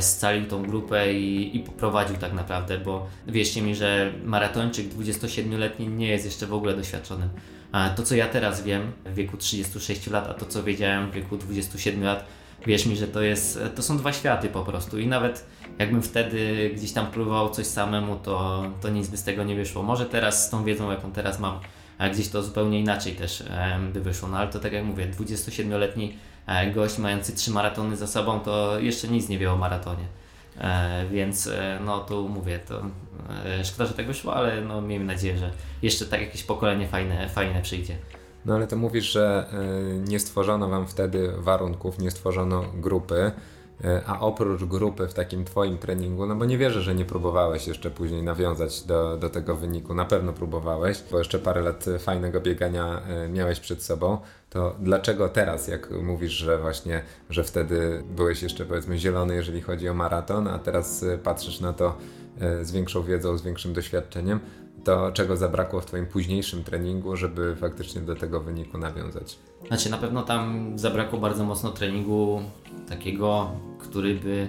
scalił 0.00 0.46
tą 0.46 0.62
grupę 0.62 1.14
i, 1.14 1.56
i 1.56 1.60
poprowadził 1.60 2.16
tak 2.16 2.32
naprawdę, 2.32 2.78
bo 2.78 3.06
wierzcie 3.26 3.62
mi, 3.62 3.74
że 3.74 4.12
maratończyk 4.24 4.88
27-letni 4.94 5.88
nie 5.88 6.08
jest 6.08 6.24
jeszcze 6.24 6.46
w 6.46 6.54
ogóle 6.54 6.76
doświadczonym. 6.76 7.28
To, 7.96 8.02
co 8.02 8.14
ja 8.14 8.28
teraz 8.28 8.62
wiem 8.62 8.92
w 9.04 9.14
wieku 9.14 9.36
36 9.36 10.06
lat, 10.06 10.30
a 10.30 10.34
to, 10.34 10.46
co 10.46 10.62
wiedziałem 10.62 11.10
w 11.10 11.14
wieku 11.14 11.36
27 11.36 12.04
lat, 12.04 12.24
wierz 12.66 12.86
mi, 12.86 12.96
że 12.96 13.08
to, 13.08 13.22
jest, 13.22 13.58
to 13.74 13.82
są 13.82 13.98
dwa 13.98 14.12
światy 14.12 14.48
po 14.48 14.64
prostu 14.64 14.98
i 14.98 15.06
nawet 15.06 15.46
jakbym 15.78 16.02
wtedy 16.02 16.70
gdzieś 16.76 16.92
tam 16.92 17.06
próbował 17.06 17.50
coś 17.50 17.66
samemu, 17.66 18.16
to, 18.16 18.64
to 18.80 18.88
nic 18.88 19.08
by 19.08 19.16
z 19.16 19.24
tego 19.24 19.44
nie 19.44 19.56
wyszło. 19.56 19.82
Może 19.82 20.06
teraz 20.06 20.46
z 20.46 20.50
tą 20.50 20.64
wiedzą, 20.64 20.90
jaką 20.90 21.12
teraz 21.12 21.40
mam, 21.40 21.60
a 21.98 22.08
gdzieś 22.08 22.28
to 22.28 22.42
zupełnie 22.42 22.80
inaczej 22.80 23.14
też 23.14 23.42
by 23.92 24.00
wyszło. 24.00 24.28
No 24.28 24.38
ale 24.38 24.48
to 24.48 24.58
tak 24.58 24.72
jak 24.72 24.84
mówię, 24.84 25.08
27-letni 25.18 26.16
e, 26.46 26.70
gość 26.70 26.98
mający 26.98 27.32
trzy 27.32 27.50
maratony 27.50 27.96
za 27.96 28.06
sobą, 28.06 28.40
to 28.40 28.78
jeszcze 28.78 29.08
nic 29.08 29.28
nie 29.28 29.38
wie 29.38 29.52
o 29.52 29.56
maratonie. 29.56 30.04
E, 30.58 31.06
więc 31.06 31.46
e, 31.46 31.78
no 31.84 32.00
tu 32.00 32.28
mówię, 32.28 32.58
to 32.58 32.82
szkoda, 33.64 33.86
że 33.86 33.94
tak 33.94 34.06
wyszło, 34.06 34.34
ale 34.34 34.60
no 34.60 34.80
miejmy 34.80 35.04
nadzieję, 35.04 35.38
że 35.38 35.50
jeszcze 35.82 36.06
tak 36.06 36.20
jakieś 36.20 36.42
pokolenie 36.42 36.88
fajne, 36.88 37.28
fajne 37.28 37.62
przyjdzie. 37.62 37.96
No 38.44 38.54
ale 38.54 38.66
to 38.66 38.76
mówisz, 38.76 39.12
że 39.12 39.46
nie 40.08 40.20
stworzono 40.20 40.68
wam 40.68 40.86
wtedy 40.86 41.32
warunków, 41.38 41.98
nie 41.98 42.10
stworzono 42.10 42.64
grupy. 42.74 43.32
E, 43.84 44.02
a 44.06 44.20
oprócz 44.20 44.64
grupy 44.64 45.08
w 45.08 45.14
takim 45.14 45.44
Twoim 45.44 45.78
treningu, 45.78 46.26
no 46.26 46.36
bo 46.36 46.44
nie 46.44 46.58
wierzę, 46.58 46.82
że 46.82 46.94
nie 46.94 47.04
próbowałeś 47.04 47.66
jeszcze 47.66 47.90
później 47.90 48.22
nawiązać 48.22 48.82
do, 48.82 49.16
do 49.16 49.30
tego 49.30 49.56
wyniku, 49.56 49.94
na 49.94 50.04
pewno 50.04 50.32
próbowałeś, 50.32 51.02
bo 51.10 51.18
jeszcze 51.18 51.38
parę 51.38 51.60
lat 51.60 51.84
fajnego 51.98 52.40
biegania 52.40 53.02
e, 53.08 53.28
miałeś 53.28 53.60
przed 53.60 53.82
sobą, 53.82 54.18
to 54.50 54.76
dlaczego 54.80 55.28
teraz, 55.28 55.68
jak 55.68 55.90
mówisz, 55.90 56.32
że 56.32 56.58
właśnie, 56.58 57.02
że 57.30 57.44
wtedy 57.44 58.04
byłeś 58.16 58.42
jeszcze 58.42 58.64
powiedzmy 58.64 58.98
zielony, 58.98 59.34
jeżeli 59.34 59.60
chodzi 59.60 59.88
o 59.88 59.94
maraton, 59.94 60.48
a 60.48 60.58
teraz 60.58 61.02
e, 61.02 61.18
patrzysz 61.18 61.60
na 61.60 61.72
to 61.72 61.96
z 62.62 62.72
większą 62.72 63.02
wiedzą, 63.02 63.38
z 63.38 63.42
większym 63.42 63.72
doświadczeniem, 63.72 64.40
to 64.84 65.12
czego 65.12 65.36
zabrakło 65.36 65.80
w 65.80 65.86
Twoim 65.86 66.06
późniejszym 66.06 66.64
treningu, 66.64 67.16
żeby 67.16 67.56
faktycznie 67.56 68.00
do 68.00 68.16
tego 68.16 68.40
wyniku 68.40 68.78
nawiązać? 68.78 69.38
Znaczy 69.68 69.90
na 69.90 69.98
pewno 69.98 70.22
tam 70.22 70.72
zabrakło 70.78 71.18
bardzo 71.18 71.44
mocno 71.44 71.70
treningu 71.70 72.42
takiego, 72.88 73.50
który 73.78 74.14
by 74.14 74.48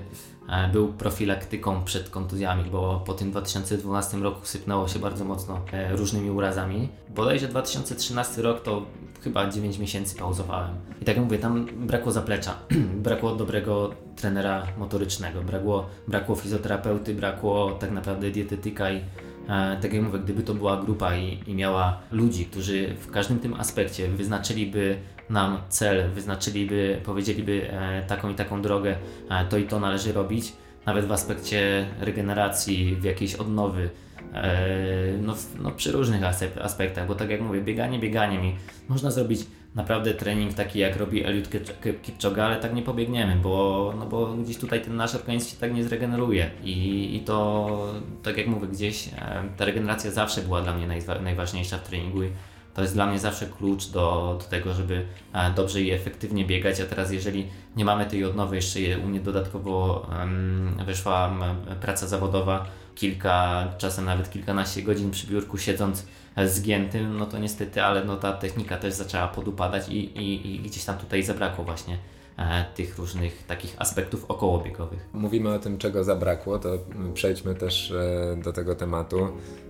e, 0.50 0.70
był 0.70 0.94
profilaktyką 0.94 1.84
przed 1.84 2.10
kontuzjami, 2.10 2.70
bo 2.72 3.04
po 3.06 3.14
tym 3.14 3.32
2012 3.32 4.18
roku 4.18 4.46
sypnęło 4.46 4.88
się 4.88 5.00
bardzo 5.00 5.26
mocno 5.26 5.62
e, 5.72 5.96
różnymi 5.96 6.32
urazami. 6.32 6.90
Bodajże 7.16 7.48
2013 7.48 8.42
rok 8.42 8.62
to 8.62 8.86
chyba 9.22 9.50
9 9.50 9.78
miesięcy 9.78 10.16
pauzowałem. 10.18 10.76
I 11.02 11.06
tak 11.06 11.16
jak 11.16 11.26
mówię, 11.26 11.38
tam 11.38 11.66
brakło 11.88 12.12
zaplecza, 12.12 12.60
brakło 13.08 13.36
dobrego 13.36 13.92
trenera 14.16 14.68
motorycznego, 14.78 15.42
brakło, 15.42 15.86
brakło 16.08 16.36
fizjoterapeuty, 16.36 17.14
brakło 17.14 17.72
tak 17.72 17.92
naprawdę 17.92 18.32
dietetyka 18.32 18.92
i 18.92 19.02
tak 19.82 19.94
jak 19.94 20.04
mówię, 20.04 20.20
gdyby 20.20 20.44
to 20.44 20.54
była 20.54 20.82
grupa 20.82 21.16
i, 21.16 21.40
i 21.48 21.56
miała 21.56 22.00
ludzi, 22.12 22.46
którzy 22.46 22.96
w 23.00 23.12
każdym 23.12 23.40
tym 23.40 23.54
aspekcie 23.54 24.08
wyznaczyliby 24.08 24.98
nam 25.30 25.58
cel, 25.70 26.10
wyznaczyliby, 26.10 27.02
powiedzieliby 27.04 27.72
e, 27.72 28.04
taką 28.08 28.30
i 28.30 28.36
taką 28.36 28.62
drogę, 28.62 28.98
e, 29.30 29.46
to 29.46 29.58
i 29.58 29.64
to 29.64 29.80
należy 29.80 30.14
robić, 30.14 30.54
nawet 30.86 31.06
w 31.06 31.12
aspekcie 31.12 31.86
regeneracji, 32.00 32.96
w 32.96 33.04
jakiejś 33.04 33.36
odnowy, 33.36 33.90
no, 35.22 35.36
no 35.60 35.72
przy 35.72 35.92
różnych 35.92 36.24
aspektach, 36.62 37.08
bo 37.08 37.16
tak 37.16 37.30
jak 37.30 37.42
mówię, 37.42 37.62
bieganie 37.62 38.00
bieganiem 38.00 38.46
i 38.46 38.56
można 38.90 39.12
zrobić 39.12 39.40
naprawdę 39.76 40.14
trening 40.14 40.54
taki 40.54 40.80
jak 40.80 40.98
robi 40.98 41.26
Eliud 41.26 41.50
Kipchoge, 42.02 42.46
ale 42.46 42.56
tak 42.56 42.74
nie 42.74 42.82
pobiegniemy, 42.82 43.36
bo, 43.36 43.94
no 44.00 44.06
bo 44.06 44.28
gdzieś 44.28 44.58
tutaj 44.58 44.82
ten 44.82 44.96
nasz 44.96 45.16
organizm 45.16 45.50
się 45.50 45.58
tak 45.58 45.74
nie 45.74 45.84
zregeneruje. 45.84 46.52
I, 46.64 47.16
i 47.16 47.20
to, 47.20 47.94
tak 48.24 48.38
jak 48.38 48.48
mówię, 48.48 48.68
gdzieś 48.68 49.10
ta 49.58 49.66
regeneracja 49.66 50.12
zawsze 50.12 50.42
była 50.42 50.62
dla 50.62 50.74
mnie 50.74 50.88
najważniejsza 51.22 51.78
w 51.78 51.88
treningu 51.88 52.24
i 52.24 52.30
to 52.74 52.82
jest 52.82 52.94
dla 52.94 53.08
mnie 53.08 53.20
zawsze 53.20 53.46
klucz 53.46 53.88
do, 53.88 54.36
do 54.42 54.46
tego, 54.50 54.74
żeby 54.74 55.06
e, 55.34 55.52
dobrze 55.52 55.82
i 55.82 55.92
efektywnie 55.92 56.46
biegać, 56.46 56.82
a 56.82 56.86
teraz 56.86 57.12
jeżeli 57.12 57.48
nie 57.76 57.86
mamy 57.86 58.06
tej 58.06 58.26
odnowy, 58.26 58.56
jeszcze 58.56 58.80
u 59.04 59.08
mnie 59.08 59.20
dodatkowo 59.20 60.08
um, 60.20 60.78
wyszła 60.86 61.38
praca 61.82 62.08
zawodowa, 62.08 62.66
kilka, 62.96 63.68
czasem 63.78 64.06
nawet 64.06 64.30
kilkanaście 64.30 64.82
godzin 64.82 65.12
przy 65.12 65.28
biurku 65.28 65.58
siedząc 65.58 66.06
zgiętym, 66.46 67.18
no 67.18 67.26
to 67.26 67.40
niestety, 67.40 67.84
ale 67.84 68.04
no 68.06 68.16
ta 68.16 68.34
technika 68.34 68.78
też 68.78 68.94
zaczęła 68.94 69.28
podupadać 69.28 69.90
i, 69.90 70.20
i, 70.20 70.56
i 70.56 70.60
gdzieś 70.60 70.84
tam 70.84 70.98
tutaj 70.98 71.24
zabrakło 71.24 71.66
właśnie 71.66 71.94
e, 71.94 71.98
tych 72.76 72.98
różnych 72.98 73.46
takich 73.48 73.76
aspektów 73.78 74.26
okołobiegowych. 74.26 75.00
Mówimy 75.14 75.54
o 75.54 75.60
tym, 75.60 75.78
czego 75.78 76.04
zabrakło, 76.04 76.60
to 76.60 76.78
przejdźmy 77.14 77.56
też 77.56 77.92
e, 77.92 78.38
do 78.44 78.54
tego 78.54 78.76
tematu, 78.76 79.28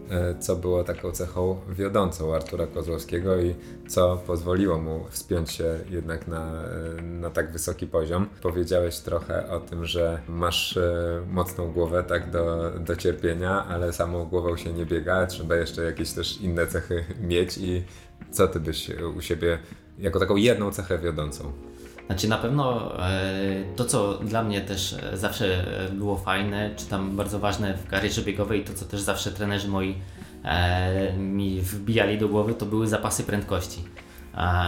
e, 0.09 0.39
co 0.39 0.55
było 0.55 0.83
taką 0.83 1.11
cechą 1.11 1.59
wiodącą 1.69 2.35
Artura 2.35 2.67
Kozłowskiego 2.67 3.41
i 3.41 3.55
co 3.87 4.17
pozwoliło 4.27 4.77
mu 4.77 5.05
wspiąć 5.09 5.51
się 5.51 5.79
jednak 5.89 6.27
na, 6.27 6.51
na 7.01 7.29
tak 7.29 7.51
wysoki 7.51 7.87
poziom. 7.87 8.29
Powiedziałeś 8.41 8.99
trochę 8.99 9.49
o 9.49 9.59
tym, 9.59 9.85
że 9.85 10.21
masz 10.27 10.79
mocną 11.31 11.71
głowę 11.71 12.03
tak 12.03 12.31
do, 12.31 12.71
do 12.79 12.95
cierpienia, 12.95 13.65
ale 13.65 13.93
samą 13.93 14.25
głową 14.25 14.57
się 14.57 14.73
nie 14.73 14.85
biega, 14.85 15.27
trzeba 15.27 15.55
jeszcze 15.55 15.83
jakieś 15.83 16.11
też 16.11 16.41
inne 16.41 16.67
cechy 16.67 17.05
mieć 17.21 17.57
i 17.57 17.83
co 18.31 18.47
ty 18.47 18.59
byś 18.59 18.89
u 19.17 19.21
siebie 19.21 19.59
jako 19.99 20.19
taką 20.19 20.35
jedną 20.35 20.71
cechę 20.71 20.99
wiodącą? 20.99 21.51
Znaczy 22.07 22.27
na 22.27 22.37
pewno 22.37 22.91
e, 22.99 23.63
to, 23.75 23.85
co 23.85 24.13
dla 24.13 24.43
mnie 24.43 24.61
też 24.61 24.95
zawsze 25.13 25.65
było 25.93 26.17
fajne, 26.17 26.71
czy 26.75 26.85
tam 26.85 27.15
bardzo 27.15 27.39
ważne 27.39 27.77
w 27.77 27.87
karierze 27.87 28.21
biegowej, 28.21 28.63
to 28.63 28.73
co 28.73 28.85
też 28.85 29.01
zawsze 29.01 29.31
trenerzy 29.31 29.67
moi 29.67 29.95
e, 30.43 31.13
mi 31.17 31.61
wbijali 31.61 32.17
do 32.17 32.27
głowy, 32.27 32.53
to 32.53 32.65
były 32.65 32.87
zapasy 32.87 33.23
prędkości. 33.23 33.83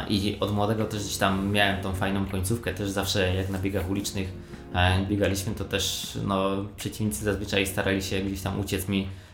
I 0.09 0.37
od 0.39 0.53
młodego 0.53 0.85
też 0.85 1.03
gdzieś 1.03 1.17
tam 1.17 1.51
miałem 1.51 1.81
tą 1.81 1.93
fajną 1.93 2.25
końcówkę, 2.25 2.73
też 2.73 2.89
zawsze 2.89 3.35
jak 3.35 3.49
na 3.49 3.59
biegach 3.59 3.89
ulicznych 3.89 4.31
e, 4.73 5.05
biegaliśmy, 5.05 5.53
to 5.53 5.65
też 5.65 6.13
no, 6.23 6.49
przeciwnicy 6.75 7.23
zazwyczaj 7.23 7.67
starali 7.67 8.03
się 8.03 8.19
gdzieś 8.19 8.41
tam 8.41 8.59
uciec 8.59 8.87
mi 8.87 9.07
E, 9.07 9.26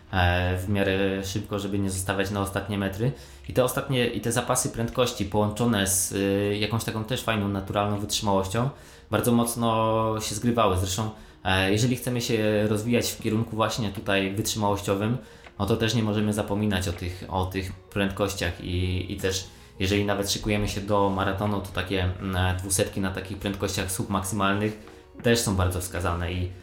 w 0.58 0.70
miarę 0.70 1.24
szybko, 1.24 1.60
żeby 1.60 1.80
nie 1.80 1.90
zostawiać 1.90 2.32
na 2.32 2.42
ostatnie 2.42 2.78
metry. 2.78 3.12
I 3.50 3.54
te 3.54 3.64
ostatnie, 3.64 4.08
i 4.08 4.22
te 4.22 4.32
zapasy 4.32 4.70
prędkości 4.70 5.26
połączone 5.26 5.88
z 5.88 6.12
y, 6.12 6.58
jakąś 6.58 6.84
taką 6.84 7.04
też 7.04 7.24
fajną, 7.24 7.48
naturalną 7.48 8.00
wytrzymałością 8.00 8.70
bardzo 9.12 9.32
mocno 9.32 10.16
się 10.22 10.36
zgrywały. 10.36 10.78
Zresztą, 10.78 11.10
e, 11.44 11.72
jeżeli 11.72 11.96
chcemy 11.96 12.22
się 12.22 12.68
rozwijać 12.68 13.12
w 13.12 13.22
kierunku 13.22 13.56
właśnie 13.56 13.90
tutaj 13.90 14.34
wytrzymałościowym, 14.36 15.18
no 15.60 15.66
to 15.66 15.78
też 15.78 15.94
nie 15.96 16.04
możemy 16.04 16.34
zapominać 16.34 16.88
o 16.88 16.94
tych, 16.94 17.24
o 17.30 17.46
tych 17.46 17.74
prędkościach 17.74 18.64
i, 18.64 19.06
i 19.14 19.18
też 19.18 19.48
jeżeli 19.80 20.06
nawet 20.06 20.32
szykujemy 20.32 20.68
się 20.68 20.82
do 20.82 21.10
maratonu, 21.10 21.62
to 21.62 21.68
takie 21.68 22.04
mm, 22.04 22.58
dwusetki 22.58 23.02
na 23.02 23.12
takich 23.12 23.38
prędkościach 23.38 23.92
submaksymalnych 23.92 24.80
też 25.24 25.40
są 25.40 25.56
bardzo 25.56 25.82
wskazane 25.82 26.34
i 26.34 26.50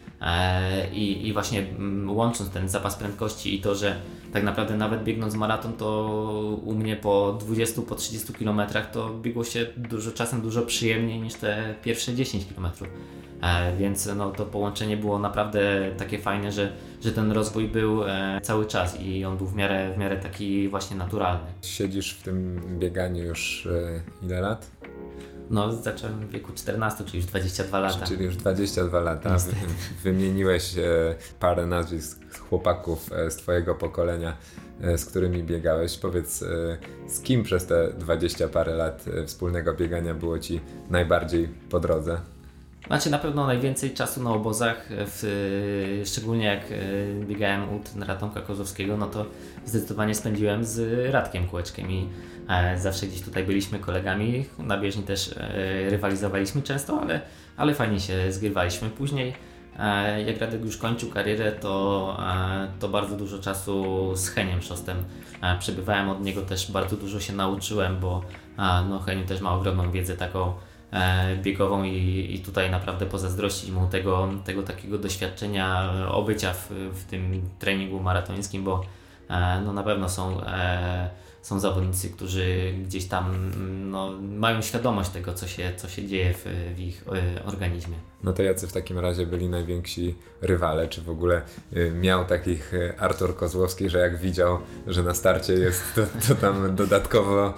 I, 0.91 1.27
I 1.27 1.33
właśnie 1.33 1.59
mm, 1.59 2.09
łącząc 2.09 2.49
ten 2.49 2.69
zapas 2.69 2.95
prędkości 2.95 3.55
i 3.55 3.61
to, 3.61 3.75
że 3.75 3.95
tak 4.33 4.43
naprawdę 4.43 4.77
nawet 4.77 5.03
biegnąc 5.03 5.35
maraton, 5.35 5.73
to 5.73 6.59
u 6.65 6.73
mnie 6.73 6.95
po 6.95 7.37
20, 7.39 7.81
po 7.81 7.95
30 7.95 8.33
km 8.33 8.61
to 8.93 9.09
biegło 9.09 9.43
się 9.43 9.65
dużo, 9.77 10.11
czasem 10.11 10.41
dużo 10.41 10.61
przyjemniej 10.61 11.19
niż 11.19 11.33
te 11.33 11.75
pierwsze 11.83 12.15
10 12.15 12.45
km. 12.45 12.67
E, 13.41 13.77
więc 13.77 14.09
no, 14.15 14.31
to 14.31 14.45
połączenie 14.45 14.97
było 14.97 15.19
naprawdę 15.19 15.91
takie 15.97 16.19
fajne, 16.19 16.51
że, 16.51 16.71
że 17.03 17.11
ten 17.11 17.31
rozwój 17.31 17.67
był 17.67 18.03
e, 18.03 18.39
cały 18.43 18.65
czas 18.65 18.99
i 18.99 19.25
on 19.25 19.37
był 19.37 19.47
w 19.47 19.55
miarę, 19.55 19.93
w 19.95 19.97
miarę 19.97 20.17
taki 20.17 20.69
właśnie 20.69 20.97
naturalny. 20.97 21.51
Siedzisz 21.61 22.13
w 22.13 22.23
tym 22.23 22.61
bieganiu 22.79 23.23
już 23.23 23.67
ile 24.23 24.41
lat? 24.41 24.71
No, 25.51 25.73
zacząłem 25.73 26.27
w 26.27 26.29
wieku 26.29 26.53
14, 26.53 27.03
czyli 27.03 27.17
już 27.17 27.25
22 27.25 27.79
lata. 27.79 28.05
Czyli 28.05 28.25
już 28.25 28.35
22 28.35 28.99
lata. 28.99 29.37
Wymieniłeś 30.03 30.77
e, 30.77 30.83
parę 31.39 31.65
nazwisk 31.65 32.39
chłopaków 32.39 33.13
e, 33.13 33.31
z 33.31 33.35
Twojego 33.35 33.75
pokolenia, 33.75 34.37
e, 34.81 34.97
z 34.97 35.05
którymi 35.05 35.43
biegałeś. 35.43 35.97
Powiedz, 35.97 36.43
z 37.07 37.21
kim 37.23 37.43
przez 37.43 37.65
te 37.65 37.93
20 37.93 38.47
parę 38.47 38.75
lat 38.75 39.05
wspólnego 39.25 39.73
biegania 39.73 40.13
było 40.13 40.39
Ci 40.39 40.61
najbardziej 40.89 41.47
po 41.69 41.79
drodze? 41.79 42.21
Znaczy 42.91 43.09
na 43.09 43.19
pewno 43.19 43.47
najwięcej 43.47 43.93
czasu 43.93 44.23
na 44.23 44.33
obozach, 44.33 44.87
w, 44.89 46.01
szczególnie 46.05 46.45
jak 46.45 46.61
biegałem 47.27 47.75
u 47.75 47.79
trenera 47.79 48.15
Tomka 48.15 48.41
Kozowskiego, 48.41 48.97
no 48.97 49.07
to 49.07 49.25
zdecydowanie 49.65 50.15
spędziłem 50.15 50.65
z 50.65 51.09
Radkiem 51.13 51.47
Kółeczkiem 51.47 51.91
i 51.91 52.09
E, 52.51 52.79
zawsze 52.79 53.07
gdzieś 53.07 53.21
tutaj 53.21 53.43
byliśmy 53.43 53.79
kolegami, 53.79 54.45
na 54.59 54.77
bieżni 54.77 55.03
też 55.03 55.35
e, 55.37 55.89
rywalizowaliśmy 55.89 56.61
często, 56.61 57.01
ale, 57.01 57.21
ale 57.57 57.75
fajnie 57.75 57.99
się 57.99 58.31
zgrywaliśmy. 58.31 58.89
Później 58.89 59.33
e, 59.79 60.21
jak 60.23 60.41
Radek 60.41 60.65
już 60.65 60.77
kończył 60.77 61.09
karierę, 61.09 61.51
to, 61.51 62.17
to 62.79 62.89
bardzo 62.89 63.15
dużo 63.15 63.39
czasu 63.39 63.85
z 64.15 64.29
Heniem 64.29 64.61
Szostem 64.61 64.97
przebywałem 65.59 66.09
od 66.09 66.23
niego 66.23 66.41
też 66.41 66.71
bardzo 66.71 66.97
dużo 66.97 67.19
się 67.19 67.33
nauczyłem, 67.33 67.99
bo 67.99 68.21
no, 68.89 68.99
Heniu 68.99 69.25
też 69.25 69.41
ma 69.41 69.53
ogromną 69.53 69.91
wiedzę 69.91 70.17
taką 70.17 70.53
biegową 71.43 71.83
i, 71.83 72.27
i 72.35 72.39
tutaj 72.39 72.71
naprawdę 72.71 73.05
pozazdrościć 73.05 73.71
mu 73.71 73.87
tego, 73.87 74.29
tego 74.45 74.63
takiego 74.63 74.97
doświadczenia 74.97 75.91
obycia 76.11 76.53
w, 76.53 76.69
w 76.93 77.05
tym 77.05 77.49
treningu 77.59 77.99
maratońskim, 77.99 78.63
bo 78.63 78.85
no, 79.65 79.73
na 79.73 79.83
pewno 79.83 80.09
są 80.09 80.41
są 81.41 81.59
zawodnicy, 81.59 82.09
którzy 82.09 82.73
gdzieś 82.85 83.05
tam 83.05 83.51
no, 83.91 84.11
mają 84.21 84.61
świadomość 84.61 85.09
tego, 85.09 85.33
co 85.33 85.47
się, 85.47 85.73
co 85.77 85.89
się 85.89 86.07
dzieje 86.07 86.33
w, 86.33 86.45
w 86.75 86.79
ich 86.79 87.05
organizmie. 87.45 88.10
No 88.23 88.33
to 88.33 88.43
jacy 88.43 88.67
w 88.67 88.73
takim 88.73 88.99
razie 88.99 89.25
byli 89.25 89.49
najwięksi 89.49 90.15
rywale? 90.41 90.87
Czy 90.87 91.01
w 91.01 91.09
ogóle 91.09 91.41
y, 91.77 91.91
miał 91.91 92.25
takich 92.25 92.73
y, 92.73 92.93
Artur 92.99 93.35
Kozłowski, 93.35 93.89
że 93.89 93.99
jak 93.99 94.17
widział, 94.17 94.59
że 94.87 95.03
na 95.03 95.13
starcie 95.13 95.53
jest, 95.53 95.83
to, 95.95 96.01
to 96.27 96.35
tam 96.35 96.75
dodatkowo 96.75 97.53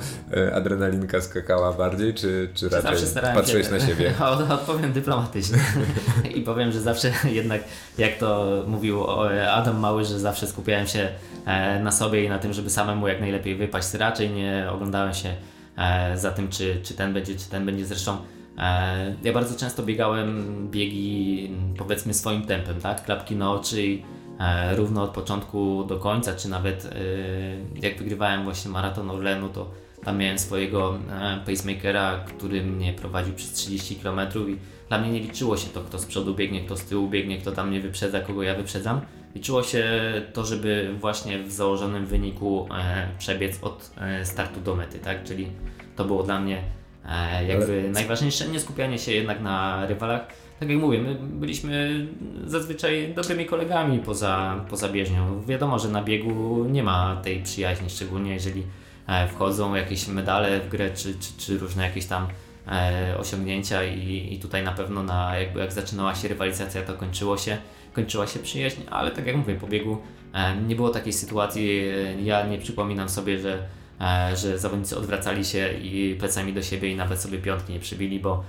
adrenalinka 0.54 1.22
skakała 1.22 1.74
bardziej, 1.74 2.14
czy, 2.14 2.50
czy 2.54 2.70
raczej 2.70 3.08
patrzyłeś 3.34 3.70
na 3.70 3.80
siebie? 3.80 4.14
Odpowiem 4.50 4.94
dyplomatycznie 4.94 5.60
i 6.36 6.42
powiem, 6.42 6.72
że 6.72 6.82
zawsze 6.82 7.12
jednak, 7.40 7.64
jak 7.98 8.18
to 8.18 8.64
mówił 8.68 9.04
Adam 9.50 9.80
Mały, 9.80 10.06
że 10.06 10.20
zawsze 10.20 10.48
skupiałem 10.48 10.88
się 10.88 11.10
e, 11.46 11.80
na 11.80 11.92
sobie 11.92 12.24
i 12.24 12.30
na 12.30 12.40
tym, 12.40 12.54
żeby 12.54 12.70
samemu 12.70 13.08
jak 13.08 13.20
najlepiej 13.20 13.56
wypaść. 13.56 13.94
Raczej 13.94 14.30
nie 14.30 14.68
oglądałem 14.72 15.14
się 15.14 15.36
e, 15.78 16.18
za 16.18 16.32
tym, 16.32 16.50
czy, 16.50 16.82
czy 16.84 16.94
ten 16.94 17.14
będzie, 17.14 17.36
czy 17.36 17.50
ten 17.50 17.66
będzie. 17.66 17.86
Zresztą 17.86 18.18
ja 19.24 19.34
bardzo 19.34 19.60
często 19.60 19.84
biegałem 19.84 20.68
biegi 20.72 21.50
powiedzmy 21.78 22.14
swoim 22.14 22.42
tempem, 22.42 22.82
tak? 22.82 23.06
Klapki 23.06 23.36
na 23.36 23.52
oczy 23.52 23.84
i 23.84 24.04
e, 24.40 24.76
równo 24.76 25.04
od 25.04 25.10
początku 25.10 25.84
do 25.84 26.00
końca, 26.00 26.36
czy 26.36 26.50
nawet 26.50 26.90
jak 27.82 27.98
wygrywałem 27.98 28.44
właśnie 28.44 28.72
maraton 28.72 29.10
Orlenu, 29.10 29.50
to 29.50 29.72
tam 30.04 30.18
miałem 30.18 30.40
swojego 30.40 30.98
pacemakera, 31.46 32.26
który 32.28 32.64
mnie 32.64 32.94
prowadził 32.94 33.34
przez 33.34 33.52
30 33.52 33.96
km 33.96 34.20
i 34.50 34.58
dla 34.90 34.98
mnie 34.98 35.12
nie 35.12 35.20
liczyło 35.20 35.58
się 35.58 35.70
to, 35.70 35.82
kto 35.82 36.00
z 36.00 36.06
przodu 36.06 36.36
biegnie, 36.36 36.62
kto 36.62 36.78
z 36.78 36.84
tyłu 36.84 37.10
biegnie, 37.10 37.38
kto 37.38 37.52
tam 37.52 37.70
mnie 37.70 37.82
wyprzedza, 37.82 38.20
kogo 38.20 38.44
ja 38.44 38.56
wyprzedzam 38.56 39.02
Liczyło 39.36 39.64
się 39.64 39.84
to, 40.34 40.46
żeby 40.46 40.96
właśnie 41.00 41.44
w 41.44 41.52
założonym 41.52 42.06
wyniku 42.06 42.68
e, 42.72 43.08
przebiec 43.18 43.64
od 43.64 43.92
e, 43.98 44.26
startu 44.26 44.62
do 44.62 44.76
mety, 44.76 45.00
tak? 45.00 45.24
Czyli 45.24 45.48
to 45.96 46.06
było 46.06 46.24
dla 46.24 46.40
mnie 46.40 46.64
e, 47.10 47.46
jakby 47.46 47.82
Ale... 47.82 47.90
najważniejsze, 47.90 48.48
nie 48.48 48.60
skupianie 48.60 49.00
się 49.00 49.12
jednak 49.12 49.42
na 49.42 49.86
rywalach. 49.86 50.28
Tak 50.60 50.70
jak 50.70 50.78
mówię, 50.78 51.00
my 51.00 51.16
byliśmy 51.16 52.08
zazwyczaj 52.46 53.14
dobrymi 53.16 53.46
kolegami 53.46 54.00
poza, 54.00 54.66
poza 54.70 54.90
bieżnią. 54.90 55.44
Wiadomo, 55.46 55.80
że 55.80 55.90
na 55.90 56.04
biegu 56.04 56.66
nie 56.70 56.84
ma 56.84 57.22
tej 57.24 57.44
przyjaźni, 57.44 57.90
szczególnie 57.90 58.34
jeżeli 58.34 58.64
e, 59.08 59.28
wchodzą 59.28 59.76
jakieś 59.76 60.08
medale 60.08 60.60
w 60.60 60.70
grę, 60.70 60.90
czy, 60.90 61.14
czy, 61.20 61.38
czy 61.38 61.58
różne 61.58 61.84
jakieś 61.84 62.06
tam 62.06 62.28
e, 62.68 63.18
osiągnięcia 63.18 63.84
i, 63.84 64.34
i 64.34 64.40
tutaj 64.40 64.64
na 64.64 64.72
pewno 64.72 65.04
na, 65.04 65.38
jakby 65.40 65.60
jak 65.60 65.74
zaczynała 65.74 66.16
się 66.16 66.28
rywalizacja, 66.28 66.82
to 66.82 66.94
kończyło 66.94 67.38
się 67.38 67.58
kończyła 67.94 68.28
się 68.28 68.40
przyjaźń, 68.40 68.82
ale 68.92 69.12
tak 69.12 69.28
jak 69.28 69.36
mówię, 69.36 69.56
po 69.56 69.68
biegu 69.68 69.98
nie 70.68 70.76
było 70.76 70.90
takiej 70.90 71.14
sytuacji, 71.14 71.82
ja 72.24 72.48
nie 72.48 72.58
przypominam 72.58 73.10
sobie, 73.10 73.40
że, 73.40 73.64
że 74.36 74.60
zawodnicy 74.60 74.98
odwracali 74.98 75.46
się 75.46 75.74
i 75.74 76.16
plecami 76.20 76.54
do 76.54 76.62
siebie 76.62 76.92
i 76.92 76.96
nawet 76.96 77.22
sobie 77.22 77.38
piątki 77.38 77.74
nie 77.74 77.80
przybili, 77.80 78.20
bo 78.20 78.44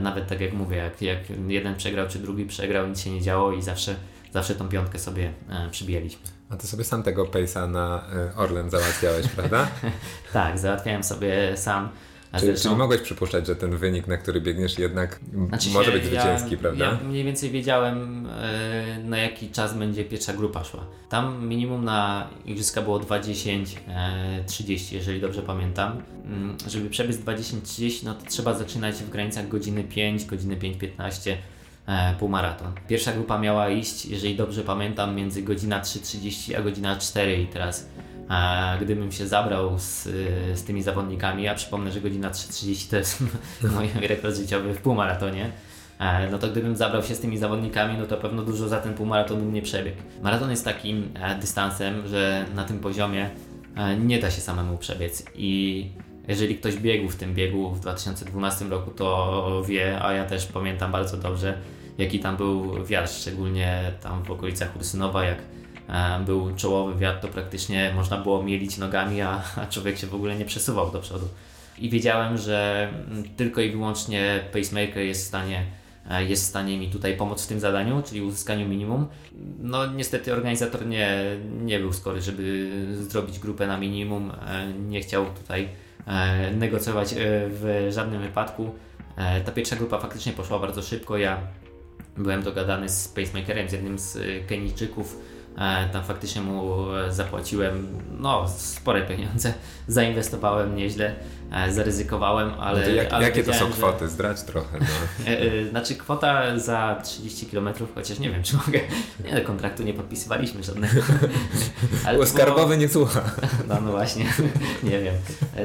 nawet 0.00 0.26
tak 0.26 0.40
jak 0.40 0.52
mówię, 0.52 0.76
jak, 0.76 1.02
jak 1.02 1.18
jeden 1.48 1.74
przegrał 1.76 2.08
czy 2.08 2.18
drugi 2.18 2.46
przegrał, 2.46 2.88
nic 2.88 3.00
się 3.00 3.10
nie 3.10 3.22
działo 3.22 3.52
i 3.52 3.62
zawsze, 3.62 3.96
zawsze 4.32 4.54
tą 4.54 4.68
piątkę 4.68 4.98
sobie 4.98 5.32
przybijaliśmy. 5.70 6.22
A 6.50 6.56
ty 6.56 6.66
sobie 6.66 6.84
sam 6.84 7.02
tego 7.02 7.24
Pace'a 7.24 7.70
na 7.70 8.04
Orlen 8.36 8.70
załatwiałeś, 8.70 9.28
prawda? 9.28 9.68
tak, 10.32 10.58
załatwiałem 10.58 11.04
sobie 11.04 11.56
sam. 11.56 11.88
Czyli, 12.32 12.46
zresztą... 12.46 12.68
czyli 12.68 12.78
mogłeś 12.78 13.00
przypuszczać, 13.00 13.46
że 13.46 13.56
ten 13.56 13.76
wynik, 13.76 14.06
na 14.06 14.16
który 14.16 14.40
biegniesz, 14.40 14.78
jednak 14.78 15.20
znaczy 15.48 15.70
może 15.70 15.92
być 15.92 16.04
zwycięski, 16.04 16.52
ja, 16.52 16.58
prawda? 16.58 16.84
Ja 16.84 16.98
mniej 17.08 17.24
więcej 17.24 17.50
wiedziałem, 17.50 18.26
e, 18.26 18.98
na 19.04 19.18
jaki 19.18 19.50
czas 19.50 19.78
będzie 19.78 20.04
pierwsza 20.04 20.32
grupa 20.32 20.64
szła. 20.64 20.86
Tam 21.08 21.46
minimum 21.48 21.84
na 21.84 22.28
igrzyska 22.46 22.82
było 22.82 23.00
2.10, 23.00 23.76
30, 24.46 24.94
e, 24.94 24.98
jeżeli 24.98 25.20
dobrze 25.20 25.42
pamiętam. 25.42 26.02
Mm, 26.24 26.56
żeby 26.68 26.90
przebiec 26.90 27.16
2.10-30, 27.16 28.04
no 28.04 28.14
to 28.14 28.26
trzeba 28.28 28.54
zaczynać 28.54 28.94
w 28.94 29.10
granicach 29.10 29.48
godziny 29.48 29.84
5, 29.84 30.24
godziny 30.24 30.56
5.15 30.56 31.34
e, 31.86 32.14
półmaraton. 32.18 32.72
Pierwsza 32.88 33.12
grupa 33.12 33.38
miała 33.38 33.70
iść, 33.70 34.06
jeżeli 34.06 34.36
dobrze 34.36 34.62
pamiętam, 34.62 35.16
między 35.16 35.42
godzina 35.42 35.80
3.30 35.80 36.56
a 36.56 36.62
godzina 36.62 36.96
4 36.96 37.42
i 37.42 37.46
teraz 37.46 37.86
gdybym 38.80 39.12
się 39.12 39.26
zabrał 39.26 39.78
z, 39.78 40.02
z 40.58 40.64
tymi 40.64 40.82
zawodnikami, 40.82 41.48
a 41.48 41.54
przypomnę, 41.54 41.92
że 41.92 42.00
godzina 42.00 42.30
3.30 42.30 42.90
to 42.90 42.96
jest 42.96 43.24
mój 43.74 43.88
rekord 44.08 44.36
życiowy 44.36 44.74
w 44.74 44.80
półmaratonie, 44.80 45.50
no 46.30 46.38
to 46.38 46.48
gdybym 46.48 46.76
zabrał 46.76 47.02
się 47.02 47.14
z 47.14 47.20
tymi 47.20 47.38
zawodnikami, 47.38 47.98
no 47.98 48.06
to 48.06 48.16
pewno 48.16 48.42
dużo 48.42 48.68
za 48.68 48.80
ten 48.80 48.94
półmaraton 48.94 49.38
bym 49.38 49.52
nie 49.52 49.62
przebiegł. 49.62 49.96
Maraton 50.22 50.50
jest 50.50 50.64
takim 50.64 51.14
dystansem, 51.40 52.08
że 52.08 52.44
na 52.54 52.64
tym 52.64 52.78
poziomie 52.78 53.30
nie 53.98 54.18
da 54.18 54.30
się 54.30 54.40
samemu 54.40 54.78
przebiec 54.78 55.24
i 55.34 55.86
jeżeli 56.28 56.58
ktoś 56.58 56.76
biegł 56.76 57.08
w 57.08 57.16
tym 57.16 57.34
biegu 57.34 57.70
w 57.70 57.80
2012 57.80 58.64
roku, 58.64 58.90
to 58.90 59.62
wie, 59.68 60.02
a 60.02 60.12
ja 60.12 60.24
też 60.24 60.46
pamiętam 60.46 60.92
bardzo 60.92 61.16
dobrze, 61.16 61.58
jaki 61.98 62.20
tam 62.20 62.36
był 62.36 62.84
wiatr, 62.84 63.12
szczególnie 63.12 63.92
tam 64.02 64.22
w 64.22 64.30
okolicach 64.30 64.76
Ursynowa, 64.76 65.24
jak 65.24 65.38
e, 65.38 65.42
był 66.26 66.56
czołowy 66.56 66.98
wiatr, 66.98 67.20
to 67.20 67.28
praktycznie 67.28 67.92
można 67.94 68.16
było 68.16 68.42
mielić 68.42 68.78
nogami, 68.78 69.20
a, 69.20 69.42
a 69.56 69.66
człowiek 69.66 69.98
się 69.98 70.06
w 70.06 70.14
ogóle 70.14 70.36
nie 70.36 70.44
przesuwał 70.44 70.90
do 70.90 71.00
przodu. 71.00 71.28
I 71.78 71.90
wiedziałem, 71.90 72.38
że 72.38 72.88
mm, 73.10 73.24
tylko 73.36 73.60
i 73.60 73.70
wyłącznie 73.70 74.40
pacemaker 74.52 75.02
jest 75.02 75.24
w 75.24 75.26
stanie 75.28 75.64
e, 76.10 76.24
jest 76.24 76.44
w 76.44 76.46
stanie 76.46 76.78
mi 76.78 76.88
tutaj 76.88 77.16
pomóc 77.16 77.44
w 77.44 77.46
tym 77.46 77.60
zadaniu, 77.60 78.02
czyli 78.02 78.22
uzyskaniu 78.22 78.68
minimum. 78.68 79.06
No 79.58 79.86
niestety 79.86 80.32
organizator 80.32 80.86
nie, 80.86 81.22
nie 81.62 81.78
był 81.78 81.92
skory, 81.92 82.20
żeby 82.20 82.70
zrobić 83.08 83.38
grupę 83.38 83.66
na 83.66 83.78
minimum. 83.78 84.30
E, 84.30 84.72
nie 84.72 85.00
chciał 85.00 85.26
tutaj 85.26 85.68
negocjować 86.54 87.14
w 87.16 87.88
żadnym 87.90 88.22
wypadku. 88.22 88.70
Ta 89.44 89.52
pierwsza 89.52 89.76
grupa 89.76 89.98
faktycznie 89.98 90.32
poszła 90.32 90.58
bardzo 90.58 90.82
szybko. 90.82 91.16
Ja 91.16 91.40
byłem 92.16 92.42
dogadany 92.42 92.88
z 92.88 93.08
pacemakerem, 93.08 93.68
z 93.68 93.72
jednym 93.72 93.98
z 93.98 94.18
Kenijczyków. 94.46 95.16
E, 95.58 95.88
tam 95.92 96.04
faktycznie 96.04 96.42
mu 96.42 96.86
e, 96.94 97.12
zapłaciłem 97.12 97.86
no, 98.18 98.48
spore 98.48 99.02
pieniądze, 99.02 99.54
zainwestowałem 99.88 100.76
nieźle, 100.76 101.14
zaryzykowałem, 101.70 102.50
ale. 102.60 102.88
No 102.88 102.94
jak, 102.94 103.12
ale 103.12 103.24
jakie 103.24 103.44
to 103.44 103.54
są 103.54 103.70
kwoty? 103.70 104.04
Że... 104.04 104.10
Zdradź 104.10 104.42
trochę. 104.42 104.78
No. 104.80 104.86
znaczy, 105.70 105.94
kwota 105.94 106.58
za 106.58 107.00
30 107.04 107.46
km, 107.46 107.68
chociaż 107.94 108.18
nie 108.18 108.30
wiem, 108.30 108.42
czy 108.42 108.56
mogę. 108.56 108.80
Nie, 109.24 109.40
kontraktu 109.40 109.82
nie 109.82 109.94
podpisywaliśmy 109.94 110.62
żadnego. 110.62 111.02
Ale 112.06 112.26
skarbowy 112.26 112.62
było... 112.62 112.74
nie 112.74 112.88
słucha. 112.88 113.22
No, 113.68 113.80
no 113.80 113.90
właśnie, 113.90 114.24
nie 114.82 115.00
wiem. 115.00 115.14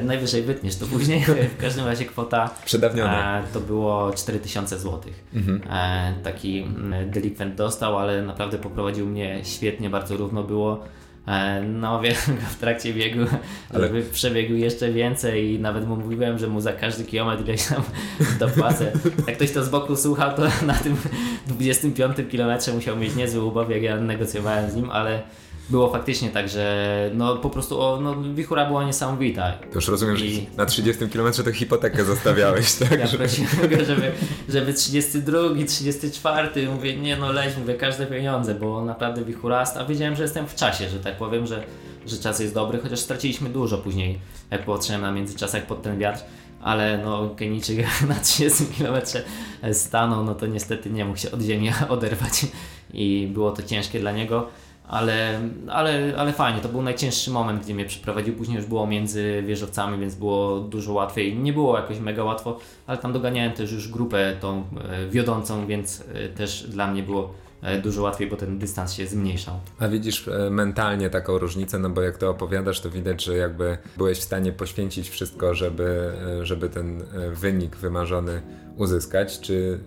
Najwyżej 0.02 0.42
wytniesz 0.42 0.76
to 0.76 0.86
później. 0.86 1.24
W 1.24 1.56
każdym 1.60 1.86
razie 1.86 2.04
kwota. 2.04 2.50
Przedawniona. 2.64 3.42
To 3.52 3.60
było 3.60 4.12
4000 4.12 4.78
zł. 4.78 5.00
Mhm. 5.34 5.60
Taki 6.22 6.62
mm, 6.62 7.10
delikwent 7.10 7.54
dostał, 7.54 7.98
ale 7.98 8.22
naprawdę 8.22 8.58
poprowadził 8.58 9.06
mnie 9.06 9.40
świetnie, 9.44 9.90
bardzo 9.90 10.16
równo 10.16 10.42
było. 10.42 10.84
E, 11.26 11.62
no 11.62 12.00
wiem, 12.00 12.14
w 12.54 12.58
trakcie 12.58 12.94
biegu, 12.94 13.20
Ale... 13.74 13.86
żeby 13.86 14.02
przebiegł 14.02 14.54
jeszcze 14.54 14.92
więcej 14.92 15.52
i 15.52 15.58
nawet 15.58 15.88
mu 15.88 15.96
mówiłem, 15.96 16.38
że 16.38 16.46
mu 16.46 16.60
za 16.60 16.72
każdy 16.72 17.04
kilometr 17.04 17.44
ileś 17.44 17.66
tam 17.66 17.82
dopłacę. 18.40 18.92
Jak 19.26 19.36
ktoś 19.36 19.52
to 19.52 19.64
z 19.64 19.68
boku 19.68 19.96
słuchał, 19.96 20.36
to 20.36 20.42
na 20.66 20.74
tym 20.74 20.96
25 21.46 22.16
kilometrze 22.30 22.72
musiał 22.72 22.96
mieć 22.96 23.14
niezły 23.14 23.44
ubaw, 23.44 23.70
jak 23.70 23.82
ja 23.82 23.96
negocjowałem 23.96 24.70
z 24.70 24.74
nim, 24.74 24.90
ale 24.90 25.22
było 25.70 25.90
faktycznie 25.90 26.30
tak, 26.30 26.48
że 26.48 27.10
no 27.14 27.36
po 27.36 27.50
prostu 27.50 27.80
o, 27.80 28.00
no, 28.00 28.22
wichura 28.34 28.66
była 28.66 28.84
niesamowita. 28.84 29.52
To 29.52 29.74
już 29.74 29.88
rozumiem, 29.88 30.16
I... 30.16 30.34
że 30.34 30.40
na 30.56 30.66
30 30.66 31.08
km 31.08 31.32
to 31.44 31.52
hipotekę 31.52 32.04
zostawiałeś, 32.04 32.74
tak? 32.88 33.00
Ja 33.00 33.08
prosiłem 33.08 33.70
go, 33.70 33.84
żeby, 33.84 34.12
żeby 34.48 34.74
32, 34.74 35.38
34, 35.66 36.68
mówię, 36.68 36.96
nie 36.96 37.16
no 37.16 37.32
leć, 37.32 37.56
mówię, 37.56 37.74
każde 37.74 38.06
pieniądze, 38.06 38.54
bo 38.54 38.84
naprawdę 38.84 39.24
wichurasta, 39.24 39.80
a 39.80 39.84
wiedziałem, 39.84 40.16
że 40.16 40.22
jestem 40.22 40.46
w 40.46 40.54
czasie, 40.54 40.88
że 40.88 41.00
tak 41.00 41.16
powiem, 41.16 41.46
że, 41.46 41.64
że 42.06 42.16
czas 42.16 42.40
jest 42.40 42.54
dobry, 42.54 42.78
chociaż 42.78 42.98
straciliśmy 42.98 43.48
dużo 43.48 43.78
później, 43.78 44.18
jak 44.50 44.64
patrzyłem 44.64 45.00
na 45.00 45.12
międzyczasach 45.12 45.66
pod 45.66 45.82
ten 45.82 45.98
wiatr, 45.98 46.20
ale 46.62 46.98
no 46.98 47.30
Kenijczyk 47.36 47.86
na 48.08 48.14
30 48.14 48.64
km 48.78 49.02
stanął, 49.72 50.24
no 50.24 50.34
to 50.34 50.46
niestety 50.46 50.90
nie 50.90 51.04
mógł 51.04 51.18
się 51.18 51.30
od 51.30 51.40
ziemi 51.40 51.70
oderwać 51.88 52.46
i 52.92 53.28
było 53.32 53.52
to 53.52 53.62
ciężkie 53.62 54.00
dla 54.00 54.12
niego 54.12 54.48
ale, 54.88 55.40
ale, 55.68 56.14
ale 56.16 56.32
fajnie, 56.32 56.60
to 56.60 56.68
był 56.68 56.82
najcięższy 56.82 57.30
moment, 57.30 57.62
gdzie 57.62 57.74
mnie 57.74 57.84
przeprowadził. 57.84 58.34
Później 58.34 58.56
już 58.56 58.66
było 58.66 58.86
między 58.86 59.42
wieżowcami, 59.46 59.98
więc 59.98 60.14
było 60.14 60.60
dużo 60.60 60.92
łatwiej. 60.92 61.36
Nie 61.38 61.52
było 61.52 61.76
jakoś 61.76 61.98
mega 61.98 62.24
łatwo, 62.24 62.58
ale 62.86 62.98
tam 62.98 63.12
doganiałem 63.12 63.52
też 63.52 63.72
już 63.72 63.88
grupę 63.88 64.36
tą 64.40 64.58
e, 64.60 65.08
wiodącą, 65.08 65.66
więc 65.66 66.04
e, 66.14 66.28
też 66.28 66.62
dla 66.62 66.86
mnie 66.86 67.02
było 67.02 67.34
e, 67.62 67.80
dużo 67.80 68.02
łatwiej, 68.02 68.30
bo 68.30 68.36
ten 68.36 68.58
dystans 68.58 68.94
się 68.94 69.06
zmniejszał. 69.06 69.54
A 69.78 69.88
widzisz 69.88 70.30
mentalnie 70.50 71.10
taką 71.10 71.38
różnicę, 71.38 71.78
no 71.78 71.90
bo 71.90 72.02
jak 72.02 72.18
to 72.18 72.30
opowiadasz, 72.30 72.80
to 72.80 72.90
widać, 72.90 73.24
że 73.24 73.36
jakby 73.36 73.78
byłeś 73.96 74.18
w 74.18 74.22
stanie 74.22 74.52
poświęcić 74.52 75.08
wszystko, 75.08 75.54
żeby, 75.54 76.12
żeby 76.42 76.68
ten 76.68 77.02
wynik 77.32 77.76
wymarzony 77.76 78.42
uzyskać. 78.76 79.40
Czy 79.40 79.80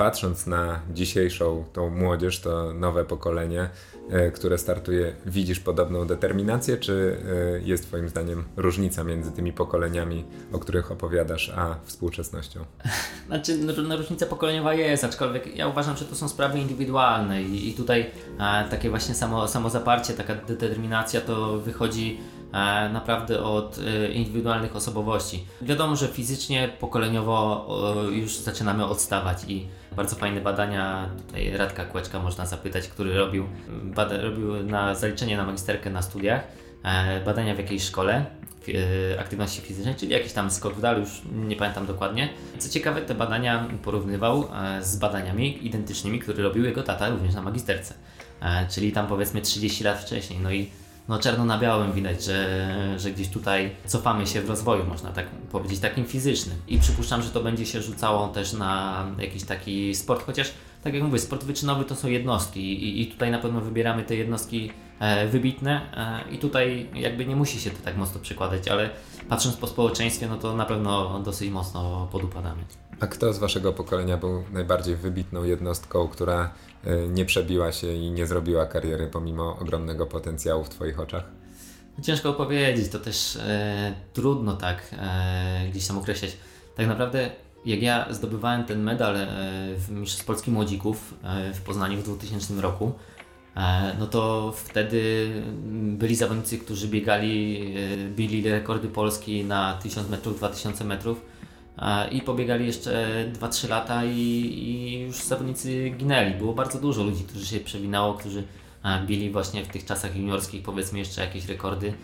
patrząc 0.00 0.46
na 0.46 0.80
dzisiejszą 0.92 1.64
tą 1.72 1.90
młodzież, 1.90 2.40
to 2.40 2.72
nowe 2.74 3.04
pokolenie, 3.04 3.70
E, 4.10 4.30
które 4.30 4.58
startuje, 4.58 5.12
widzisz 5.26 5.60
podobną 5.60 6.06
determinację, 6.06 6.76
czy 6.76 7.16
e, 7.56 7.60
jest 7.60 7.86
Twoim 7.86 8.08
zdaniem 8.08 8.44
różnica 8.56 9.04
między 9.04 9.32
tymi 9.32 9.52
pokoleniami, 9.52 10.24
o 10.52 10.58
których 10.58 10.92
opowiadasz, 10.92 11.52
a 11.56 11.76
współczesnością? 11.84 12.64
Znaczy, 13.28 13.58
no, 13.58 13.72
no, 13.82 13.96
różnica 13.96 14.26
pokoleniowa 14.26 14.74
jest, 14.74 15.04
aczkolwiek 15.04 15.56
ja 15.56 15.68
uważam, 15.68 15.96
że 15.96 16.04
to 16.04 16.16
są 16.16 16.28
sprawy 16.28 16.58
indywidualne 16.58 17.42
i, 17.42 17.68
i 17.68 17.74
tutaj 17.74 18.10
a, 18.38 18.64
takie 18.70 18.90
właśnie 18.90 19.14
samo, 19.14 19.48
samozaparcie, 19.48 20.12
taka 20.12 20.34
determinacja 20.34 21.20
to 21.20 21.58
wychodzi 21.58 22.20
naprawdę 22.92 23.42
od 23.42 23.78
e, 23.78 24.12
indywidualnych 24.12 24.76
osobowości. 24.76 25.44
Wiadomo, 25.62 25.96
że 25.96 26.08
fizycznie, 26.08 26.70
pokoleniowo 26.80 27.66
już 28.12 28.36
zaczynamy 28.36 28.84
odstawać 28.84 29.44
i 29.48 29.66
bardzo 29.96 30.16
fajne 30.16 30.40
badania, 30.40 31.10
tutaj 31.26 31.56
Radka 31.56 31.84
Kłeczka 31.84 32.18
można 32.20 32.46
zapytać, 32.46 32.88
który 32.88 33.14
robił, 33.14 33.48
bada, 33.82 34.22
robił 34.22 34.62
na 34.62 34.94
zaliczenie 34.94 35.36
na 35.36 35.44
magisterkę 35.44 35.90
na 35.90 36.02
studiach, 36.02 36.42
e, 36.84 37.20
badania 37.24 37.54
w 37.54 37.58
jakiejś 37.58 37.82
szkole 37.82 38.24
e, 39.14 39.20
aktywności 39.20 39.60
fizycznej, 39.60 39.94
czyli 39.94 40.12
jakiś 40.12 40.32
tam 40.32 40.50
skok 40.50 40.74
w 40.74 40.80
dal, 40.80 41.00
już 41.00 41.22
nie 41.32 41.56
pamiętam 41.56 41.86
dokładnie. 41.86 42.28
Co 42.58 42.68
ciekawe, 42.68 43.02
te 43.02 43.14
badania 43.14 43.68
porównywał 43.82 44.48
e, 44.54 44.82
z 44.84 44.96
badaniami 44.96 45.66
identycznymi, 45.66 46.18
które 46.18 46.42
robił 46.42 46.64
jego 46.64 46.82
tata 46.82 47.08
również 47.08 47.34
na 47.34 47.42
magisterce, 47.42 47.94
czyli 48.70 48.92
tam 48.92 49.06
powiedzmy 49.06 49.40
30 49.40 49.84
lat 49.84 49.98
wcześniej. 49.98 50.38
No 50.42 50.52
i 50.52 50.70
no 51.10 51.18
czarno 51.18 51.44
na 51.44 51.58
białym 51.58 51.92
widać, 51.92 52.24
że, 52.24 52.74
że 52.98 53.10
gdzieś 53.10 53.28
tutaj 53.28 53.70
cofamy 53.86 54.26
się 54.26 54.42
w 54.42 54.48
rozwoju, 54.48 54.86
można 54.86 55.12
tak 55.12 55.26
powiedzieć, 55.26 55.80
takim 55.80 56.04
fizycznym. 56.04 56.56
I 56.68 56.78
przypuszczam, 56.78 57.22
że 57.22 57.30
to 57.30 57.42
będzie 57.42 57.66
się 57.66 57.82
rzucało 57.82 58.28
też 58.28 58.52
na 58.52 59.04
jakiś 59.18 59.44
taki 59.44 59.94
sport, 59.94 60.26
chociaż 60.26 60.52
tak 60.82 60.94
jak 60.94 61.02
mówię, 61.02 61.18
sport 61.18 61.44
wyczynowy 61.44 61.84
to 61.84 61.96
są 61.96 62.08
jednostki 62.08 62.84
i, 62.84 63.02
i 63.02 63.06
tutaj 63.06 63.30
na 63.30 63.38
pewno 63.38 63.60
wybieramy 63.60 64.04
te 64.04 64.16
jednostki 64.16 64.72
e, 65.00 65.28
wybitne 65.28 65.80
e, 66.28 66.34
i 66.34 66.38
tutaj 66.38 66.90
jakby 66.94 67.26
nie 67.26 67.36
musi 67.36 67.60
się 67.60 67.70
to 67.70 67.82
tak 67.84 67.96
mocno 67.96 68.20
przekładać, 68.20 68.68
ale 68.68 68.90
patrząc 69.28 69.56
po 69.56 69.66
społeczeństwie, 69.66 70.28
no 70.28 70.36
to 70.36 70.56
na 70.56 70.64
pewno 70.64 71.20
dosyć 71.20 71.50
mocno 71.50 72.08
podupadamy. 72.12 72.62
A 73.00 73.06
kto 73.06 73.32
z 73.32 73.38
Waszego 73.38 73.72
pokolenia 73.72 74.16
był 74.16 74.44
najbardziej 74.52 74.96
wybitną 74.96 75.44
jednostką, 75.44 76.08
która 76.08 76.50
nie 77.08 77.24
przebiła 77.24 77.72
się 77.72 77.92
i 77.92 78.10
nie 78.10 78.26
zrobiła 78.26 78.66
kariery 78.66 79.06
pomimo 79.06 79.58
ogromnego 79.58 80.06
potencjału 80.06 80.64
w 80.64 80.68
Twoich 80.68 81.00
oczach? 81.00 81.24
Ciężko 82.02 82.32
powiedzieć, 82.32 82.88
to 82.88 82.98
też 82.98 83.36
e, 83.36 83.94
trudno 84.12 84.56
tak 84.56 84.94
e, 84.98 85.68
gdzieś 85.70 85.86
tam 85.86 85.98
określać. 85.98 86.36
Tak 86.76 86.86
naprawdę 86.86 87.30
jak 87.64 87.82
ja 87.82 88.12
zdobywałem 88.12 88.64
ten 88.64 88.82
medal 88.82 89.16
e, 89.16 89.26
w 89.76 89.90
Mistrzostw 89.90 90.26
Polski 90.26 90.50
Młodzików 90.50 91.14
e, 91.22 91.54
w 91.54 91.60
Poznaniu 91.60 91.98
w 91.98 92.02
2000 92.02 92.60
roku, 92.60 92.92
e, 93.56 93.96
no 93.98 94.06
to 94.06 94.52
wtedy 94.56 95.30
byli 95.72 96.16
zawodnicy, 96.16 96.58
którzy 96.58 96.88
biegali, 96.88 97.74
bili 98.16 98.50
rekordy 98.50 98.88
Polski 98.88 99.44
na 99.44 99.78
1000 99.82 100.08
metrów, 100.08 100.36
2000 100.36 100.84
metrów 100.84 101.20
i 102.12 102.20
pobiegali 102.20 102.66
jeszcze 102.66 103.24
2-3 103.40 103.68
lata 103.68 104.04
i, 104.04 104.18
i, 104.18 105.00
już 105.00 105.16
zawodnicy 105.16 105.90
ginęli. 105.90 106.34
Było 106.34 106.54
bardzo 106.54 106.80
dużo 106.80 107.02
ludzi, 107.02 107.24
którzy 107.24 107.46
się 107.46 107.60
przewinało, 107.60 108.14
którzy 108.14 108.44
bili 109.06 109.30
właśnie 109.30 109.64
w 109.64 109.68
tych 109.68 109.84
czasach 109.84 110.16
juniorskich 110.16 110.62
powiedzmy 110.62 110.98
jeszcze 110.98 111.20
jakieś 111.20 111.46
rekordy 111.46 111.94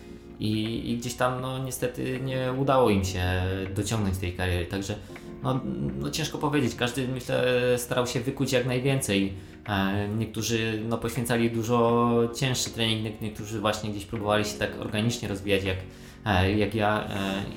i, 0.40 0.82
i 0.90 0.96
gdzieś 0.96 1.14
tam 1.14 1.40
no 1.40 1.58
niestety 1.58 2.20
nie 2.20 2.52
udało 2.52 2.90
im 2.90 3.04
się 3.04 3.42
dociągnąć 3.74 4.18
tej 4.18 4.32
kariery, 4.32 4.66
także 4.66 4.94
no, 5.42 5.60
no 5.98 6.10
ciężko 6.10 6.38
powiedzieć, 6.38 6.74
każdy 6.74 7.08
myślę 7.08 7.44
starał 7.78 8.06
się 8.06 8.20
wykuć 8.20 8.52
jak 8.52 8.66
najwięcej. 8.66 9.32
Niektórzy 10.18 10.82
no, 10.88 10.98
poświęcali 10.98 11.50
dużo 11.50 12.12
cięższy 12.36 12.70
trening, 12.70 13.20
niektórzy 13.20 13.60
właśnie 13.60 13.90
gdzieś 13.90 14.04
próbowali 14.04 14.44
się 14.44 14.58
tak 14.58 14.70
organicznie 14.80 15.28
rozwijać 15.28 15.64
jak, 15.64 15.76
jak 16.56 16.74
ja 16.74 17.08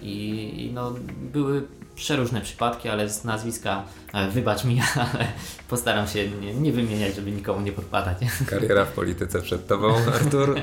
i, 0.02 0.52
i 0.58 0.74
no, 0.74 0.94
były 1.34 1.68
przeróżne 2.00 2.42
przypadki, 2.42 2.90
ale 2.90 3.10
z 3.10 3.24
nazwiska 3.24 3.84
e, 4.13 4.30
wybacz 4.30 4.63
mi, 4.63 4.82
ale 4.96 5.28
postaram 5.69 6.08
się 6.08 6.30
nie, 6.30 6.54
nie 6.54 6.71
wymieniać, 6.71 7.15
żeby 7.15 7.32
nikomu 7.32 7.62
nie 7.62 7.71
podpadać. 7.71 8.17
Kariera 8.50 8.86
w 8.86 8.92
polityce 8.92 9.42
przed 9.42 9.67
tobą, 9.67 9.96
Artur. 10.15 10.56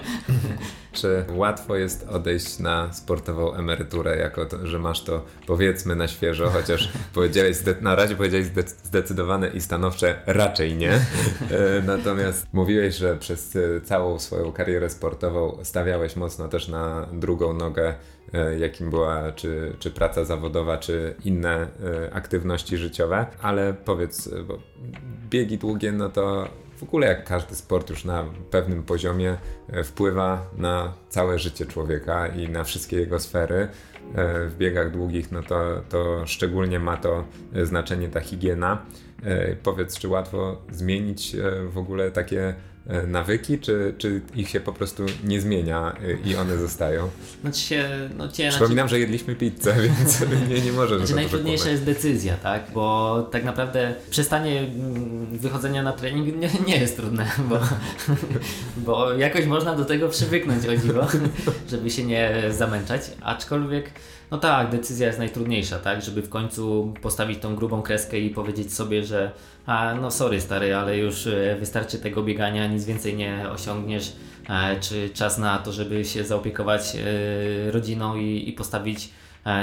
Czy 0.92 1.24
łatwo 1.28 1.76
jest 1.76 2.08
odejść 2.08 2.58
na 2.58 2.92
sportową 2.92 3.54
emeryturę, 3.54 4.16
jako 4.16 4.46
to, 4.46 4.66
że 4.66 4.78
masz 4.78 5.02
to 5.02 5.24
powiedzmy 5.46 5.96
na 5.96 6.08
świeżo, 6.08 6.50
chociaż 6.50 6.88
powiedziałeś, 7.14 7.56
na 7.80 7.94
razie 7.94 8.16
powiedziałeś 8.16 8.46
zdecydowane 8.84 9.48
i 9.48 9.60
stanowcze 9.60 10.22
raczej 10.26 10.76
nie. 10.76 10.92
E, 10.92 11.00
natomiast 11.86 12.46
mówiłeś, 12.52 12.96
że 12.96 13.16
przez 13.16 13.56
e, 13.56 13.80
całą 13.80 14.18
swoją 14.18 14.52
karierę 14.52 14.90
sportową 14.90 15.58
stawiałeś 15.62 16.16
mocno 16.16 16.48
też 16.48 16.68
na 16.68 17.06
drugą 17.12 17.52
nogę 17.52 17.94
jakim 18.58 18.90
była 18.90 19.32
czy, 19.32 19.76
czy 19.78 19.90
praca 19.90 20.24
zawodowa, 20.24 20.78
czy 20.78 21.14
inne 21.24 21.54
e, 21.54 21.68
aktywności 22.14 22.76
życiowe, 22.76 23.26
ale 23.42 23.74
powiedz, 23.84 24.26
e, 24.26 24.42
bo 24.42 24.58
biegi 25.30 25.58
długie, 25.58 25.92
no 25.92 26.08
to 26.08 26.48
w 26.76 26.82
ogóle 26.82 27.06
jak 27.06 27.24
każdy 27.24 27.54
sport 27.54 27.90
już 27.90 28.04
na 28.04 28.24
pewnym 28.50 28.82
poziomie 28.82 29.36
wpływa 29.84 30.46
na 30.56 30.92
całe 31.08 31.38
życie 31.38 31.66
człowieka 31.66 32.26
i 32.26 32.48
na 32.48 32.64
wszystkie 32.64 32.96
jego 32.96 33.18
sfery. 33.18 33.68
W 34.48 34.54
biegach 34.58 34.90
długich, 34.90 35.32
no 35.32 35.42
to, 35.42 35.82
to 35.88 36.26
szczególnie 36.26 36.78
ma 36.78 36.96
to 36.96 37.24
znaczenie 37.62 38.08
ta 38.08 38.20
higiena. 38.20 38.82
Powiedz, 39.62 39.98
czy 39.98 40.08
łatwo 40.08 40.62
zmienić 40.70 41.36
w 41.68 41.78
ogóle 41.78 42.10
takie 42.10 42.54
E, 42.75 42.75
nawyki, 43.06 43.58
czy, 43.58 43.94
czy 43.98 44.20
ich 44.34 44.48
się 44.48 44.60
po 44.60 44.72
prostu 44.72 45.06
nie 45.24 45.40
zmienia 45.40 45.96
e, 46.24 46.28
i 46.28 46.36
one 46.36 46.58
zostają? 46.58 47.10
Znaczy 47.40 47.60
się, 47.60 47.88
no 48.16 48.28
cię, 48.28 48.48
Przypominam, 48.48 48.88
że 48.88 48.98
jedliśmy 49.00 49.34
pizzę, 49.34 49.74
więc 49.86 50.20
nie, 50.48 50.60
nie 50.60 50.72
możesz 50.72 50.98
znaczy, 50.98 51.14
Najtrudniejsza 51.14 51.70
jest 51.70 51.84
decyzja, 51.84 52.36
tak? 52.36 52.62
Bo 52.74 53.22
tak 53.32 53.44
naprawdę 53.44 53.94
przestanie 54.10 54.60
mm, 54.60 55.38
wychodzenia 55.38 55.82
na 55.82 55.92
trening 55.92 56.36
nie, 56.36 56.50
nie 56.66 56.76
jest 56.80 56.96
trudne, 56.96 57.26
bo, 57.50 57.58
bo 58.76 59.12
jakoś 59.12 59.46
można 59.46 59.76
do 59.76 59.84
tego 59.84 60.08
przywyknąć 60.08 60.66
o 60.66 60.76
dziwo, 60.76 61.06
żeby 61.70 61.90
się 61.90 62.04
nie 62.04 62.42
zamęczać, 62.50 63.02
aczkolwiek 63.20 63.90
no 64.30 64.38
tak, 64.38 64.70
decyzja 64.70 65.06
jest 65.06 65.18
najtrudniejsza, 65.18 65.78
tak? 65.78 66.02
Żeby 66.02 66.22
w 66.22 66.28
końcu 66.28 66.94
postawić 67.02 67.38
tą 67.38 67.56
grubą 67.56 67.82
kreskę 67.82 68.18
i 68.18 68.30
powiedzieć 68.30 68.74
sobie, 68.74 69.04
że 69.04 69.32
a 69.66 69.94
no 69.94 70.10
sorry 70.10 70.40
stary, 70.40 70.76
ale 70.76 70.98
już 70.98 71.26
e, 71.26 71.56
wystarczy 71.60 71.98
tego 71.98 72.22
biegania, 72.22 72.66
nic 72.66 72.84
więcej 72.84 73.16
nie 73.16 73.50
osiągniesz, 73.50 74.12
e, 74.48 74.80
czy 74.80 75.10
czas 75.10 75.38
na 75.38 75.58
to, 75.58 75.72
żeby 75.72 76.04
się 76.04 76.24
zaopiekować 76.24 76.96
e, 76.96 77.70
rodziną 77.70 78.16
i, 78.16 78.48
i 78.48 78.52
postawić 78.52 79.10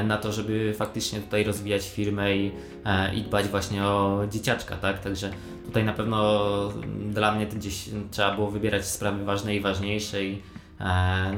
na 0.03 0.18
to, 0.18 0.32
żeby 0.32 0.74
faktycznie 0.78 1.20
tutaj 1.20 1.43
rozwijać 1.43 1.89
firmę 1.89 2.38
i, 2.38 2.51
i 3.16 3.22
dbać 3.22 3.47
właśnie 3.47 3.84
o 3.84 4.22
dzieciaczka, 4.32 4.76
tak? 4.76 4.99
Także 4.99 5.30
tutaj 5.66 5.84
na 5.84 5.93
pewno 5.93 6.49
dla 7.09 7.32
mnie 7.36 7.47
gdzieś 7.47 7.89
trzeba 8.11 8.36
było 8.36 8.51
wybierać 8.51 8.86
sprawy 8.86 9.26
ważne 9.26 9.55
i 9.55 9.59
ważniejsze 9.59 10.24
i 10.24 10.41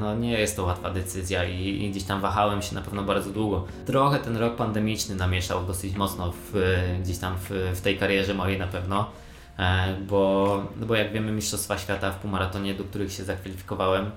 no 0.00 0.16
nie 0.16 0.38
jest 0.40 0.56
to 0.56 0.64
łatwa 0.64 0.90
decyzja 0.90 1.44
i, 1.44 1.84
i, 1.84 1.90
gdzieś 1.90 2.04
tam 2.04 2.20
wahałem 2.20 2.62
się 2.62 2.74
na 2.74 2.80
pewno 2.80 3.02
bardzo 3.02 3.30
długo. 3.30 3.66
Trochę 3.86 4.18
ten 4.18 4.36
rok 4.36 4.56
pandemiczny 4.56 5.14
namieszał 5.14 5.66
dosyć 5.66 5.94
mocno 5.94 6.32
w, 6.32 6.76
gdzieś 7.02 7.18
tam 7.18 7.34
w, 7.38 7.50
w 7.74 7.80
tej 7.80 7.98
karierze 7.98 8.34
mojej 8.34 8.58
na 8.58 8.66
pewno, 8.66 9.10
e, 9.58 9.96
bo, 10.08 10.62
no 10.76 10.86
bo 10.86 10.94
jak 10.94 11.12
wiemy 11.12 11.32
Mistrzostwa 11.32 11.78
Świata 11.78 12.12
w 12.12 12.18
półmaratonie, 12.18 12.74
do 12.74 12.84
których 12.84 13.12
się 13.12 13.24
zakwalifikowałem, 13.24 14.10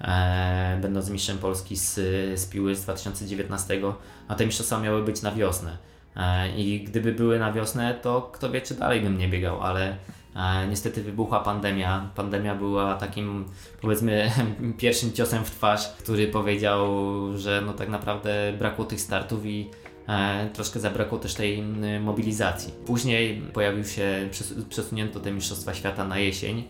e, 0.00 0.78
będąc 0.82 1.10
mistrzem 1.10 1.38
Polski 1.38 1.76
z, 1.76 1.94
z 2.40 2.46
Piły 2.46 2.74
z 2.74 2.82
2019, 2.82 3.80
a 4.28 4.34
te 4.34 4.46
mistrzostwa 4.46 4.80
miały 4.80 5.02
być 5.02 5.22
na 5.22 5.32
wiosnę. 5.32 5.76
E, 6.16 6.48
I 6.56 6.80
gdyby 6.80 7.12
były 7.12 7.38
na 7.38 7.52
wiosnę, 7.52 7.94
to 7.94 8.30
kto 8.32 8.50
wie, 8.50 8.60
czy 8.60 8.74
dalej 8.74 9.00
bym 9.00 9.18
nie 9.18 9.28
biegał, 9.28 9.62
ale 9.62 9.96
E, 10.36 10.66
niestety 10.68 11.02
wybuchła 11.02 11.40
pandemia. 11.40 12.10
Pandemia 12.14 12.54
była 12.54 12.94
takim, 12.94 13.44
powiedzmy, 13.80 14.30
pierwszym 14.78 15.12
ciosem 15.12 15.44
w 15.44 15.50
twarz, 15.50 15.88
który 15.88 16.28
powiedział, 16.28 16.88
że 17.36 17.62
no 17.66 17.72
tak 17.72 17.88
naprawdę 17.88 18.52
brakło 18.58 18.84
tych 18.84 19.00
startów 19.00 19.46
i 19.46 19.70
e, 20.08 20.50
troszkę 20.52 20.80
zabrakło 20.80 21.18
też 21.18 21.34
tej 21.34 21.62
mobilizacji. 22.00 22.74
Później 22.86 23.42
pojawił 23.52 23.84
się, 23.84 24.28
przesunięto 24.68 25.20
te 25.20 25.32
Mistrzostwa 25.32 25.74
Świata 25.74 26.04
na 26.04 26.18
jesień, 26.18 26.64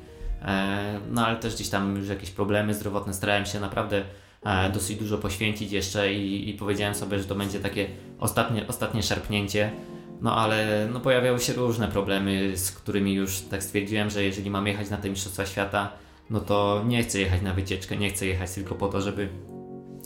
no 1.10 1.26
ale 1.26 1.36
też 1.36 1.54
gdzieś 1.54 1.68
tam 1.68 1.96
już 1.96 2.08
jakieś 2.08 2.30
problemy 2.30 2.74
zdrowotne. 2.74 3.14
Starałem 3.14 3.46
się 3.46 3.60
naprawdę 3.60 4.02
dosyć 4.72 4.96
dużo 4.96 5.18
poświęcić 5.18 5.72
jeszcze 5.72 6.12
i, 6.12 6.50
i 6.50 6.54
powiedziałem 6.54 6.94
sobie, 6.94 7.18
że 7.18 7.24
to 7.24 7.34
będzie 7.34 7.60
takie 7.60 7.86
ostatnie, 8.18 8.68
ostatnie 8.68 9.02
szarpnięcie. 9.02 9.70
No 10.20 10.36
ale 10.36 10.88
no, 10.92 11.00
pojawiały 11.00 11.40
się 11.40 11.52
różne 11.52 11.88
problemy, 11.88 12.56
z 12.56 12.70
którymi 12.70 13.14
już 13.14 13.40
tak 13.40 13.62
stwierdziłem, 13.62 14.10
że 14.10 14.24
jeżeli 14.24 14.50
mam 14.50 14.66
jechać 14.66 14.90
na 14.90 14.96
te 14.96 15.10
Mistrzostwa 15.10 15.46
Świata, 15.46 15.92
no 16.30 16.40
to 16.40 16.84
nie 16.86 17.02
chcę 17.02 17.20
jechać 17.20 17.42
na 17.42 17.52
wycieczkę, 17.52 17.96
nie 17.96 18.10
chcę 18.10 18.26
jechać 18.26 18.52
tylko 18.52 18.74
po 18.74 18.88
to, 18.88 19.00
żeby 19.00 19.28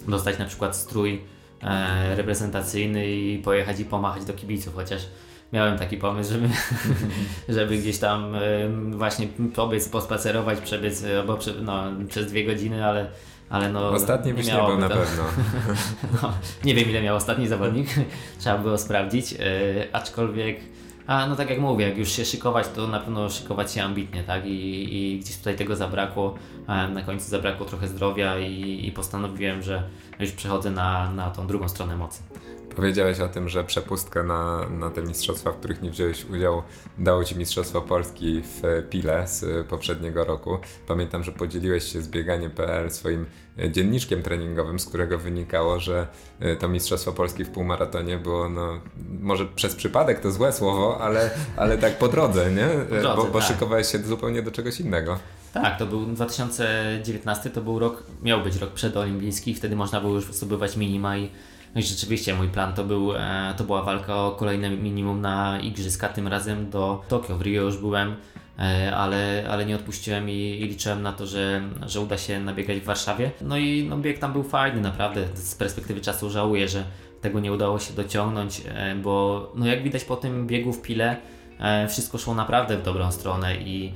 dostać 0.09 0.39
na 0.39 0.45
przykład 0.45 0.77
strój 0.77 1.21
e, 1.63 2.17
reprezentacyjny 2.17 3.11
i 3.11 3.39
pojechać 3.39 3.81
i 3.81 3.85
pomachać 3.85 4.25
do 4.25 4.33
kibiców, 4.33 4.75
chociaż 4.75 5.03
miałem 5.53 5.79
taki 5.79 5.97
pomysł, 5.97 6.33
żeby, 6.33 6.49
żeby 7.57 7.79
gdzieś 7.79 7.99
tam 7.99 8.35
e, 8.35 8.41
właśnie 8.91 9.29
pobiec, 9.55 9.89
pospacerować, 9.89 10.61
przebiec 10.61 11.05
albo 11.21 11.37
prze, 11.37 11.55
no, 11.55 11.85
przez 12.09 12.27
dwie 12.27 12.45
godziny, 12.45 12.87
ale 12.87 13.11
ale 13.51 13.73
no... 13.73 13.91
Ostatni 13.91 14.35
byś 14.35 14.47
nie 14.47 14.53
był 14.53 14.79
na 14.79 14.89
pewno. 14.89 15.23
no, 16.23 16.33
nie 16.65 16.75
wiem 16.75 16.91
ile 16.91 17.03
miał 17.03 17.17
ostatni 17.17 17.49
zawodnik, 17.49 17.89
trzeba 18.41 18.59
było 18.59 18.79
sprawdzić, 18.79 19.33
yy, 19.33 19.39
aczkolwiek 19.93 20.61
a 21.11 21.27
no 21.27 21.37
tak 21.37 21.51
jak 21.51 21.59
mówię, 21.59 21.89
jak 21.89 21.99
już 21.99 22.13
się 22.13 22.25
szykować, 22.25 22.69
to 22.69 22.87
na 22.87 23.01
pewno 23.01 23.31
szykować 23.31 23.73
się 23.73 23.83
ambitnie, 23.83 24.23
tak? 24.23 24.47
I, 24.47 24.97
i 24.97 25.19
gdzieś 25.19 25.37
tutaj 25.37 25.57
tego 25.57 25.77
zabrakło. 25.77 26.35
Na 26.69 27.03
końcu 27.03 27.29
zabrakło 27.29 27.67
trochę 27.67 27.89
zdrowia 27.89 28.39
i, 28.39 28.87
i 28.87 28.93
postanowiłem, 28.93 29.63
że 29.63 29.83
już 30.21 30.33
przechodzę 30.33 30.71
na, 30.71 31.11
na 31.11 31.31
tą 31.31 31.47
drugą 31.47 31.69
stronę 31.69 31.97
mocy. 31.97 32.23
Powiedziałeś 32.77 33.21
o 33.21 33.29
tym, 33.29 33.49
że 33.49 33.65
przepustkę 33.65 34.23
na, 34.23 34.69
na 34.69 34.91
te 34.91 35.03
mistrzostwa, 35.03 35.53
w 35.53 35.57
których 35.57 35.83
nie 35.83 35.91
wziąłeś 35.91 36.25
udziału, 36.25 36.63
dało 36.99 37.25
ci 37.25 37.39
Mistrzostwo 37.39 37.81
Polski 37.81 38.43
w 38.43 38.63
Pile 38.91 39.29
z 39.29 39.67
poprzedniego 39.67 40.25
roku. 40.25 40.59
Pamiętam, 40.87 41.25
że 41.25 41.33
podzieliłeś 41.33 41.93
się 41.93 42.03
z 42.03 42.09
bieganie.pl 42.09 42.91
swoim 42.91 43.27
dzienniczkiem 43.71 44.23
treningowym, 44.23 44.81
z 44.81 44.87
którego 44.87 45.19
wynikało, 45.19 45.81
że 45.81 46.07
e, 46.41 46.57
to 46.57 46.69
Mistrzostwo 46.69 47.13
Polski 47.13 47.45
w 47.45 47.51
półmaratonie 47.51 48.19
było, 48.19 48.49
no, 48.49 48.81
może 49.21 49.47
przez 49.47 49.75
przypadek 49.75 50.21
to 50.21 50.31
złe 50.31 50.53
słowo, 50.53 50.99
ale, 51.01 51.31
ale 51.57 51.79
tak 51.79 51.99
po 51.99 52.09
drodze, 52.09 52.51
nie? 52.51 52.69
Po 52.89 52.95
drodze, 52.95 53.17
bo, 53.17 53.25
bo 53.25 53.39
tak. 53.39 53.49
szykowałeś 53.49 53.87
się 53.87 53.99
zupełnie 53.99 54.43
do 54.43 54.51
czegoś 54.51 54.81
innego. 54.81 55.19
Tak, 55.53 55.79
to 55.79 55.87
był 55.87 56.07
2019, 56.07 57.51
to 57.51 57.61
był 57.61 57.79
rok, 57.79 58.03
miał 58.23 58.43
być 58.43 58.57
rok 58.57 58.71
przedolimpijski, 58.71 59.55
wtedy 59.55 59.77
można 59.77 60.01
było 60.01 60.15
już 60.15 60.25
zdobywać 60.25 60.77
minima 60.77 61.19
i 61.19 61.31
no 61.75 61.81
i 61.81 61.85
rzeczywiście 61.85 62.35
mój 62.35 62.49
plan 62.49 62.73
to, 62.73 62.85
był, 62.85 63.13
e, 63.17 63.55
to 63.57 63.65
była 63.65 63.83
walka 63.83 64.17
o 64.17 64.31
kolejne 64.31 64.71
minimum 64.71 65.21
na 65.21 65.61
igrzyska, 65.61 66.09
tym 66.09 66.29
razem 66.29 66.71
do 66.71 67.03
Tokio. 67.09 67.39
W 67.39 67.43
Rio 67.43 67.63
już 67.63 67.79
byłem, 67.79 68.17
e, 68.59 68.97
ale, 68.97 69.45
ale 69.51 69.67
nie 69.67 69.77
odpuściłem 69.77 70.31
i, 70.31 70.33
i, 70.33 70.65
liczyłem 70.69 71.03
na 71.03 71.13
to, 71.13 71.27
że, 71.27 71.63
że 71.87 72.01
uda 72.01 72.19
się 72.19 72.41
nabiegać 72.41 72.81
w 72.81 72.85
Warszawie. 72.85 73.31
No 73.41 73.57
i 73.57 73.87
no, 73.89 73.97
bieg 73.97 74.19
tam 74.19 74.33
był 74.33 74.43
fajny, 74.43 74.81
naprawdę. 74.81 75.29
Z 75.35 75.55
perspektywy 75.55 76.01
czasu 76.01 76.31
żałuję, 76.31 76.69
że 76.69 76.85
tego 77.21 77.41
nie 77.41 77.53
udało 77.53 77.79
się 77.79 77.95
dociągnąć, 77.95 78.63
e, 78.69 78.95
bo 78.95 79.53
no 79.55 79.67
jak 79.67 79.83
widać 79.83 80.05
po 80.05 80.17
tym 80.17 80.47
biegu 80.47 80.73
w 80.73 80.83
Pile, 80.83 81.17
wszystko 81.89 82.19
szło 82.19 82.35
naprawdę 82.35 82.79
w 82.79 82.83
dobrą 82.83 83.13
stronę 83.13 83.57
i 83.57 83.95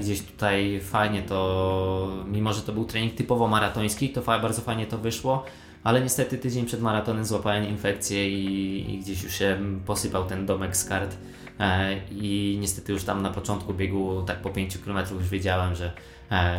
gdzieś 0.00 0.22
tutaj 0.22 0.80
fajnie 0.80 1.22
to, 1.22 2.24
mimo 2.26 2.52
że 2.52 2.62
to 2.62 2.72
był 2.72 2.84
trening 2.84 3.14
typowo 3.14 3.48
maratoński, 3.48 4.08
to 4.08 4.22
bardzo 4.22 4.62
fajnie 4.62 4.86
to 4.86 4.98
wyszło 4.98 5.44
ale 5.84 6.00
niestety 6.00 6.38
tydzień 6.38 6.66
przed 6.66 6.80
maratonem 6.80 7.24
złapałem 7.24 7.68
infekcję 7.68 8.30
i, 8.30 8.94
i 8.94 8.98
gdzieś 8.98 9.22
już 9.22 9.34
się 9.34 9.58
posypał 9.86 10.26
ten 10.26 10.46
domek 10.46 10.76
z 10.76 10.84
kart. 10.84 11.16
E, 11.60 11.96
i 12.10 12.58
niestety 12.60 12.92
już 12.92 13.04
tam 13.04 13.22
na 13.22 13.30
początku 13.30 13.74
biegu, 13.74 14.22
tak 14.26 14.42
po 14.42 14.50
5 14.50 14.78
km 14.78 14.98
już 15.14 15.28
wiedziałem, 15.28 15.74
że 15.74 15.92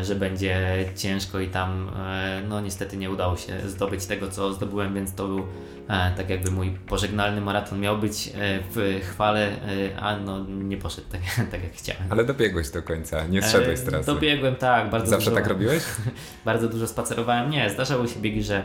że 0.02 0.16
będzie 0.16 0.86
ciężko 0.96 1.40
i 1.40 1.48
tam 1.48 1.92
e, 1.96 2.42
no 2.50 2.62
niestety 2.62 2.98
nie 2.98 3.12
udało 3.12 3.38
się 3.38 3.70
zdobyć 3.70 4.06
tego, 4.06 4.32
co 4.32 4.54
zdobyłem, 4.54 4.94
więc 4.94 5.14
to 5.14 5.28
był 5.28 5.40
e, 5.88 6.12
tak 6.18 6.30
jakby 6.30 6.52
mój 6.52 6.72
pożegnalny 6.72 7.42
maraton 7.42 7.80
miał 7.80 7.98
być 7.98 8.30
w 8.76 9.02
chwale, 9.10 9.52
a 10.00 10.18
no 10.18 10.46
nie 10.50 10.78
poszedł 10.78 11.08
tak, 11.12 11.22
tak 11.52 11.64
jak 11.64 11.74
chciałem. 11.74 12.04
Ale 12.10 12.26
dobiegłeś 12.26 12.70
do 12.70 12.84
końca, 12.84 13.28
nie 13.28 13.42
zszedłeś 13.42 13.80
z 13.80 13.84
trasy. 13.84 14.06
Dobiegłem, 14.06 14.56
tak. 14.56 14.90
Bardzo 14.90 15.10
Zawsze 15.10 15.30
dużo, 15.30 15.42
tak 15.42 15.50
robiłeś? 15.50 15.84
bardzo 16.46 16.70
dużo 16.70 16.88
spacerowałem. 16.88 17.50
Nie, 17.50 17.70
zdarzały 17.70 18.08
się 18.08 18.20
biegi, 18.20 18.44
że 18.44 18.64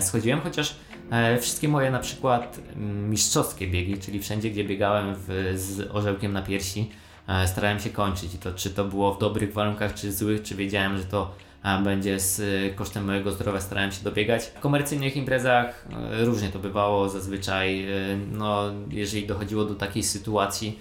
schodziłem, 0.00 0.40
chociaż 0.40 0.76
wszystkie 1.40 1.68
moje 1.68 1.90
na 1.90 1.98
przykład 1.98 2.60
mm, 2.76 3.10
mistrzowskie 3.10 3.66
biegi, 3.66 3.98
czyli 3.98 4.20
wszędzie, 4.20 4.50
gdzie 4.50 4.64
biegałem 4.64 5.14
w, 5.18 5.52
z 5.54 5.90
orzełkiem 5.90 6.32
na 6.32 6.42
piersi, 6.42 6.90
E, 6.90 6.99
starałem 7.46 7.80
się 7.80 7.90
kończyć. 7.90 8.34
I 8.34 8.38
to 8.38 8.52
czy 8.52 8.70
to 8.70 8.84
było 8.84 9.14
w 9.14 9.18
dobrych 9.18 9.52
warunkach, 9.52 9.94
czy 9.94 10.12
złych, 10.12 10.42
czy 10.42 10.54
wiedziałem, 10.54 10.98
że 10.98 11.04
to 11.04 11.34
będzie 11.84 12.20
z 12.20 12.42
kosztem 12.76 13.04
mojego 13.04 13.32
zdrowia 13.32 13.60
starałem 13.60 13.92
się 13.92 14.04
dobiegać. 14.04 14.42
W 14.44 14.60
komercyjnych 14.60 15.16
imprezach 15.16 15.88
różnie 16.24 16.48
to 16.48 16.58
bywało, 16.58 17.08
zazwyczaj 17.08 17.86
no, 18.32 18.62
jeżeli 18.90 19.26
dochodziło 19.26 19.64
do 19.64 19.74
takiej 19.74 20.02
sytuacji, 20.02 20.78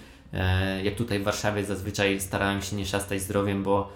jak 0.83 0.95
tutaj 0.95 1.19
w 1.19 1.23
Warszawie 1.23 1.65
zazwyczaj 1.65 2.19
starałem 2.19 2.61
się 2.61 2.75
nie 2.75 2.85
szastać 2.85 3.21
zdrowiem, 3.21 3.63
bo 3.63 3.93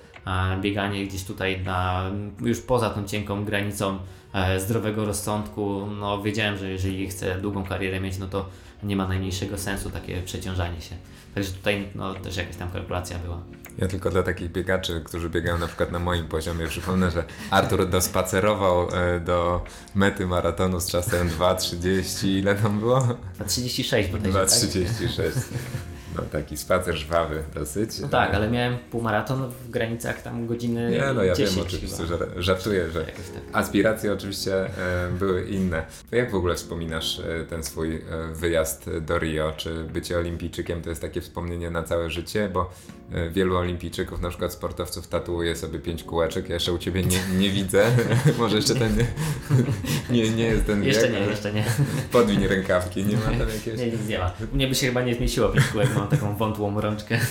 bieganie 0.61 1.05
gdzieś 1.05 1.23
tutaj 1.23 1.61
na, 1.61 2.11
już 2.41 2.61
poza 2.61 2.89
tą 2.89 3.07
cienką 3.07 3.45
granicą 3.45 3.99
e, 4.33 4.59
zdrowego 4.59 5.05
rozsądku, 5.05 5.87
no 5.99 6.21
wiedziałem, 6.21 6.57
że 6.57 6.69
jeżeli 6.69 7.07
chcę 7.07 7.41
długą 7.41 7.63
karierę 7.63 7.99
mieć, 7.99 8.17
no 8.17 8.27
to 8.27 8.45
nie 8.83 8.95
ma 8.95 9.07
najmniejszego 9.07 9.57
sensu 9.57 9.89
takie 9.89 10.21
przeciążanie 10.21 10.81
się. 10.81 10.95
Także 11.35 11.51
tutaj 11.51 11.87
no, 11.95 12.13
też 12.13 12.37
jakaś 12.37 12.55
tam 12.55 12.71
kalkulacja 12.71 13.19
była. 13.19 13.41
Ja 13.77 13.87
tylko 13.87 14.09
dla 14.09 14.23
takich 14.23 14.51
biegaczy, 14.51 15.01
którzy 15.05 15.29
biegają 15.29 15.57
na 15.57 15.67
przykład 15.67 15.91
na 15.91 15.99
moim 15.99 16.27
poziomie, 16.27 16.67
przypomnę, 16.67 17.11
że 17.11 17.23
Artur 17.51 17.89
dospacerował 17.89 18.87
e, 18.95 19.19
do 19.19 19.63
mety 19.95 20.27
maratonu 20.27 20.79
z 20.79 20.87
czasem 20.87 21.29
2.30, 21.29 22.27
ile 22.27 22.55
tam 22.55 22.79
było? 22.79 22.99
2.36 23.39 24.11
bodajże, 24.11 24.39
2.36. 24.39 25.17
Tak? 25.17 25.33
No 26.15 26.23
taki 26.31 26.57
spacer 26.57 26.95
żwawy 26.95 27.43
dosyć. 27.55 27.99
No 27.99 28.07
tak, 28.07 28.33
ale 28.33 28.51
miałem 28.51 28.77
półmaraton 28.91 29.49
w 29.49 29.69
granicach 29.69 30.21
tam 30.21 30.47
godziny 30.47 30.91
Nie, 30.91 31.13
no 31.15 31.23
ja 31.23 31.35
10 31.35 31.55
wiem 31.55 31.65
oczywiście, 31.67 32.05
że 32.05 32.17
żartuję, 32.37 32.91
że 32.91 33.05
tak. 33.05 33.15
aspiracje 33.53 34.13
oczywiście 34.13 34.55
e, 34.55 34.69
były 35.19 35.45
inne. 35.45 35.85
To 36.09 36.15
jak 36.15 36.31
w 36.31 36.35
ogóle 36.35 36.55
wspominasz 36.55 37.19
e, 37.19 37.45
ten 37.45 37.63
swój 37.63 37.95
e, 37.95 38.01
wyjazd 38.33 38.89
do 39.01 39.19
Rio? 39.19 39.53
Czy 39.57 39.83
bycie 39.83 40.17
olimpijczykiem 40.17 40.81
to 40.81 40.89
jest 40.89 41.01
takie 41.01 41.21
wspomnienie 41.21 41.69
na 41.69 41.83
całe 41.83 42.09
życie? 42.09 42.49
Bo 42.53 42.71
wielu 43.31 43.57
olimpijczyków, 43.57 44.21
na 44.21 44.29
przykład 44.29 44.53
sportowców 44.53 45.07
tatuuje 45.07 45.55
sobie 45.55 45.79
pięć 45.79 46.03
kółeczek. 46.03 46.49
Ja 46.49 46.53
jeszcze 46.53 46.73
u 46.73 46.77
Ciebie 46.77 47.03
nie, 47.03 47.19
nie 47.37 47.49
widzę. 47.49 47.91
Może 48.39 48.55
jeszcze 48.55 48.75
ten 48.75 48.97
nie, 50.09 50.29
nie, 50.29 50.43
jest 50.43 50.65
ten 50.65 50.83
Jeszcze 50.83 51.01
wiek, 51.01 51.11
nie, 51.11 51.19
jeszcze 51.19 51.53
nie. 51.53 51.63
Podwiń 52.11 52.47
rękawki, 52.47 53.05
nie 53.05 53.15
ma 53.15 53.21
tam 53.23 53.49
jakiegoś... 53.55 53.79
Nie, 53.79 53.85
nic 53.85 54.07
nie 54.07 54.19
ma. 54.19 54.31
U 54.53 54.55
mnie 54.55 54.67
by 54.67 54.75
się 54.75 54.87
chyba 54.87 55.01
nie 55.01 55.15
zmieściło 55.15 55.49
pięć 55.49 55.65
kółek, 55.65 55.89
mam 56.03 56.11
taką 56.11 56.35
wątłą 56.35 56.81
rączkę. 56.81 57.19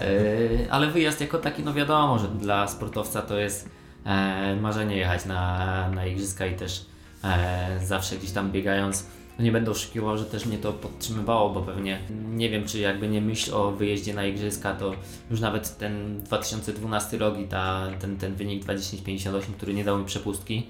E, 0.00 0.72
ale 0.72 0.90
wyjazd 0.90 1.20
jako 1.20 1.38
taki, 1.38 1.62
no 1.62 1.74
wiadomo, 1.74 2.18
że 2.18 2.28
dla 2.28 2.68
sportowca 2.68 3.22
to 3.22 3.38
jest 3.38 3.68
e, 4.04 4.56
marzenie 4.56 4.96
jechać 4.96 5.24
na, 5.24 5.90
na 5.90 6.06
igrzyska 6.06 6.46
i 6.46 6.56
też 6.56 6.86
e, 7.24 7.80
zawsze 7.84 8.16
gdzieś 8.16 8.30
tam 8.30 8.52
biegając 8.52 9.06
no 9.38 9.44
nie 9.44 9.52
będę 9.52 9.70
oszukiwał, 9.70 10.18
że 10.18 10.24
też 10.24 10.46
mnie 10.46 10.58
to 10.58 10.72
podtrzymywało, 10.72 11.50
bo 11.50 11.60
pewnie 11.62 11.98
nie 12.10 12.50
wiem, 12.50 12.66
czy 12.66 12.78
jakby 12.78 13.08
nie 13.08 13.20
myśl 13.20 13.54
o 13.54 13.70
wyjeździe 13.70 14.14
na 14.14 14.24
igrzyska, 14.26 14.74
to 14.74 14.94
już 15.30 15.40
nawet 15.40 15.78
ten 15.78 16.22
2012 16.22 17.18
rok 17.18 17.38
i 17.38 17.44
ta, 17.44 17.86
ten, 18.00 18.16
ten 18.16 18.34
wynik 18.34 18.64
20-58, 18.64 19.40
który 19.56 19.74
nie 19.74 19.84
dał 19.84 19.98
mi 19.98 20.04
przepustki, 20.04 20.66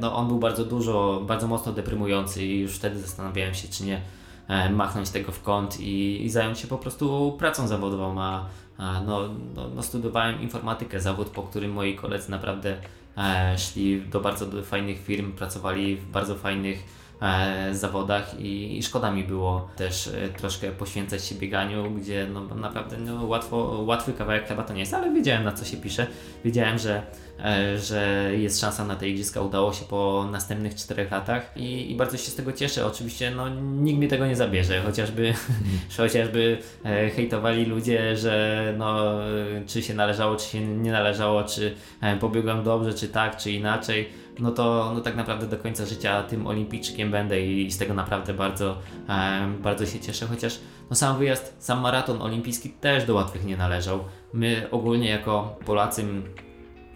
no 0.00 0.16
on 0.16 0.28
był 0.28 0.38
bardzo 0.38 0.64
dużo, 0.64 1.22
bardzo 1.26 1.46
mocno 1.46 1.72
deprymujący 1.72 2.44
i 2.46 2.60
już 2.60 2.72
wtedy 2.72 3.00
zastanawiałem 3.00 3.54
się, 3.54 3.68
czy 3.68 3.84
nie 3.84 4.00
machnąć 4.70 5.10
tego 5.10 5.32
w 5.32 5.42
kąt 5.42 5.80
i, 5.80 6.24
i 6.24 6.30
zająć 6.30 6.58
się 6.58 6.68
po 6.68 6.78
prostu 6.78 7.36
pracą 7.38 7.68
zawodową. 7.68 8.20
A, 8.20 8.46
a 8.78 9.00
no, 9.00 9.20
no, 9.54 9.68
no, 9.68 9.82
studiowałem 9.82 10.40
informatykę, 10.40 11.00
zawód, 11.00 11.28
po 11.28 11.42
którym 11.42 11.72
moi 11.72 11.94
koledzy 11.94 12.30
naprawdę 12.30 12.76
e, 13.18 13.58
szli 13.58 14.02
do 14.02 14.20
bardzo 14.20 14.62
fajnych 14.62 15.02
firm, 15.02 15.32
pracowali 15.32 15.96
w 15.96 16.10
bardzo 16.10 16.34
fajnych 16.34 16.84
e, 17.22 17.74
zawodach 17.74 18.40
i, 18.40 18.78
i, 18.78 18.82
szkoda 18.82 19.10
mi 19.10 19.24
było 19.24 19.68
też 19.76 20.08
e, 20.08 20.28
troszkę 20.28 20.70
poświęcać 20.70 21.24
się 21.24 21.34
bieganiu, 21.34 21.90
gdzie 21.90 22.28
no, 22.32 22.54
naprawdę 22.54 22.98
no, 22.98 23.24
łatwo, 23.24 23.56
łatwy 23.86 24.12
kawałek 24.12 24.46
chleba 24.46 24.62
to 24.62 24.72
nie 24.72 24.80
jest, 24.80 24.94
ale 24.94 25.12
wiedziałem 25.12 25.44
na 25.44 25.52
co 25.52 25.64
się 25.64 25.76
pisze. 25.76 26.06
Wiedziałem, 26.44 26.78
że 26.78 27.02
E, 27.31 27.31
że 27.76 28.30
jest 28.36 28.60
szansa 28.60 28.84
na 28.84 28.96
te 28.96 29.08
igrzyska. 29.08 29.40
Udało 29.40 29.72
się 29.72 29.84
po 29.84 30.28
następnych 30.32 30.74
czterech 30.74 31.10
latach 31.10 31.56
i, 31.56 31.90
i 31.90 31.96
bardzo 31.96 32.16
się 32.16 32.30
z 32.30 32.34
tego 32.34 32.52
cieszę. 32.52 32.86
Oczywiście 32.86 33.30
no, 33.30 33.48
nikt 33.58 33.98
mi 33.98 34.08
tego 34.08 34.26
nie 34.26 34.36
zabierze, 34.36 34.82
chociażby, 34.82 35.34
chociażby 35.96 36.58
e, 36.84 37.10
hejtowali 37.10 37.64
ludzie, 37.64 38.16
że 38.16 38.74
no, 38.78 39.14
czy 39.66 39.82
się 39.82 39.94
należało, 39.94 40.36
czy 40.36 40.48
się 40.48 40.60
nie 40.60 40.92
należało, 40.92 41.44
czy 41.44 41.74
e, 42.00 42.16
pobiegłem 42.16 42.64
dobrze, 42.64 42.94
czy 42.94 43.08
tak, 43.08 43.36
czy 43.36 43.52
inaczej. 43.52 44.08
No 44.38 44.50
to 44.50 44.92
no 44.94 45.00
tak 45.00 45.16
naprawdę 45.16 45.46
do 45.46 45.56
końca 45.56 45.86
życia 45.86 46.22
tym 46.22 46.46
olimpijczykiem 46.46 47.10
będę 47.10 47.40
i, 47.40 47.66
i 47.66 47.72
z 47.72 47.78
tego 47.78 47.94
naprawdę 47.94 48.34
bardzo, 48.34 48.78
bardzo 49.62 49.86
się 49.86 50.00
cieszę, 50.00 50.26
chociaż 50.26 50.58
no 50.90 50.96
sam 50.96 51.18
wyjazd, 51.18 51.56
sam 51.58 51.80
maraton 51.80 52.22
olimpijski 52.22 52.70
też 52.70 53.04
do 53.04 53.14
łatwych 53.14 53.44
nie 53.44 53.56
należał. 53.56 54.04
My 54.32 54.68
ogólnie 54.70 55.10
jako 55.10 55.56
Polacy 55.66 56.04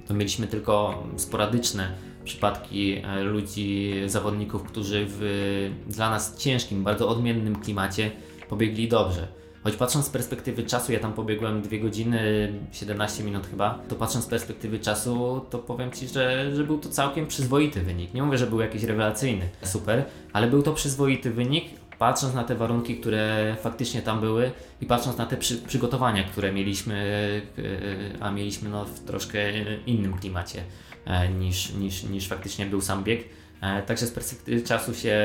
to 0.09 0.15
mieliśmy 0.15 0.47
tylko 0.47 1.03
sporadyczne 1.17 1.93
przypadki 2.25 2.95
e, 2.95 3.23
ludzi, 3.23 3.93
zawodników, 4.07 4.63
którzy 4.63 5.07
w 5.09 5.71
dla 5.87 6.11
nas 6.11 6.37
ciężkim, 6.37 6.85
bardzo 6.85 7.09
odmiennym 7.09 7.57
klimacie 7.57 8.11
pobiegli 8.49 8.89
dobrze. 8.89 9.29
Choć 9.65 9.77
patrząc 9.77 10.07
z 10.07 10.11
perspektywy 10.11 10.63
czasu, 10.63 10.93
ja 10.93 11.01
tam 11.01 11.13
pobiegłem 11.13 11.63
2 11.63 11.77
godziny 11.77 12.53
17 12.73 13.25
minut 13.25 13.47
chyba, 13.47 13.79
to 13.89 13.97
patrząc 13.97 14.25
z 14.25 14.29
perspektywy 14.29 14.79
czasu, 14.79 15.41
to 15.51 15.59
powiem 15.59 15.93
Ci, 15.93 16.09
że, 16.09 16.57
że 16.57 16.65
był 16.65 16.79
to 16.79 16.89
całkiem 16.89 17.27
przyzwoity 17.27 17.81
wynik. 17.81 18.15
Nie 18.15 18.23
mówię, 18.23 18.39
że 18.39 18.47
był 18.47 18.61
jakiś 18.61 18.83
rewelacyjny, 18.83 19.49
super, 19.63 20.05
ale 20.33 20.47
był 20.47 20.63
to 20.63 20.73
przyzwoity 20.73 21.31
wynik, 21.31 21.65
patrząc 21.99 22.35
na 22.35 22.45
te 22.45 22.55
warunki, 22.55 22.97
które 22.97 23.57
faktycznie 23.61 24.03
tam 24.03 24.21
były 24.21 24.53
i 24.81 24.87
patrząc 24.87 25.17
na 25.17 25.27
te 25.27 25.37
przy, 25.37 25.57
przygotowania, 25.57 26.25
które 26.25 26.53
mieliśmy, 26.53 26.97
e, 27.59 28.23
a 28.23 28.31
mieliśmy 28.31 28.69
no 28.69 28.85
w 28.85 29.01
troszkę 29.01 29.39
innym 29.87 30.19
klimacie 30.19 30.63
e, 31.05 31.29
niż, 31.29 31.73
niż, 31.73 32.03
niż 32.03 32.29
faktycznie 32.29 32.67
był 32.67 32.81
sam 32.81 33.05
bieg. 33.05 33.25
E, 33.61 33.83
także 33.83 34.07
z 34.07 34.11
perspektywy 34.11 34.63
czasu 34.63 34.95
się 34.95 35.19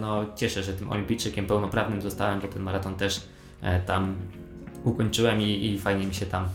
no, 0.00 0.24
cieszę, 0.36 0.62
że 0.62 0.72
tym 0.72 0.90
olimpijczykiem 0.90 1.46
pełnoprawnym 1.46 2.02
zostałem, 2.02 2.40
bo 2.40 2.48
ten 2.48 2.62
maraton 2.62 2.94
też 2.94 3.20
tam 3.86 4.16
ukończyłem 4.84 5.42
i, 5.42 5.66
i 5.66 5.78
fajnie 5.78 6.06
mi 6.06 6.14
się 6.14 6.26
tam 6.26 6.48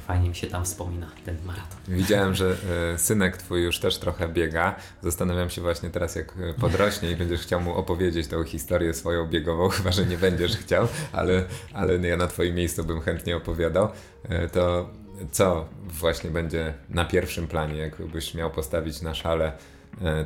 Fajnie 0.00 0.28
mi 0.28 0.34
się 0.34 0.46
tam 0.46 0.64
wspomina 0.64 1.10
ten 1.24 1.36
maraton. 1.44 1.78
Widziałem, 1.88 2.34
że 2.34 2.56
e, 2.94 2.98
synek 2.98 3.36
twój 3.36 3.62
już 3.62 3.78
też 3.78 3.98
trochę 3.98 4.28
biega. 4.28 4.74
Zastanawiam 5.02 5.50
się 5.50 5.62
właśnie 5.62 5.90
teraz, 5.90 6.16
jak 6.16 6.34
e, 6.38 6.54
podrośnie 6.54 7.10
i 7.10 7.16
będziesz 7.16 7.40
chciał 7.40 7.60
mu 7.60 7.74
opowiedzieć 7.74 8.28
tą 8.28 8.44
historię 8.44 8.94
swoją 8.94 9.26
biegową, 9.26 9.68
chyba 9.76 9.92
że 9.92 10.06
nie 10.06 10.18
będziesz 10.18 10.56
chciał, 10.56 10.88
ale, 11.12 11.44
ale 11.72 12.08
ja 12.08 12.16
na 12.16 12.26
twoim 12.26 12.54
miejscu 12.54 12.84
bym 12.84 13.00
chętnie 13.00 13.36
opowiadał. 13.36 13.88
E, 14.28 14.48
to 14.48 14.90
co 15.32 15.68
właśnie 15.84 16.30
będzie 16.30 16.74
na 16.88 17.04
pierwszym 17.04 17.46
planie, 17.46 17.78
jakbyś 17.78 18.34
miał 18.34 18.50
postawić 18.50 19.02
na 19.02 19.14
szale 19.14 19.52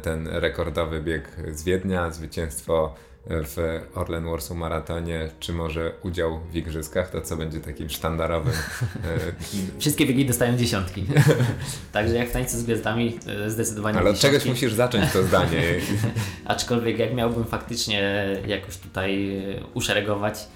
ten 0.02 0.28
rekordowy 0.28 1.00
bieg 1.00 1.36
z 1.52 1.62
Wiednia, 1.62 2.10
zwycięstwo 2.10 2.94
w 3.26 3.80
Orlen 3.94 4.24
Warsaw 4.24 4.56
Maratonie, 4.56 5.28
czy 5.40 5.52
może 5.52 5.92
udział 6.02 6.40
w 6.52 6.56
igrzyskach, 6.56 7.10
to 7.10 7.20
co 7.20 7.36
będzie 7.36 7.60
takim 7.60 7.90
sztandarowym. 7.90 8.52
E, 8.52 9.78
Wszystkie 9.80 10.06
biegi 10.06 10.26
dostają 10.26 10.56
dziesiątki. 10.56 11.06
Także 11.92 12.14
jak 12.14 12.28
w 12.28 12.32
tańcu 12.32 12.58
z 12.58 12.62
gwiazdami 12.62 13.18
e, 13.26 13.50
zdecydowanie 13.50 13.98
Ale 13.98 14.10
od 14.10 14.18
czegoś 14.18 14.44
musisz 14.44 14.72
zacząć 14.72 15.12
to 15.12 15.22
zdanie. 15.22 15.62
Aczkolwiek 16.44 16.98
jak 16.98 17.14
miałbym 17.14 17.44
faktycznie 17.44 18.26
jakoś 18.46 18.76
tutaj 18.76 19.36
e, 19.36 19.64
uszeregować, 19.74 20.48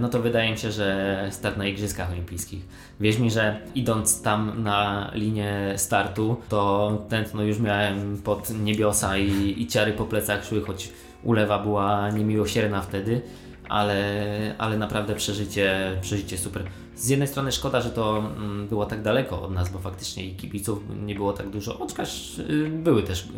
no 0.00 0.08
to 0.08 0.22
wydaje 0.22 0.50
mi 0.50 0.58
się, 0.58 0.72
że 0.72 1.28
start 1.30 1.56
na 1.56 1.66
Igrzyskach 1.66 2.10
Olimpijskich. 2.10 2.60
Wierz 3.00 3.18
mi, 3.18 3.30
że 3.30 3.60
idąc 3.74 4.22
tam 4.22 4.62
na 4.62 5.10
linię 5.14 5.74
startu, 5.76 6.36
to 6.48 7.06
tętno 7.08 7.42
już 7.42 7.58
miałem 7.58 8.18
pod 8.22 8.50
niebiosa 8.50 9.18
i, 9.18 9.62
i 9.62 9.66
ciary 9.66 9.92
po 9.92 10.04
plecach 10.04 10.44
szły, 10.44 10.62
choć 10.62 10.88
ulewa 11.22 11.58
była 11.58 12.10
niemiłosierna 12.10 12.82
wtedy, 12.82 13.22
ale, 13.68 14.54
ale 14.58 14.78
naprawdę 14.78 15.14
przeżycie, 15.14 15.96
przeżycie 16.00 16.38
super. 16.38 16.62
Z 16.96 17.08
jednej 17.08 17.28
strony 17.28 17.52
szkoda, 17.52 17.80
że 17.80 17.90
to 17.90 18.18
mm, 18.18 18.68
było 18.68 18.86
tak 18.86 19.02
daleko 19.02 19.42
od 19.42 19.52
nas, 19.52 19.72
bo 19.72 19.78
faktycznie 19.78 20.24
i 20.24 20.36
kibiców 20.36 20.82
nie 21.02 21.14
było 21.14 21.32
tak 21.32 21.50
dużo, 21.50 21.74
chociaż 21.78 22.38
y, 22.38 22.70
były 22.70 23.02
też 23.02 23.28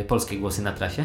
y, 0.00 0.04
polskie 0.08 0.36
głosy 0.36 0.62
na 0.62 0.72
trasie, 0.72 1.04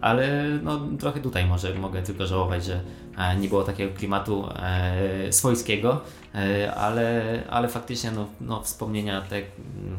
ale 0.00 0.44
no, 0.62 0.80
trochę 0.98 1.20
tutaj 1.20 1.46
może 1.46 1.74
mogę 1.74 2.02
tylko 2.02 2.26
żałować, 2.26 2.64
że 2.64 2.80
e, 3.18 3.36
nie 3.36 3.48
było 3.48 3.64
takiego 3.64 3.94
klimatu 3.94 4.48
e, 4.56 5.32
swojskiego, 5.32 6.00
e, 6.34 6.74
ale, 6.74 7.22
ale 7.50 7.68
faktycznie 7.68 8.10
no, 8.10 8.26
no, 8.40 8.62
wspomnienia 8.62 9.20
te 9.20 9.42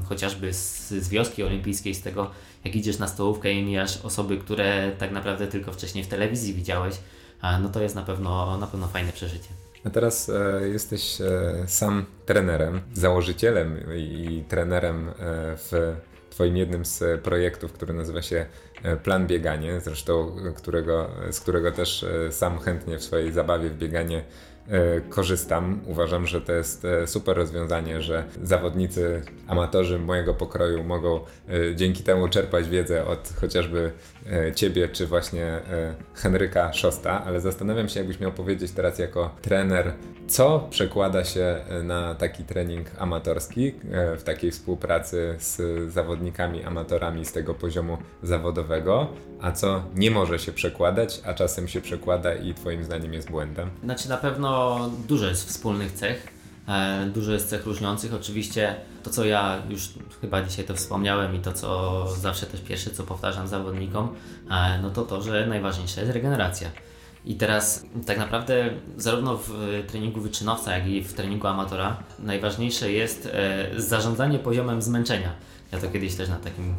chociażby 0.10 0.54
z, 0.54 0.90
z 0.90 1.10
wioski 1.10 1.44
olimpijskiej, 1.44 1.96
z 1.96 2.02
tego 2.02 2.32
jak 2.66 2.76
idziesz 2.76 3.00
na 3.00 3.08
stołówkę 3.08 3.52
i 3.52 3.64
mijasz 3.64 4.06
osoby, 4.06 4.38
które 4.38 4.92
tak 4.98 5.12
naprawdę 5.12 5.48
tylko 5.48 5.72
wcześniej 5.72 6.04
w 6.04 6.08
telewizji 6.08 6.54
widziałeś, 6.54 6.96
no 7.62 7.70
to 7.70 7.82
jest 7.82 7.96
na 7.96 8.04
pewno, 8.04 8.58
na 8.58 8.68
pewno 8.68 8.88
fajne 8.88 9.12
przeżycie. 9.14 9.50
A 9.86 9.90
teraz 9.90 10.30
e, 10.30 10.68
jesteś 10.68 11.22
e, 11.22 11.54
sam 11.68 12.06
trenerem, 12.26 12.82
założycielem 12.94 13.78
i, 13.96 14.00
i 14.00 14.44
trenerem 14.44 15.10
e, 15.10 15.14
w 15.58 15.96
Twoim 16.30 16.58
jednym 16.58 16.86
z 16.86 17.22
projektów, 17.22 17.74
który 17.74 17.94
nazywa 17.94 18.22
się 18.22 18.46
e, 18.84 18.96
Plan 18.96 19.28
Bieganie, 19.28 19.80
zresztą 19.80 20.36
którego, 20.56 21.10
z 21.32 21.40
którego 21.40 21.72
też 21.72 22.04
e, 22.04 22.32
sam 22.32 22.60
chętnie 22.60 22.98
w 22.98 23.04
swojej 23.04 23.32
zabawie 23.32 23.70
w 23.70 23.78
bieganie 23.78 24.24
korzystam. 25.10 25.80
Uważam, 25.86 26.28
że 26.28 26.42
to 26.42 26.54
jest 26.54 26.86
e, 26.86 27.08
super 27.08 27.38
rozwiązanie, 27.38 28.02
że 28.02 28.24
zawodnicy, 28.44 29.22
amatorzy 29.48 30.00
mojego 30.00 30.34
pokroju 30.34 30.84
mogą 30.84 31.20
e, 31.50 31.76
dzięki 31.76 32.04
temu 32.04 32.28
czerpać 32.28 32.70
wiedzę 32.70 33.06
od 33.06 33.30
chociażby 33.42 33.92
ciebie, 34.56 34.90
czy 34.90 35.08
właśnie 35.08 35.60
Henryka 36.16 36.74
Szosta, 36.74 37.24
ale 37.26 37.42
zastanawiam 37.42 37.90
się, 37.90 38.00
jakbyś 38.00 38.20
miał 38.20 38.32
powiedzieć 38.32 38.72
teraz 38.72 39.00
jako 39.00 39.36
trener, 39.42 39.94
co 40.28 40.68
przekłada 40.70 41.24
się 41.24 41.62
na 41.84 42.16
taki 42.16 42.44
trening 42.44 42.88
amatorski 42.98 43.76
w 44.18 44.24
takiej 44.24 44.52
współpracy 44.52 45.36
z 45.40 45.62
zawodnikami, 45.94 46.64
amatorami 46.64 47.26
z 47.26 47.32
tego 47.32 47.54
poziomu 47.54 47.98
zawodowego, 48.24 49.08
a 49.42 49.52
co 49.52 49.84
nie 49.96 50.12
może 50.12 50.40
się 50.40 50.52
przekładać, 50.52 51.22
a 51.26 51.34
czasem 51.34 51.68
się 51.68 51.82
przekłada 51.82 52.34
i 52.36 52.54
Twoim 52.54 52.84
zdaniem 52.84 53.14
jest 53.14 53.30
błędem? 53.32 53.70
Znaczy 53.84 54.10
na 54.10 54.18
pewno 54.18 54.80
dużo 55.08 55.28
jest 55.28 55.48
wspólnych 55.50 55.92
cech, 55.92 56.28
e, 56.28 56.41
dużo 57.14 57.32
jest 57.32 57.50
cech 57.50 57.66
różniących. 57.66 58.14
Oczywiście 58.14 58.76
to, 59.04 59.10
co 59.10 59.26
ja 59.26 59.62
już 59.70 59.90
chyba 60.22 60.42
dzisiaj 60.42 60.66
to 60.66 60.76
wspomniałem 60.76 61.36
i 61.36 61.40
to, 61.40 61.54
co 61.54 62.08
zawsze 62.16 62.46
też 62.46 62.62
pierwsze, 62.62 62.90
co 62.90 63.04
powtarzam 63.04 63.48
zawodnikom, 63.48 64.10
e, 64.52 64.80
no 64.82 64.90
to 64.90 65.02
to, 65.02 65.22
że 65.22 65.48
najważniejsza 65.48 66.02
jest 66.02 66.14
regeneracja. 66.14 66.70
I 67.26 67.36
teraz 67.36 67.86
tak 68.06 68.18
naprawdę 68.18 68.70
zarówno 68.98 69.38
w 69.38 69.52
treningu 69.88 70.22
wyczynowca, 70.22 70.78
jak 70.78 70.88
i 70.88 71.04
w 71.04 71.14
treningu 71.14 71.48
amatora 71.48 71.98
najważniejsze 72.20 72.92
jest 72.92 73.30
e, 73.34 73.68
zarządzanie 73.82 74.40
poziomem 74.40 74.82
zmęczenia. 74.82 75.30
Ja 75.72 75.80
to 75.80 75.90
kiedyś 75.90 76.16
też 76.16 76.30
na 76.30 76.36
takim 76.36 76.76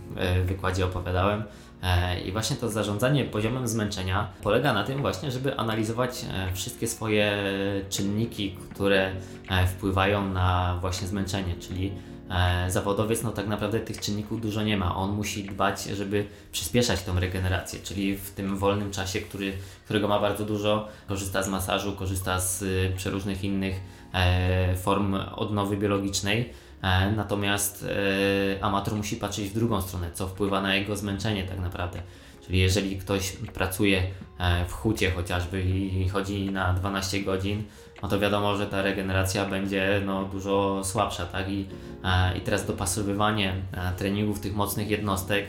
wykładzie 0.47 0.85
opowiadałem, 0.85 1.43
E, 1.43 1.45
I 2.25 2.33
właśnie 2.33 2.57
to 2.57 2.71
zarządzanie 2.71 3.25
poziomem 3.25 3.69
zmęczenia 3.69 4.29
polega 4.43 4.73
na 4.73 4.85
tym 4.85 5.01
właśnie, 5.01 5.31
żeby 5.31 5.57
analizować 5.57 6.25
e, 6.25 6.53
wszystkie 6.53 6.89
swoje 6.89 7.33
czynniki, 7.91 8.57
które 8.71 9.13
e, 9.51 9.67
wpływają 9.67 10.29
na 10.29 10.79
właśnie 10.81 11.09
zmęczenie, 11.09 11.55
czyli 11.61 11.93
zawodowiec 12.69 13.23
no 13.23 13.33
tak 13.33 13.49
naprawdę 13.49 13.81
tych 13.81 14.01
czynników 14.01 14.41
dużo 14.41 14.63
nie 14.63 14.77
ma. 14.77 14.97
On 14.97 15.11
musi 15.11 15.45
dbać, 15.45 15.85
żeby 15.85 16.27
przyspieszać 16.53 17.03
tą 17.03 17.21
regenerację, 17.21 17.81
czyli 17.83 18.17
w 18.17 18.31
tym 18.31 18.59
wolnym 18.59 18.91
czasie, 18.91 19.21
który, 19.21 19.53
którego 19.85 20.09
ma 20.09 20.21
bardzo 20.21 20.45
dużo, 20.45 20.89
korzysta 21.09 21.43
z 21.43 21.49
masażu, 21.49 21.93
korzysta 21.93 22.41
z 22.41 22.65
przeróżnych 22.97 23.45
innych 23.45 23.81
form 24.77 25.17
odnowy 25.37 25.77
biologicznej 25.77 26.53
E, 26.53 26.62
natomiast 27.17 27.87
e, 28.59 28.65
amator 28.65 28.95
musi 28.95 29.17
patrzeć 29.17 29.49
w 29.49 29.55
drugą 29.55 29.83
stronę, 29.83 30.11
co 30.13 30.29
wpływa 30.29 30.61
na 30.61 30.75
jego 30.75 30.97
zmęczenie 30.97 31.45
tak 31.45 31.61
naprawdę. 31.61 32.03
Czyli 32.47 32.59
jeżeli 32.59 32.99
ktoś 32.99 33.33
pracuje 33.33 34.03
e, 34.39 34.65
w 34.65 34.73
hucie 34.73 35.11
chociażby 35.11 35.63
i 35.63 36.09
chodzi 36.09 36.51
na 36.51 36.73
12 36.73 37.23
godzin, 37.23 37.65
no 38.03 38.09
to 38.09 38.19
wiadomo, 38.19 38.57
że 38.57 38.67
ta 38.67 38.83
regeneracja 38.83 39.47
będzie 39.47 40.03
no, 40.07 40.25
dużo 40.25 40.81
słabsza, 40.85 41.27
tak? 41.27 41.51
I, 41.51 41.67
i 42.39 42.41
teraz 42.41 42.67
dopasowywanie 42.67 43.55
treningów 43.97 44.41
tych 44.41 44.55
mocnych 44.55 44.91
jednostek, 44.91 45.49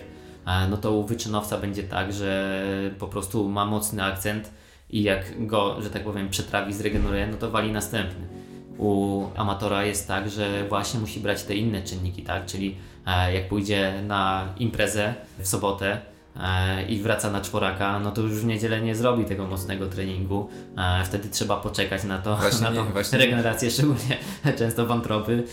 no 0.70 0.78
to 0.78 0.92
u 0.92 1.04
wyczynowca 1.04 1.58
będzie 1.58 1.84
tak, 1.84 2.14
że 2.14 2.62
po 3.00 3.08
prostu 3.08 3.50
ma 3.50 3.66
mocny 3.66 4.04
akcent 4.04 4.52
i 4.90 5.04
jak 5.04 5.48
go, 5.48 5.82
że 5.82 5.90
tak 5.90 6.04
powiem, 6.04 6.30
przetrawi, 6.30 6.74
zregeneruje, 6.74 7.28
no 7.28 7.38
to 7.38 7.52
wali 7.52 7.72
następny 7.72 8.43
u 8.78 9.24
amatora 9.36 9.86
jest 9.86 10.08
tak, 10.08 10.30
że 10.30 10.68
właśnie 10.70 11.00
musi 11.00 11.20
brać 11.20 11.44
te 11.44 11.56
inne 11.56 11.82
czynniki, 11.82 12.24
tak? 12.24 12.46
Czyli 12.46 12.76
e, 13.08 13.34
jak 13.34 13.48
pójdzie 13.48 13.94
na 14.08 14.54
imprezę 14.58 15.14
w 15.40 15.48
sobotę 15.48 16.02
e, 16.40 16.86
i 16.86 17.00
wraca 17.00 17.32
na 17.32 17.42
czworaka, 17.42 18.00
no 18.00 18.12
to 18.12 18.22
już 18.22 18.32
w 18.32 18.46
niedzielę 18.46 18.82
nie 18.82 18.96
zrobi 18.96 19.26
tego 19.26 19.48
mocnego 19.48 19.88
treningu. 19.88 20.50
E, 20.78 21.04
wtedy 21.06 21.30
trzeba 21.30 21.58
poczekać 21.58 22.04
na 22.04 22.18
to, 22.18 22.36
właśnie, 22.36 22.70
na 22.70 22.72
tą 22.72 22.86
właśnie. 22.86 23.18
regenerację, 23.18 23.72
szczególnie 23.72 24.18
często 24.60 24.86
wątroby, 24.86 25.44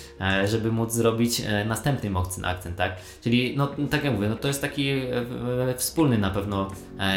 żeby 0.49 0.73
móc 0.73 0.93
zrobić 0.93 1.43
następny 1.67 2.11
mocny 2.11 2.49
akcent, 2.49 2.77
tak? 2.77 2.97
Czyli, 3.23 3.57
no 3.57 3.69
tak 3.91 4.05
jak 4.05 4.15
mówię, 4.15 4.29
no 4.29 4.37
to 4.37 4.49
jest 4.49 4.61
taki 4.61 4.93
wspólny 5.77 6.19
na 6.19 6.31
pewno 6.31 6.71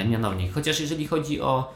mianownik. 0.10 0.54
Chociaż 0.54 0.80
jeżeli 0.80 1.08
chodzi 1.08 1.41
o 1.41 1.74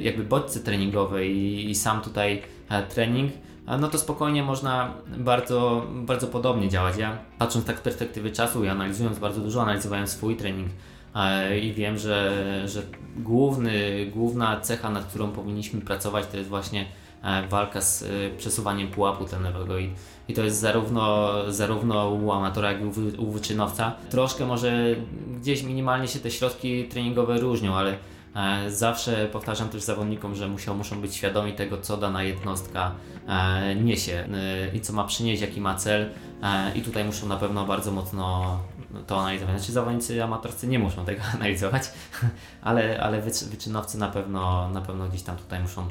jakby 0.00 0.24
bodźce 0.24 0.60
treningowe 0.60 1.26
i, 1.26 1.70
i 1.70 1.74
sam 1.74 2.00
tutaj 2.00 2.42
trening, 2.88 3.32
no 3.66 3.88
to 3.88 3.98
spokojnie 3.98 4.42
można 4.42 4.94
bardzo, 5.18 5.86
bardzo 5.94 6.26
podobnie 6.26 6.68
działać. 6.68 6.96
Ja 6.96 7.18
patrząc 7.38 7.64
tak 7.64 7.78
z 7.78 7.80
perspektywy 7.80 8.30
czasu 8.30 8.64
i 8.64 8.68
analizując 8.68 9.18
bardzo 9.18 9.40
dużo, 9.40 9.62
analizowałem 9.62 10.06
swój 10.06 10.36
trening 10.36 10.68
e, 11.14 11.58
i 11.58 11.72
wiem, 11.72 11.98
że, 11.98 12.62
że 12.68 12.82
główny, 13.16 14.06
główna 14.06 14.60
cecha, 14.60 14.90
nad 14.90 15.04
którą 15.04 15.30
powinniśmy 15.30 15.80
pracować, 15.80 16.26
to 16.26 16.36
jest 16.36 16.48
właśnie 16.48 16.86
e, 17.22 17.48
walka 17.48 17.80
z 17.80 18.02
e, 18.02 18.06
przesuwaniem 18.38 18.88
pułapu 18.88 19.24
tlenowego 19.24 19.78
i, 19.78 19.90
i 20.28 20.34
to 20.34 20.42
jest 20.42 20.60
zarówno, 20.60 21.32
zarówno 21.52 22.10
u 22.10 22.32
amatora, 22.32 22.72
jak 22.72 22.80
i 22.80 22.84
u, 22.84 23.22
u 23.22 23.30
wyczynowca. 23.30 23.92
Troszkę 24.10 24.46
może 24.46 24.96
gdzieś 25.40 25.62
minimalnie 25.62 26.08
się 26.08 26.18
te 26.18 26.30
środki 26.30 26.84
treningowe 26.84 27.40
różnią, 27.40 27.74
ale 27.74 27.96
zawsze 28.68 29.28
powtarzam 29.32 29.68
też 29.68 29.82
zawodnikom, 29.82 30.34
że 30.34 30.48
muszą, 30.48 30.74
muszą 30.74 31.00
być 31.00 31.14
świadomi 31.14 31.52
tego, 31.52 31.78
co 31.80 31.96
dana 31.96 32.22
jednostka 32.22 32.92
e, 33.28 33.74
niesie 33.74 34.12
e, 34.12 34.76
i 34.76 34.80
co 34.80 34.92
ma 34.92 35.04
przynieść, 35.04 35.42
jaki 35.42 35.60
ma 35.60 35.74
cel. 35.74 36.10
I 36.74 36.82
tutaj 36.82 37.04
muszą 37.04 37.28
na 37.28 37.36
pewno 37.36 37.66
bardzo 37.66 37.90
mocno 37.90 38.58
to 39.06 39.20
analizować. 39.20 39.56
Znaczy 39.56 39.72
zawodnicy 39.72 40.24
amatorscy 40.24 40.66
nie 40.66 40.78
muszą 40.78 41.04
tego 41.04 41.22
analizować, 41.34 41.82
ale, 42.62 43.00
ale 43.00 43.22
wyczynowcy 43.22 43.98
na 43.98 44.08
pewno, 44.08 44.68
na 44.68 44.80
pewno 44.80 45.08
gdzieś 45.08 45.22
tam 45.22 45.36
tutaj 45.36 45.60
muszą 45.60 45.88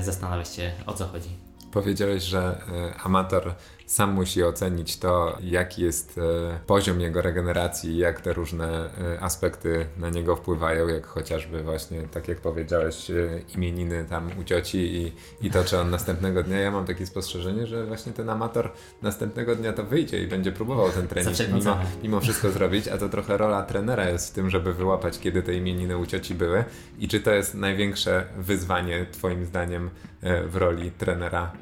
zastanawiać 0.00 0.48
się 0.48 0.72
o 0.86 0.92
co 0.92 1.06
chodzi. 1.06 1.28
Powiedziałeś, 1.72 2.22
że 2.22 2.60
amator 3.04 3.54
sam 3.92 4.12
musi 4.12 4.44
ocenić 4.44 4.96
to, 4.96 5.38
jaki 5.42 5.82
jest 5.82 6.18
e, 6.18 6.58
poziom 6.66 7.00
jego 7.00 7.22
regeneracji, 7.22 7.96
jak 7.96 8.20
te 8.20 8.32
różne 8.32 8.90
e, 9.14 9.20
aspekty 9.20 9.86
na 9.98 10.10
niego 10.10 10.36
wpływają, 10.36 10.88
jak 10.88 11.06
chociażby 11.06 11.62
właśnie, 11.62 12.02
tak 12.02 12.28
jak 12.28 12.40
powiedziałeś, 12.40 13.10
e, 13.10 13.14
imieniny 13.54 14.04
tam 14.10 14.30
u 14.40 14.44
cioci 14.44 14.78
i, 14.78 15.12
i 15.46 15.50
to, 15.50 15.64
czy 15.64 15.78
on 15.78 15.90
następnego 15.90 16.42
dnia. 16.42 16.58
Ja 16.58 16.70
mam 16.70 16.84
takie 16.84 17.06
spostrzeżenie, 17.06 17.66
że 17.66 17.86
właśnie 17.86 18.12
ten 18.12 18.30
amator 18.30 18.72
następnego 19.02 19.56
dnia 19.56 19.72
to 19.72 19.84
wyjdzie 19.84 20.22
i 20.22 20.26
będzie 20.26 20.52
próbował 20.52 20.90
ten 20.90 21.08
trening 21.08 21.36
mimo, 21.52 21.78
mimo 22.02 22.20
wszystko 22.20 22.50
zrobić, 22.50 22.88
a 22.88 22.98
to 22.98 23.08
trochę 23.08 23.36
rola 23.36 23.62
trenera 23.62 24.08
jest 24.08 24.30
w 24.30 24.32
tym, 24.32 24.50
żeby 24.50 24.74
wyłapać, 24.74 25.18
kiedy 25.18 25.42
te 25.42 25.54
imieniny 25.54 25.98
u 25.98 26.06
cioci 26.06 26.34
były 26.34 26.64
i 26.98 27.08
czy 27.08 27.20
to 27.20 27.30
jest 27.30 27.54
największe 27.54 28.26
wyzwanie 28.36 29.06
Twoim 29.12 29.44
zdaniem 29.44 29.90
w 30.22 30.56
roli 30.56 30.90
trenera 30.90 31.52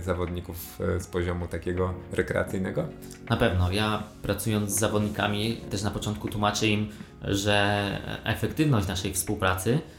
zawodników 0.00 0.78
z 0.98 1.06
poziomu 1.06 1.46
takiego 1.46 1.94
rekreacyjnego? 2.12 2.88
Na 3.30 3.36
pewno. 3.36 3.72
Ja 3.72 4.02
pracując 4.22 4.70
z 4.70 4.78
zawodnikami 4.78 5.56
też 5.70 5.82
na 5.82 5.90
początku 5.90 6.28
tłumaczę 6.28 6.66
im, 6.66 6.88
że 7.22 7.86
efektywność 8.24 8.88
naszej 8.88 9.12
współpracy 9.12 9.78
E, 9.78 9.97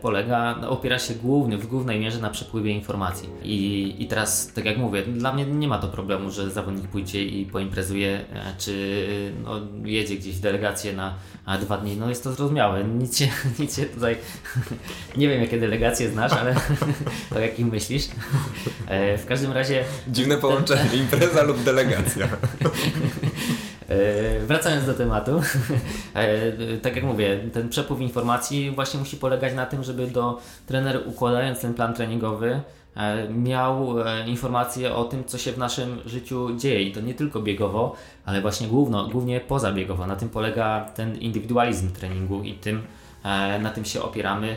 polega, 0.00 0.56
no, 0.60 0.70
opiera 0.70 0.98
się 0.98 1.14
głównie, 1.14 1.58
w 1.58 1.66
głównej 1.66 2.00
mierze 2.00 2.18
na 2.18 2.30
przepływie 2.30 2.70
informacji. 2.70 3.28
I, 3.42 3.94
I 3.98 4.06
teraz, 4.06 4.52
tak 4.52 4.64
jak 4.64 4.78
mówię, 4.78 5.02
dla 5.02 5.32
mnie 5.32 5.46
nie 5.46 5.68
ma 5.68 5.78
to 5.78 5.88
problemu, 5.88 6.30
że 6.30 6.50
zawodnik 6.50 6.88
pójdzie 6.88 7.24
i 7.24 7.46
poimprezuje, 7.46 8.24
e, 8.32 8.54
czy 8.58 9.32
no, 9.44 9.60
jedzie 9.84 10.16
gdzieś 10.16 10.36
w 10.36 10.40
delegację 10.40 10.92
na, 10.92 11.14
dwa 11.60 11.78
dni. 11.78 11.96
No 11.96 12.08
jest 12.08 12.24
to 12.24 12.32
zrozumiałe. 12.32 12.84
Nic 12.84 13.18
się, 13.18 13.28
nic 13.58 13.76
się 13.76 13.84
tutaj. 13.84 14.16
nie 15.16 15.28
wiem, 15.28 15.40
jakie 15.40 15.60
delegacje 15.60 16.10
znasz, 16.10 16.32
ale 16.32 16.54
o 17.36 17.38
jakim 17.38 17.68
myślisz. 17.68 18.08
E, 18.86 19.18
w 19.18 19.26
każdym 19.26 19.52
razie. 19.52 19.84
Dziwne 20.08 20.36
połączenie, 20.36 20.94
impreza 20.94 21.42
lub 21.42 21.62
delegacja. 21.62 22.28
E, 23.88 24.46
wracając 24.46 24.86
do 24.86 24.94
tematu, 24.94 25.40
e, 26.14 26.52
tak 26.76 26.96
jak 26.96 27.04
mówię, 27.04 27.40
ten 27.52 27.68
przepływ 27.68 28.00
informacji 28.00 28.70
właśnie 28.70 29.00
musi 29.00 29.16
polegać 29.16 29.54
na 29.54 29.66
tym, 29.66 29.84
żeby 29.84 30.06
do 30.06 30.40
trener 30.66 31.00
układając 31.06 31.60
ten 31.60 31.74
plan 31.74 31.94
treningowy 31.94 32.60
e, 32.96 33.28
miał 33.28 33.94
informacje 34.26 34.94
o 34.94 35.04
tym, 35.04 35.24
co 35.24 35.38
się 35.38 35.52
w 35.52 35.58
naszym 35.58 36.00
życiu 36.06 36.56
dzieje 36.56 36.82
i 36.82 36.92
to 36.92 37.00
nie 37.00 37.14
tylko 37.14 37.40
biegowo, 37.40 37.96
ale 38.24 38.40
właśnie 38.40 38.68
główno, 38.68 39.08
głównie 39.08 39.40
pozabiegowo. 39.40 40.06
Na 40.06 40.16
tym 40.16 40.28
polega 40.28 40.90
ten 40.94 41.16
indywidualizm 41.16 41.92
treningu 41.92 42.42
i 42.42 42.54
tym, 42.54 42.82
na 43.60 43.70
tym 43.70 43.84
się 43.84 44.02
opieramy 44.02 44.56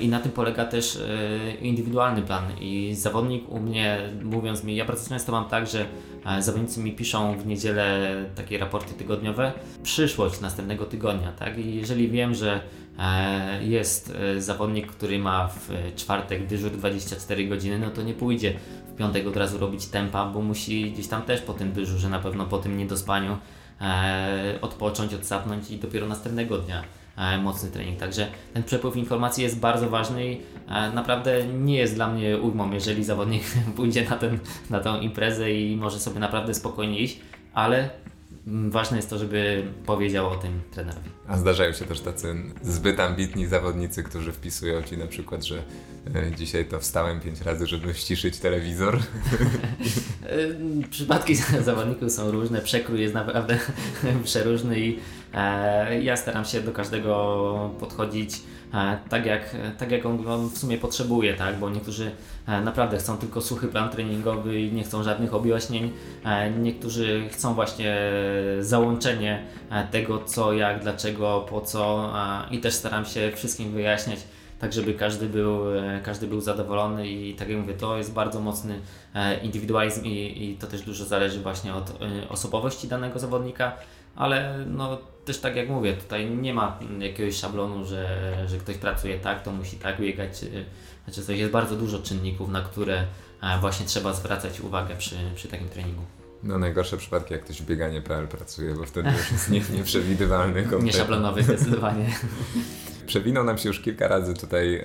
I 0.00 0.08
na 0.08 0.20
tym 0.20 0.32
polega 0.32 0.64
też 0.64 0.96
e, 0.96 1.54
indywidualny 1.54 2.22
plan. 2.22 2.44
I 2.60 2.94
zawodnik 2.94 3.48
u 3.48 3.60
mnie, 3.60 3.98
mówiąc 4.22 4.64
mi, 4.64 4.76
ja 4.76 4.84
bardzo 4.84 5.08
często 5.08 5.32
mam 5.32 5.44
tak, 5.44 5.66
że 5.66 5.86
e, 6.26 6.42
zawodnicy 6.42 6.80
mi 6.80 6.92
piszą 6.92 7.38
w 7.38 7.46
niedzielę 7.46 8.14
takie 8.34 8.58
raporty 8.58 8.94
tygodniowe, 8.94 9.52
przyszłość 9.82 10.40
następnego 10.40 10.84
tygodnia, 10.84 11.32
tak? 11.32 11.58
I 11.58 11.74
jeżeli 11.74 12.08
wiem, 12.08 12.34
że 12.34 12.60
jest 13.60 14.12
zawodnik, 14.38 14.86
który 14.86 15.18
ma 15.18 15.48
w 15.48 15.68
czwartek 15.96 16.46
dyżur 16.46 16.70
24 16.70 17.46
godziny, 17.46 17.78
no 17.78 17.90
to 17.90 18.02
nie 18.02 18.14
pójdzie 18.14 18.54
w 18.94 18.96
piątek 18.96 19.26
od 19.26 19.36
razu 19.36 19.58
robić 19.58 19.86
tempa, 19.86 20.26
bo 20.26 20.40
musi 20.40 20.92
gdzieś 20.92 21.08
tam 21.08 21.22
też 21.22 21.40
po 21.40 21.54
tym 21.54 21.72
dyżurze, 21.72 22.08
na 22.08 22.18
pewno 22.18 22.46
po 22.46 22.58
tym 22.58 22.76
niedospaniu 22.76 23.38
odpocząć, 24.60 25.14
odsapnąć 25.14 25.70
i 25.70 25.78
dopiero 25.78 26.06
następnego 26.06 26.58
dnia 26.58 26.82
mocny 27.42 27.70
trening. 27.70 27.98
Także 27.98 28.26
ten 28.54 28.62
przepływ 28.62 28.96
informacji 28.96 29.42
jest 29.44 29.58
bardzo 29.58 29.90
ważny 29.90 30.32
i 30.32 30.40
naprawdę 30.94 31.46
nie 31.46 31.76
jest 31.76 31.94
dla 31.94 32.08
mnie 32.08 32.38
ujmą, 32.38 32.72
jeżeli 32.72 33.04
zawodnik 33.04 33.42
pójdzie 33.76 34.08
na, 34.10 34.16
ten, 34.16 34.38
na 34.70 34.80
tą 34.80 35.00
imprezę 35.00 35.52
i 35.52 35.76
może 35.76 36.00
sobie 36.00 36.20
naprawdę 36.20 36.54
spokojnie 36.54 36.98
iść, 36.98 37.20
ale 37.54 37.90
Mm, 38.46 38.70
ważne 38.70 38.96
jest 38.96 39.10
to, 39.10 39.18
żeby 39.18 39.64
powiedział 39.86 40.30
o 40.30 40.36
tym 40.36 40.60
trenerowi. 40.70 41.10
A 41.26 41.38
zdarzają 41.38 41.72
się 41.72 41.84
też 41.84 42.00
tacy 42.00 42.34
zbyt 42.62 43.00
ambitni 43.00 43.46
zawodnicy, 43.46 44.02
którzy 44.02 44.32
wpisują 44.32 44.82
ci 44.82 44.98
na 44.98 45.06
przykład, 45.06 45.44
że 45.44 45.62
e, 46.14 46.32
dzisiaj 46.36 46.64
to 46.64 46.80
wstałem 46.80 47.20
pięć 47.20 47.40
razy, 47.40 47.66
żeby 47.66 47.94
ściszyć 47.94 48.38
telewizor. 48.38 48.98
E, 50.24 50.88
przypadki 50.90 51.34
zawodników 51.64 52.12
są 52.12 52.30
różne, 52.30 52.60
przekrój 52.60 53.00
jest 53.00 53.14
naprawdę 53.14 53.58
przeróżny 54.24 54.80
i 54.80 54.96
e, 54.96 54.98
ja 56.02 56.16
staram 56.16 56.44
się 56.44 56.60
do 56.60 56.72
każdego 56.72 57.70
podchodzić 57.80 58.40
tak 59.08 59.26
jak, 59.26 59.56
tak 59.78 59.90
jak 59.90 60.06
on, 60.06 60.48
w 60.48 60.58
sumie 60.58 60.78
potrzebuje, 60.78 61.34
tak? 61.34 61.58
bo 61.58 61.70
niektórzy 61.70 62.10
naprawdę 62.64 62.98
chcą 62.98 63.16
tylko 63.18 63.40
suchy 63.40 63.68
plan 63.68 63.90
treningowy 63.90 64.60
i 64.60 64.72
nie 64.72 64.84
chcą 64.84 65.02
żadnych 65.02 65.34
objaśnień, 65.34 65.92
niektórzy 66.58 67.28
chcą 67.32 67.54
właśnie 67.54 67.96
załączenie 68.60 69.42
tego 69.90 70.24
co, 70.24 70.52
jak, 70.52 70.82
dlaczego, 70.82 71.46
po 71.50 71.60
co 71.60 72.12
i 72.50 72.58
też 72.58 72.74
staram 72.74 73.04
się 73.04 73.32
wszystkim 73.34 73.72
wyjaśniać 73.72 74.18
tak 74.58 74.72
żeby 74.72 74.94
każdy 74.94 75.28
był, 75.28 75.78
e, 75.78 76.00
każdy 76.04 76.26
był 76.26 76.40
zadowolony 76.40 77.08
i 77.08 77.34
tak 77.34 77.48
jak 77.48 77.58
mówię, 77.58 77.74
to 77.74 77.96
jest 77.96 78.12
bardzo 78.12 78.40
mocny 78.40 78.80
e, 79.14 79.38
indywidualizm 79.40 80.04
i, 80.04 80.44
i 80.44 80.56
to 80.56 80.66
też 80.66 80.82
dużo 80.82 81.04
zależy 81.04 81.40
właśnie 81.40 81.74
od 81.74 81.90
e, 81.90 82.28
osobowości 82.28 82.88
danego 82.88 83.18
zawodnika, 83.18 83.72
ale 84.16 84.64
no 84.66 84.98
też 85.24 85.40
tak 85.40 85.56
jak 85.56 85.68
mówię, 85.68 85.92
tutaj 85.92 86.30
nie 86.30 86.54
ma 86.54 86.78
jakiegoś 86.98 87.36
szablonu, 87.36 87.84
że, 87.84 88.34
że 88.46 88.58
ktoś 88.58 88.76
pracuje 88.76 89.18
tak, 89.18 89.42
to 89.42 89.52
musi 89.52 89.76
tak 89.76 90.00
biegać. 90.00 90.44
Znaczy, 91.04 91.26
to 91.26 91.32
jest 91.32 91.52
bardzo 91.52 91.76
dużo 91.76 91.98
czynników, 91.98 92.48
na 92.48 92.60
które 92.62 93.04
właśnie 93.60 93.86
trzeba 93.86 94.12
zwracać 94.12 94.60
uwagę 94.60 94.96
przy, 94.96 95.16
przy 95.34 95.48
takim 95.48 95.68
treningu. 95.68 96.02
No 96.42 96.58
najgorsze 96.58 96.96
przypadki, 96.96 97.32
jak 97.32 97.44
ktoś 97.44 97.62
w 97.62 97.66
bieganie.pl 97.66 98.28
pracuje, 98.28 98.74
bo 98.74 98.84
wtedy 98.84 99.10
już 99.10 99.32
jest 99.32 99.50
nie, 99.50 99.60
nieprzewidywalny. 99.78 100.62
Kompletnie. 100.62 100.86
Nieszablonowy 100.86 101.42
zdecydowanie. 101.42 102.06
Przewinął 103.06 103.44
nam 103.44 103.58
się 103.58 103.68
już 103.68 103.80
kilka 103.80 104.08
razy 104.08 104.34
tutaj, 104.34 104.74
e, 104.74 104.84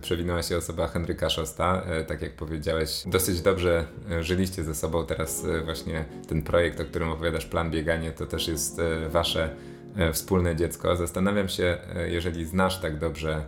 przewinęła 0.00 0.42
się 0.42 0.56
osoba 0.56 0.88
Henryka 0.88 1.30
Szosta, 1.30 1.82
e, 1.86 2.04
tak 2.04 2.22
jak 2.22 2.36
powiedziałeś. 2.36 3.02
Dosyć 3.06 3.40
dobrze 3.40 3.84
e, 4.10 4.22
żyliście 4.22 4.64
ze 4.64 4.74
sobą, 4.74 5.06
teraz 5.06 5.44
e, 5.44 5.60
właśnie 5.60 6.04
ten 6.28 6.42
projekt, 6.42 6.80
o 6.80 6.84
którym 6.84 7.10
opowiadasz, 7.10 7.46
Plan 7.46 7.70
Bieganie, 7.70 8.12
to 8.12 8.26
też 8.26 8.48
jest 8.48 8.78
e, 8.78 9.08
wasze 9.08 9.56
e, 9.96 10.12
wspólne 10.12 10.56
dziecko. 10.56 10.96
Zastanawiam 10.96 11.48
się, 11.48 11.78
jeżeli 12.06 12.46
znasz 12.46 12.80
tak 12.80 12.98
dobrze 12.98 13.44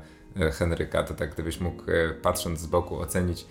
Henryka, 0.52 1.02
to 1.02 1.14
tak 1.14 1.34
gdybyś 1.34 1.60
mógł 1.60 1.82
patrząc 2.22 2.60
z 2.60 2.66
boku 2.66 3.00
ocenić, 3.00 3.46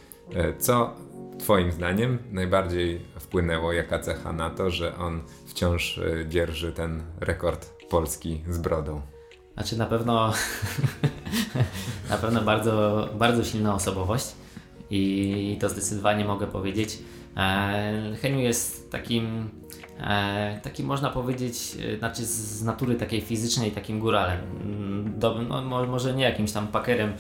co 0.60 0.96
Twoim 1.40 1.72
zdaniem 1.72 2.18
najbardziej 2.32 3.02
wpłynęło, 3.20 3.74
jaka 3.74 4.00
cecha 4.00 4.34
na 4.34 4.50
to, 4.50 4.70
że 4.70 4.98
on 4.98 5.22
wciąż 5.46 6.00
dzierży 6.28 6.72
ten 6.72 7.04
rekord 7.20 7.88
Polski 7.90 8.44
z 8.50 8.58
brodą? 8.58 9.02
Znaczy 9.54 9.78
na 9.78 9.86
pewno 9.86 10.34
na 12.10 12.18
pewno 12.18 12.42
bardzo, 12.42 13.08
bardzo 13.20 13.44
silna 13.44 13.76
osobowość 13.76 14.26
i 14.90 15.58
to 15.62 15.70
zdecydowanie 15.70 16.26
mogę 16.26 16.48
powiedzieć. 16.48 17.00
E, 17.38 18.16
Heniu 18.22 18.40
jest 18.40 18.92
takim, 18.92 19.50
e, 20.00 20.60
takim 20.64 20.86
można 20.86 21.10
powiedzieć, 21.10 21.78
e, 21.94 21.98
znaczy 21.98 22.26
z 22.26 22.64
natury 22.64 22.96
takiej 22.96 23.22
fizycznej 23.22 23.72
takim 23.72 24.00
góralem. 24.00 24.40
No, 25.40 25.86
może 25.88 26.14
nie 26.14 26.24
jakimś 26.24 26.52
tam 26.52 26.68
pakerem 26.68 27.14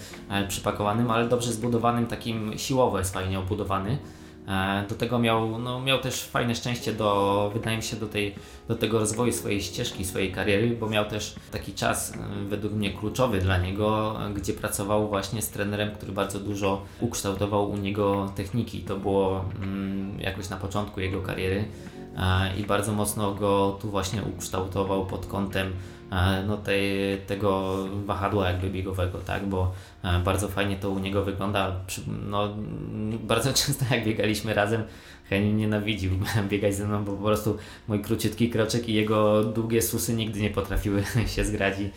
przypakowanym, 0.47 1.11
ale 1.11 1.27
dobrze 1.27 1.53
zbudowanym, 1.53 2.07
takim 2.07 2.57
siłowo 2.57 2.99
jest 2.99 3.13
fajnie 3.13 3.39
obudowany. 3.39 3.97
E, 4.47 4.85
do 4.89 4.95
tego 4.95 5.19
miał, 5.19 5.59
no, 5.59 5.81
miał 5.81 5.99
też 5.99 6.23
fajne 6.23 6.55
szczęście 6.55 6.93
do, 6.93 7.51
wydaje 7.53 7.77
mi 7.77 7.83
się, 7.83 7.95
do, 7.95 8.07
tej, 8.07 8.35
do 8.67 8.75
tego 8.75 8.99
rozwoju 8.99 9.31
swojej 9.31 9.61
ścieżki, 9.61 10.05
swojej 10.05 10.31
kariery, 10.31 10.77
bo 10.79 10.89
miał 10.89 11.05
też 11.05 11.35
taki 11.51 11.73
czas, 11.73 12.13
e, 12.13 12.45
według 12.45 12.73
mnie 12.73 12.93
kluczowy 12.93 13.39
dla 13.39 13.57
niego, 13.57 14.19
gdzie 14.35 14.53
pracował 14.53 15.07
właśnie 15.07 15.41
z 15.41 15.49
trenerem, 15.49 15.91
który 15.95 16.11
bardzo 16.11 16.39
dużo 16.39 16.81
ukształtował 16.99 17.71
u 17.71 17.77
niego 17.77 18.31
techniki. 18.35 18.79
To 18.79 18.97
było 18.97 19.45
mm, 19.61 20.19
jakoś 20.19 20.49
na 20.49 20.57
początku 20.57 20.99
jego 20.99 21.21
kariery 21.21 21.65
e, 22.17 22.57
i 22.57 22.63
bardzo 22.63 22.93
mocno 22.93 23.33
go 23.33 23.77
tu 23.81 23.89
właśnie 23.89 24.23
ukształtował 24.23 25.05
pod 25.05 25.25
kątem 25.25 25.73
no, 26.47 26.57
tej, 26.57 27.17
tego 27.27 27.75
wahadła 28.05 28.47
jakby 28.47 28.69
biegowego, 28.69 29.17
tak, 29.17 29.45
bo 29.45 29.71
bardzo 30.23 30.47
fajnie 30.47 30.75
to 30.75 30.89
u 30.89 30.99
niego 30.99 31.23
wygląda. 31.23 31.75
No, 32.07 32.49
bardzo 33.19 33.53
często 33.65 33.85
jak 33.95 34.05
biegaliśmy 34.05 34.53
razem, 34.53 34.83
Heniu 35.31 35.55
nienawidził 35.55 36.11
biegać 36.49 36.75
ze 36.75 36.87
mną, 36.87 37.05
bo 37.05 37.13
po 37.13 37.23
prostu 37.23 37.57
mój 37.87 38.01
króciutki 38.01 38.49
kroczek 38.49 38.89
i 38.89 38.93
jego 38.93 39.43
długie 39.43 39.81
susy 39.81 40.13
nigdy 40.13 40.41
nie 40.41 40.49
potrafiły 40.49 41.03
się 41.35 41.45
zgrać 41.45 41.79
i 41.79 41.89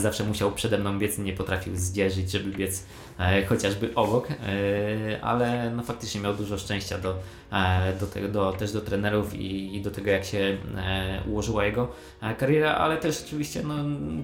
zawsze 0.00 0.24
musiał 0.24 0.52
przede 0.52 0.78
mną 0.78 0.98
biec 0.98 1.18
nie 1.18 1.32
potrafił 1.32 1.76
zdzierżyć, 1.76 2.30
żeby 2.30 2.50
biec 2.50 2.86
e, 3.18 3.46
chociażby 3.46 3.94
obok, 3.94 4.28
e, 4.30 4.34
ale 5.22 5.70
no 5.76 5.82
faktycznie 5.82 6.20
miał 6.20 6.34
dużo 6.34 6.58
szczęścia 6.58 6.98
do, 6.98 7.14
e, 7.52 7.92
do, 8.00 8.06
tego, 8.06 8.28
do, 8.28 8.52
też 8.52 8.72
do 8.72 8.80
trenerów 8.80 9.34
i, 9.34 9.76
i 9.76 9.82
do 9.82 9.90
tego 9.90 10.10
jak 10.10 10.24
się 10.24 10.56
ułożyła 11.26 11.64
jego 11.64 11.88
kariera, 12.38 12.74
ale 12.74 12.96
też 12.96 13.22
oczywiście 13.26 13.62
no, 13.62 13.74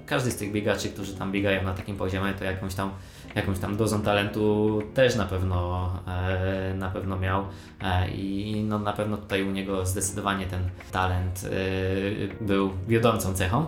każdy 0.06 0.30
z 0.30 0.36
tych 0.36 0.52
biegaczy, 0.52 0.88
którzy 0.88 1.14
tam 1.14 1.32
biegają 1.32 1.64
na 1.64 1.74
takim 1.74 1.96
poziomie, 1.96 2.32
to 2.32 2.44
jakąś 2.44 2.74
tam 2.74 2.90
jakąś 3.34 3.58
tam 3.58 3.76
dozą 3.76 4.02
talentu 4.02 4.78
też 4.94 5.16
na 5.16 5.24
pewno, 5.24 5.90
e, 6.06 6.74
na 6.74 6.90
pewno 6.90 7.18
miał 7.18 7.44
e, 7.82 8.08
i 8.10 8.64
no, 8.64 8.78
na 8.78 8.92
pewno 8.92 9.16
tutaj 9.16 9.42
u 9.42 9.50
niego 9.50 9.86
zdecydowanie 9.86 10.46
ten 10.46 10.62
talent 10.92 11.44
e, 11.44 12.44
był 12.44 12.70
wiodącą 12.88 13.34
cechą, 13.34 13.66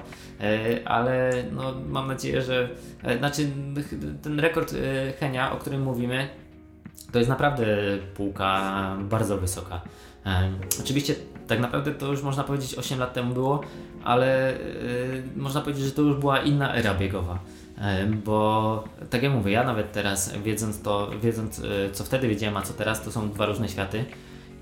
ale 0.85 1.33
no, 1.53 1.75
mam 1.89 2.09
nadzieję, 2.09 2.43
że 2.43 2.69
znaczy 3.19 3.51
ten 4.23 4.41
rekord 4.41 4.75
Henia, 5.21 5.53
o 5.53 5.57
którym 5.57 5.83
mówimy, 5.83 6.29
to 7.13 7.19
jest 7.19 7.31
naprawdę 7.31 7.67
półka 8.15 8.97
bardzo 9.01 9.39
wysoka. 9.39 9.81
Oczywiście 10.81 11.15
tak 11.47 11.61
naprawdę 11.61 11.95
to 11.95 12.07
już 12.07 12.23
można 12.23 12.45
powiedzieć 12.45 12.75
8 12.75 12.99
lat 12.99 13.13
temu 13.13 13.35
było, 13.35 13.61
ale 14.05 14.55
można 15.37 15.61
powiedzieć, 15.61 15.85
że 15.85 15.93
to 15.93 16.03
już 16.03 16.17
była 16.17 16.41
inna 16.41 16.75
era 16.75 16.95
biegowa. 16.95 17.39
Bo 18.25 18.85
tak 19.11 19.23
jak 19.23 19.33
mówię, 19.33 19.53
ja 19.53 19.65
nawet 19.65 19.93
teraz 19.93 20.33
wiedząc 20.45 20.83
to, 20.83 21.11
wiedząc 21.23 21.59
e, 21.59 21.91
co 21.93 22.05
wtedy 22.05 22.29
wiedziałem, 22.29 22.57
a 22.57 22.63
co 22.63 22.75
teraz, 22.75 23.03
to 23.03 23.13
są 23.13 23.31
dwa 23.31 23.47
różne 23.47 23.69
światy 23.69 24.05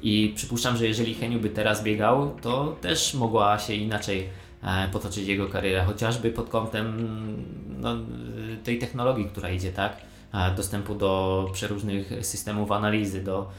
i 0.03 0.33
przypuszczam, 0.37 0.77
że 0.77 0.87
jeżeli 0.87 1.15
Heniu 1.15 1.41
by 1.41 1.51
teraz 1.51 1.85
biegał, 1.85 2.31
to 2.43 2.77
też 2.81 3.15
mogła 3.15 3.59
się 3.59 3.75
inaczej 3.75 4.29
e, 4.63 4.89
potoczyć 4.93 5.27
jego 5.27 5.49
karierę, 5.49 5.85
chociażby 5.85 6.31
pod 6.31 6.49
kątem 6.49 6.97
no, 7.81 7.97
tej 8.65 8.79
technologii, 8.79 9.25
która 9.25 9.51
idzie, 9.51 9.73
tak? 9.73 9.97
Dostępu 10.57 10.95
do 10.95 11.45
przeróżnych 11.53 12.13
systemów 12.23 12.73
analizy, 12.73 13.25
do 13.25 13.51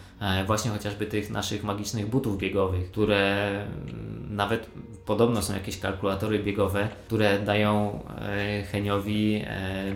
właśnie 0.47 0.71
chociażby 0.71 1.05
tych 1.05 1.29
naszych 1.29 1.63
magicznych 1.63 2.09
butów 2.09 2.37
biegowych, 2.37 2.91
które 2.91 3.49
mm, 3.61 4.35
nawet 4.35 4.69
podobno 5.05 5.41
są 5.41 5.53
jakieś 5.53 5.79
kalkulatory 5.79 6.39
biegowe, 6.39 6.87
które 7.05 7.39
dają 7.39 7.99
e, 8.21 8.63
Heniowi 8.63 9.43
e, 9.45 9.95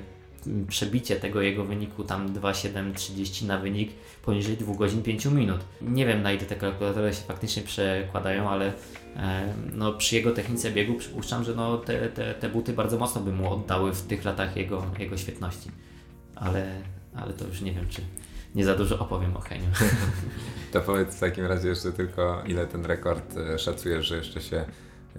przebicie 0.67 1.15
tego 1.15 1.41
jego 1.41 1.65
wyniku 1.65 2.03
tam 2.03 2.34
2,730 2.34 3.45
na 3.45 3.57
wynik 3.57 3.91
poniżej 4.26 4.57
2 4.57 4.76
godzin 4.76 5.03
5 5.03 5.26
minut. 5.26 5.59
Nie 5.82 6.05
wiem 6.05 6.21
na 6.21 6.32
ile 6.32 6.45
te 6.45 6.55
kalkulatory 6.55 7.13
się 7.13 7.21
faktycznie 7.21 7.63
przekładają, 7.63 8.49
ale 8.49 8.74
e, 9.15 9.53
no, 9.74 9.93
przy 9.93 10.15
jego 10.15 10.32
technice 10.32 10.71
biegu 10.71 10.93
przypuszczam, 10.93 11.43
że 11.43 11.55
no, 11.55 11.78
te, 11.78 12.09
te, 12.09 12.34
te 12.34 12.49
buty 12.49 12.74
bardzo 12.74 12.97
mocno 12.97 13.21
by 13.21 13.32
mu 13.32 13.53
oddały 13.53 13.93
w 13.93 14.01
tych 14.01 14.26
latach 14.26 14.57
jego, 14.57 14.86
jego 14.99 15.17
świetności. 15.17 15.71
Ale, 16.36 16.82
ale 17.16 17.34
to 17.34 17.48
już 17.48 17.62
nie 17.62 17.72
wiem, 17.72 17.88
czy 17.88 18.02
nie 18.56 18.66
za 18.66 18.76
dużo 18.76 19.00
opowiem 19.00 19.38
o 19.38 19.40
Heniu. 19.40 19.70
To 20.72 20.82
powiedz 20.82 21.16
w 21.16 21.20
takim 21.20 21.46
razie 21.46 21.70
jeszcze 21.70 21.92
tylko, 21.92 22.44
ile 22.46 22.68
ten 22.68 22.86
rekord 22.86 23.36
szacujesz, 23.58 24.06
że 24.06 24.18
jeszcze 24.18 24.42
się 24.42 24.66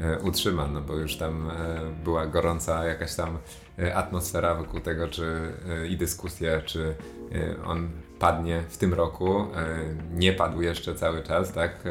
E, 0.00 0.18
utrzyma, 0.18 0.66
no 0.66 0.80
bo 0.80 0.96
już 0.96 1.16
tam 1.16 1.50
e, 1.50 1.54
była 2.04 2.26
gorąca 2.26 2.84
jakaś 2.84 3.14
tam 3.14 3.38
e, 3.78 3.94
atmosfera 3.94 4.54
wokół 4.54 4.80
tego, 4.80 5.08
czy 5.08 5.52
i 5.88 5.96
dyskusja, 5.96 6.60
czy 6.60 6.94
on 7.64 7.90
padnie 8.18 8.64
w 8.68 8.76
tym 8.76 8.94
roku. 8.94 9.46
Nie 10.12 10.32
padł 10.32 10.62
jeszcze 10.62 10.94
cały 10.94 11.22
czas, 11.22 11.52
tak? 11.52 11.82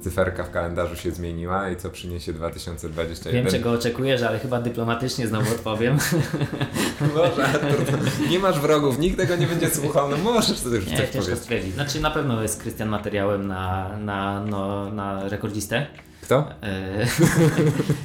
Cyferka 0.00 0.44
w 0.44 0.50
kalendarzu 0.50 0.96
się 0.96 1.10
zmieniła 1.10 1.70
i 1.70 1.76
co 1.76 1.90
przyniesie 1.90 2.32
2021. 2.32 3.42
Wiem, 3.42 3.52
czego 3.52 3.72
oczekujesz, 3.72 4.22
ale 4.22 4.38
chyba 4.38 4.60
dyplomatycznie 4.60 5.26
znowu 5.26 5.50
odpowiem. 5.50 5.98
Może, 7.14 7.44
Artur, 7.44 7.84
nie 8.30 8.38
masz 8.38 8.60
wrogów, 8.60 8.98
nikt 8.98 9.16
tego 9.16 9.36
nie 9.36 9.46
będzie 9.46 9.70
słuchał, 9.70 10.10
no 10.10 10.16
możesz 10.16 10.60
to 10.60 10.68
już 10.68 10.86
nie, 10.86 11.36
stwierdzić. 11.36 11.74
Znaczy 11.74 12.00
na 12.00 12.10
pewno 12.10 12.42
jest 12.42 12.62
Krystian 12.62 12.88
materiałem 12.88 13.46
na, 13.46 13.90
na, 13.98 14.44
no, 14.44 14.90
na 14.90 15.28
rekordzistę. 15.28 15.86
Kto? 16.22 16.50
E, 16.62 17.06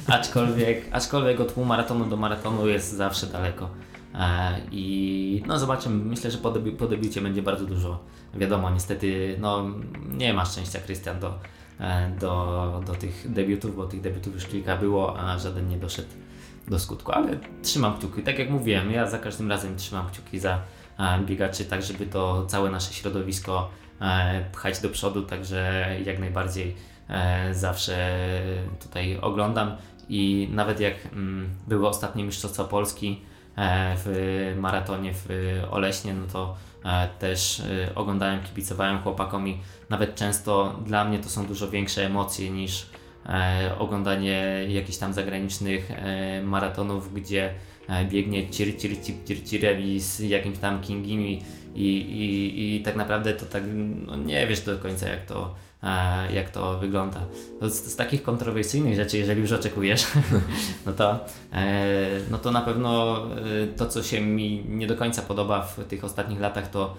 aczkolwiek, 0.16 0.84
aczkolwiek 0.92 1.40
od 1.40 1.52
półmaratonu 1.52 2.04
do 2.04 2.16
maratonu 2.16 2.68
jest 2.68 2.92
zawsze 2.92 3.26
daleko. 3.26 3.68
E, 4.14 4.60
I 4.70 5.42
no 5.46 5.58
zobaczymy, 5.58 6.04
myślę, 6.04 6.30
że 6.30 6.38
po, 6.38 6.50
debi 6.50 6.72
po 6.72 6.86
debiucie 6.86 7.20
będzie 7.20 7.42
bardzo 7.42 7.64
dużo. 7.64 7.98
Wiadomo, 8.34 8.70
niestety 8.70 9.36
no, 9.40 9.66
nie 10.12 10.34
ma 10.34 10.44
szczęścia 10.44 10.80
Krystian 10.80 11.20
do, 11.20 11.38
do, 12.20 12.82
do 12.86 12.94
tych 12.94 13.32
debiutów, 13.32 13.76
bo 13.76 13.86
tych 13.86 14.00
debiutów 14.00 14.34
już 14.34 14.46
kilka 14.46 14.76
było, 14.76 15.18
a 15.20 15.38
żaden 15.38 15.68
nie 15.68 15.76
doszedł 15.76 16.08
do 16.68 16.78
skutku, 16.78 17.12
ale 17.12 17.38
trzymam 17.62 17.98
kciuki. 17.98 18.22
Tak 18.22 18.38
jak 18.38 18.50
mówiłem, 18.50 18.90
ja 18.90 19.06
za 19.06 19.18
każdym 19.18 19.50
razem 19.50 19.76
trzymam 19.76 20.06
kciuki 20.08 20.40
za 20.40 20.58
e, 20.98 21.20
biegaczy, 21.20 21.64
tak 21.64 21.82
żeby 21.82 22.06
to 22.06 22.46
całe 22.46 22.70
nasze 22.70 22.94
środowisko 22.94 23.70
e, 24.00 24.44
pchać 24.52 24.80
do 24.80 24.88
przodu, 24.88 25.22
także 25.22 25.86
jak 26.04 26.18
najbardziej 26.18 26.76
e, 27.08 27.54
zawsze 27.54 28.20
tutaj 28.82 29.18
oglądam. 29.18 29.76
I 30.08 30.48
nawet 30.52 30.80
jak 30.80 30.94
mm, 31.12 31.50
były 31.68 31.88
ostatnie 31.88 32.24
Mistrzostwa 32.24 32.64
Polski 32.64 33.20
w 33.96 34.54
maratonie 34.60 35.12
w 35.14 35.28
Oleśnie, 35.70 36.14
no 36.14 36.26
to 36.32 36.56
też 37.18 37.62
oglądałem, 37.94 38.42
kibicowałem 38.42 38.98
chłopakom 38.98 39.48
i 39.48 39.58
nawet 39.90 40.14
często 40.14 40.80
dla 40.86 41.04
mnie 41.04 41.18
to 41.18 41.28
są 41.28 41.46
dużo 41.46 41.70
większe 41.70 42.06
emocje 42.06 42.50
niż 42.50 42.86
E, 43.28 43.70
oglądanie 43.78 44.66
jakichś 44.68 44.98
tam 44.98 45.12
zagranicznych 45.12 45.90
e, 45.90 46.42
maratonów, 46.42 47.14
gdzie 47.14 47.54
e, 47.88 48.04
biegnie 48.04 48.50
cir, 48.50 48.76
cir, 48.78 49.02
cir, 49.02 49.44
cir, 49.44 49.80
i 49.80 50.00
z 50.00 50.20
jakimś 50.20 50.58
tam 50.58 50.80
Kingiem 50.80 51.20
i, 51.20 51.42
i, 51.74 51.86
i, 51.86 52.76
i 52.76 52.82
tak 52.82 52.96
naprawdę 52.96 53.32
to 53.32 53.46
tak 53.46 53.62
no 54.06 54.16
nie 54.16 54.46
wiesz 54.46 54.60
do 54.60 54.78
końca 54.78 55.08
jak 55.08 55.26
to, 55.26 55.54
jak 56.34 56.50
to 56.50 56.78
wygląda. 56.78 57.20
To 57.60 57.70
z, 57.70 57.74
z, 57.74 57.96
takich 57.96 58.22
kontrowersyjnych 58.22 58.96
rzeczy, 58.96 59.18
jeżeli 59.18 59.40
już 59.40 59.52
oczekujesz, 59.52 60.06
no 60.86 60.92
to, 60.92 61.18
no 62.30 62.38
to 62.38 62.50
na 62.50 62.60
pewno 62.60 63.22
to, 63.76 63.86
co 63.86 64.02
się 64.02 64.20
mi 64.20 64.64
nie 64.68 64.86
do 64.86 64.96
końca 64.96 65.22
podoba 65.22 65.62
w 65.62 65.84
tych 65.84 66.04
ostatnich 66.04 66.40
latach, 66.40 66.70
to, 66.70 66.94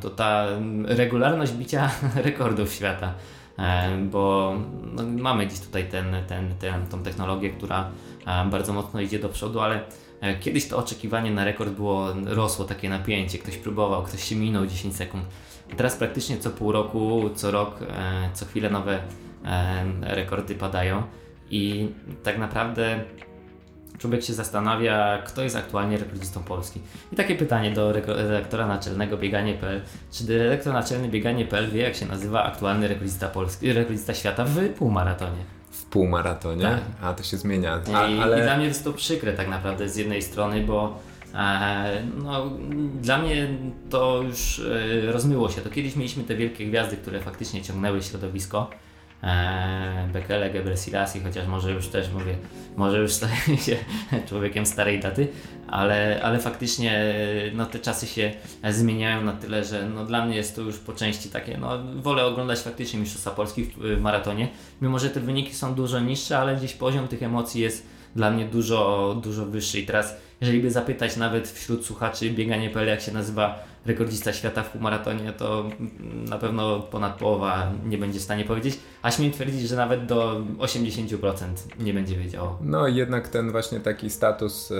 to 0.00 0.10
ta 0.10 0.46
regularność 0.84 1.52
bicia 1.52 1.90
rekordów 2.24 2.72
świata. 2.72 3.14
E, 3.58 3.98
bo 3.98 4.54
no, 4.92 5.02
mamy 5.02 5.46
dziś 5.46 5.60
tutaj 5.60 5.88
ten, 5.88 6.16
ten, 6.28 6.54
ten, 6.58 6.86
tą 6.86 7.02
technologię, 7.02 7.50
która 7.50 7.90
e, 8.26 8.44
bardzo 8.44 8.72
mocno 8.72 9.00
idzie 9.00 9.18
do 9.18 9.28
przodu, 9.28 9.60
ale 9.60 9.80
e, 10.20 10.38
kiedyś 10.38 10.68
to 10.68 10.76
oczekiwanie 10.76 11.30
na 11.30 11.44
rekord 11.44 11.72
było, 11.72 12.06
rosło 12.24 12.64
takie 12.64 12.88
napięcie, 12.88 13.38
ktoś 13.38 13.56
próbował, 13.56 14.02
ktoś 14.02 14.24
się 14.24 14.36
minął 14.36 14.66
10 14.66 14.96
sekund. 14.96 15.24
Teraz 15.76 15.96
praktycznie 15.96 16.38
co 16.38 16.50
pół 16.50 16.72
roku, 16.72 17.30
co 17.34 17.50
rok, 17.50 17.78
co 18.34 18.46
chwilę 18.46 18.70
nowe 18.70 18.98
rekordy 20.00 20.54
padają 20.54 21.02
i 21.50 21.88
tak 22.22 22.38
naprawdę 22.38 23.04
człowiek 23.98 24.24
się 24.24 24.32
zastanawia, 24.32 25.22
kto 25.26 25.42
jest 25.42 25.56
aktualnie 25.56 25.98
rekordzistą 25.98 26.42
Polski. 26.42 26.80
I 27.12 27.16
takie 27.16 27.34
pytanie 27.34 27.70
do 27.70 27.92
redaktora 27.92 28.66
naczelnego 28.66 29.16
bieganie.pl. 29.16 29.80
Czy 30.12 30.38
redaktor 30.38 30.72
naczelny 30.72 31.08
bieganie.pl 31.08 31.70
wie, 31.70 31.82
jak 31.82 31.94
się 31.94 32.06
nazywa 32.06 32.44
aktualny 32.44 32.88
rekordzista, 32.88 33.28
Polski, 33.28 33.72
rekordzista 33.72 34.14
świata 34.14 34.44
w 34.44 34.68
półmaratonie? 34.68 35.44
W 35.70 35.84
półmaratonie? 35.84 36.62
Tak. 36.62 36.80
A 37.02 37.14
to 37.14 37.22
się 37.22 37.36
zmienia. 37.36 37.80
A, 37.94 38.06
I, 38.06 38.18
ale... 38.20 38.40
I 38.40 38.42
dla 38.42 38.56
mnie 38.56 38.66
jest 38.66 38.84
to 38.84 38.92
przykre 38.92 39.32
tak 39.32 39.48
naprawdę 39.48 39.88
z 39.88 39.96
jednej 39.96 40.22
strony, 40.22 40.60
bo 40.60 40.98
e, 40.98 41.15
no, 42.24 42.50
dla 43.00 43.18
mnie 43.18 43.48
to 43.90 44.22
już 44.22 44.58
e, 44.58 45.12
rozmyło 45.12 45.50
się. 45.50 45.60
To 45.60 45.70
kiedyś 45.70 45.96
mieliśmy 45.96 46.24
te 46.24 46.36
wielkie 46.36 46.66
gwiazdy, 46.66 46.96
które 46.96 47.20
faktycznie 47.20 47.62
ciągnęły 47.62 48.02
środowisko 48.02 48.70
e, 49.22 50.08
Bekele 50.12 50.50
Gebrselassie, 50.50 51.20
chociaż 51.20 51.46
może 51.46 51.72
już 51.72 51.88
też 51.88 52.10
mówię, 52.12 52.36
może 52.76 52.98
już 52.98 53.12
staje 53.12 53.58
się 53.66 53.76
człowiekiem 54.28 54.66
starej 54.66 55.00
daty, 55.00 55.28
ale, 55.68 56.20
ale 56.22 56.38
faktycznie 56.38 57.14
no, 57.54 57.66
te 57.66 57.78
czasy 57.78 58.06
się 58.06 58.32
zmieniają 58.70 59.24
na 59.24 59.32
tyle, 59.32 59.64
że 59.64 59.88
no, 59.88 60.04
dla 60.04 60.26
mnie 60.26 60.36
jest 60.36 60.56
to 60.56 60.62
już 60.62 60.78
po 60.78 60.92
części 60.92 61.28
takie, 61.28 61.58
no 61.58 61.78
wolę 61.96 62.24
oglądać 62.24 62.58
faktycznie 62.58 63.00
Mistrzostwa 63.00 63.30
Polski 63.30 63.64
w 63.76 64.00
maratonie, 64.00 64.48
mimo 64.82 64.98
że 64.98 65.10
te 65.10 65.20
wyniki 65.20 65.54
są 65.54 65.74
dużo 65.74 66.00
niższe, 66.00 66.38
ale 66.38 66.56
gdzieś 66.56 66.74
poziom 66.74 67.08
tych 67.08 67.22
emocji 67.22 67.62
jest 67.62 67.95
dla 68.16 68.30
mnie 68.30 68.44
dużo, 68.44 69.20
dużo 69.24 69.46
wyższy. 69.46 69.80
I 69.80 69.86
teraz 69.86 70.16
jeżeli 70.40 70.60
by 70.60 70.70
zapytać 70.70 71.16
nawet 71.16 71.48
wśród 71.48 71.86
słuchaczy 71.86 72.30
bieganie.pl 72.30 72.88
jak 72.88 73.00
się 73.00 73.12
nazywa 73.12 73.64
rekordzista 73.86 74.32
świata 74.32 74.62
w 74.62 74.70
półmaratonie, 74.70 75.32
to 75.32 75.70
na 76.28 76.38
pewno 76.38 76.80
ponad 76.80 77.18
połowa 77.18 77.72
nie 77.84 77.98
będzie 77.98 78.18
w 78.18 78.22
stanie 78.22 78.44
powiedzieć, 78.44 78.78
a 79.02 79.10
śmiem 79.10 79.30
twierdzić, 79.32 79.68
że 79.68 79.76
nawet 79.76 80.06
do 80.06 80.40
80% 80.58 81.16
nie 81.78 81.94
będzie 81.94 82.16
wiedziało. 82.16 82.58
No 82.60 82.88
jednak 82.88 83.28
ten 83.28 83.50
właśnie 83.50 83.80
taki 83.80 84.10
status 84.10 84.72
e, 84.72 84.74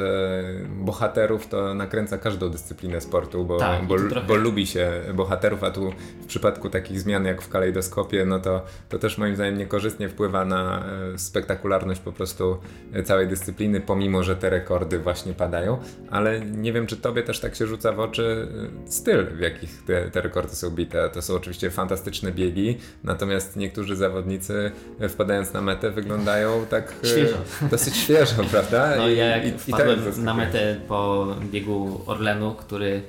bohaterów 0.69 1.47
to 1.47 1.75
nakręca 1.75 2.19
każdą 2.19 2.49
dyscyplinę 2.49 3.01
sportu, 3.01 3.45
bo, 3.45 3.57
tak, 3.57 3.87
bo, 3.87 3.97
trochę... 3.99 4.27
bo, 4.27 4.35
lubi 4.35 4.67
się 4.67 4.91
bohaterów, 5.15 5.65
a 5.65 5.71
tu 5.71 5.93
w 6.23 6.27
przypadku 6.27 6.71
takich 6.71 7.01
zmian 7.01 7.25
jak 7.25 7.43
w 7.43 7.49
kalejdoskopie, 7.49 8.25
no 8.25 8.39
to, 8.39 8.63
to 8.89 8.99
też 8.99 9.19
moim 9.19 9.35
zdaniem 9.35 9.59
niekorzystnie 9.59 10.09
wpływa 10.09 10.45
na 10.45 10.85
e, 11.15 11.19
spektakularność 11.19 12.01
po 12.01 12.13
prostu 12.13 12.57
całej 13.05 13.29
dyscypliny, 13.29 13.81
pomimo, 13.81 14.23
że 14.23 14.37
te 14.37 14.51
rekordy 14.51 14.99
właśnie 14.99 15.33
padają, 15.33 15.79
ale 16.11 16.41
nie 16.41 16.73
wiem, 16.73 16.87
czy 16.87 16.97
tobie 16.97 17.23
też 17.23 17.41
tak 17.41 17.55
się 17.55 17.67
rzuca 17.67 17.93
w 17.93 18.01
oczy 18.01 18.49
e, 18.87 18.91
styl, 18.97 19.27
w 19.27 19.41
jakich 19.41 19.83
te, 19.83 20.11
te 20.11 20.21
rekordy 20.21 20.57
są 20.57 20.71
bite. 20.71 21.11
To 21.11 21.23
są 21.23 21.35
oczywiście 21.35 21.71
fantastyczne 21.71 22.33
biegi, 22.33 22.79
natomiast 23.05 23.57
niektórzy 23.57 23.97
zawodnicy 23.97 24.73
e, 25.01 25.09
wpadając 25.09 25.53
na 25.53 25.61
metę 25.61 25.91
wyglądają 25.91 26.67
tak 26.71 26.95
e, 27.05 27.07
świeżo. 27.07 27.37
dosyć 27.71 27.97
świeżo, 27.97 28.45
prawda? 28.51 28.97
No 28.97 29.09
I, 29.09 29.17
ja 29.17 29.25
jak 29.25 29.47
i, 29.47 29.59
wpadłem 29.59 30.01
i 30.01 30.05
tak 30.05 30.17
na 30.17 30.35
metę 30.35 30.81
po 30.89 31.27
biegu 31.51 32.01
Orlenu, 32.07 32.55
który 32.55 33.03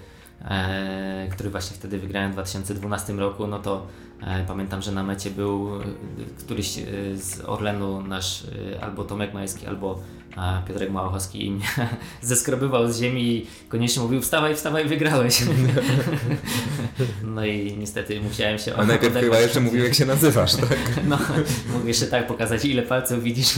E, 0.46 1.28
który 1.32 1.50
właśnie 1.50 1.78
wtedy 1.78 2.00
wygrałem 2.00 2.32
w 2.32 2.34
2012 2.34 3.14
roku, 3.14 3.48
no 3.48 3.60
to 3.60 3.88
e, 4.22 4.46
pamiętam, 4.48 4.82
że 4.82 4.92
na 4.92 5.04
mecie 5.04 5.32
był 5.32 5.82
e, 5.82 5.86
któryś 6.40 6.68
z 7.16 7.42
Orlenu 7.46 8.02
nasz 8.02 8.44
e, 8.44 8.84
albo 8.84 9.04
Tomek 9.04 9.34
Majski, 9.34 9.68
albo 9.68 10.00
Piotrek 10.68 10.92
Małochowski 10.92 11.52
mnie 11.52 11.66
zeskrobywał 12.22 12.92
z 12.92 13.00
ziemi 13.00 13.22
i 13.22 13.48
koniecznie 13.70 14.04
mówił 14.04 14.22
wstawaj, 14.22 14.56
wstawaj, 14.56 14.86
wygrałeś. 14.86 15.44
no 17.36 17.46
i 17.46 17.78
niestety 17.78 18.22
musiałem 18.22 18.58
się... 18.58 18.76
A 18.76 18.86
najpierw 18.86 19.16
chyba 19.16 19.40
jeszcze 19.40 19.60
mówił 19.60 19.84
jak 19.84 19.94
się 19.94 20.06
nazywasz, 20.06 20.56
tak? 20.56 20.80
no, 21.10 21.18
mógł 21.74 21.88
jeszcze 21.88 22.08
tak 22.08 22.28
pokazać 22.28 22.66
ile 22.66 22.84
palców 22.84 23.24
widzisz, 23.24 23.54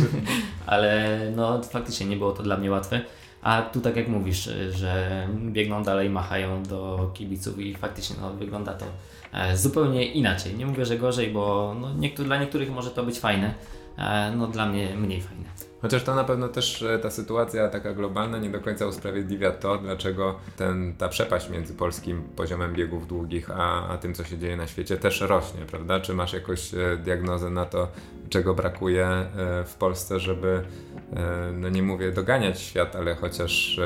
ale 0.65 1.19
no 1.35 1.63
faktycznie 1.63 2.05
nie 2.05 2.17
było 2.17 2.31
to 2.31 2.43
dla 2.43 2.57
mnie 2.57 2.71
łatwe. 2.71 3.01
A 3.41 3.61
tu 3.61 3.81
tak 3.81 3.95
jak 3.95 4.07
mówisz, 4.07 4.49
że 4.71 5.27
biegną 5.45 5.83
dalej, 5.83 6.09
machają 6.09 6.63
do 6.63 7.11
kibiców 7.13 7.59
i 7.59 7.75
faktycznie 7.75 8.15
no, 8.21 8.33
wygląda 8.33 8.73
to 8.73 8.85
e, 9.33 9.57
zupełnie 9.57 10.05
inaczej. 10.05 10.55
Nie 10.55 10.65
mówię, 10.65 10.85
że 10.85 10.97
gorzej, 10.97 11.31
bo 11.31 11.75
no, 11.81 11.93
niektóry, 11.93 12.27
dla 12.27 12.37
niektórych 12.37 12.71
może 12.71 12.91
to 12.91 13.03
być 13.03 13.19
fajne, 13.19 13.53
e, 13.97 14.31
no 14.35 14.47
dla 14.47 14.65
mnie 14.65 14.95
mniej 14.95 15.21
fajne. 15.21 15.68
Chociaż 15.81 16.03
to 16.03 16.15
na 16.15 16.23
pewno 16.23 16.47
też 16.47 16.81
e, 16.81 16.99
ta 16.99 17.09
sytuacja 17.09 17.69
taka 17.69 17.93
globalna 17.93 18.37
nie 18.37 18.49
do 18.49 18.59
końca 18.59 18.85
usprawiedliwia 18.85 19.51
to, 19.51 19.77
dlaczego 19.77 20.39
ten, 20.57 20.93
ta 20.97 21.09
przepaść 21.09 21.49
między 21.49 21.73
polskim 21.73 22.23
poziomem 22.23 22.73
biegów 22.73 23.07
długich, 23.07 23.51
a, 23.51 23.87
a 23.87 23.97
tym, 23.97 24.13
co 24.13 24.23
się 24.23 24.37
dzieje 24.37 24.57
na 24.57 24.67
świecie, 24.67 24.97
też 24.97 25.21
rośnie, 25.21 25.61
prawda? 25.65 25.99
Czy 25.99 26.13
masz 26.13 26.33
jakąś 26.33 26.73
e, 26.73 26.97
diagnozę 27.03 27.49
na 27.49 27.65
to, 27.65 27.87
czego 28.29 28.53
brakuje 28.53 29.05
e, 29.07 29.27
w 29.65 29.75
Polsce, 29.75 30.19
żeby, 30.19 30.61
no 31.53 31.69
nie 31.69 31.83
mówię 31.83 32.11
doganiać 32.11 32.61
świat, 32.61 32.95
ale 32.95 33.15
chociaż 33.15 33.79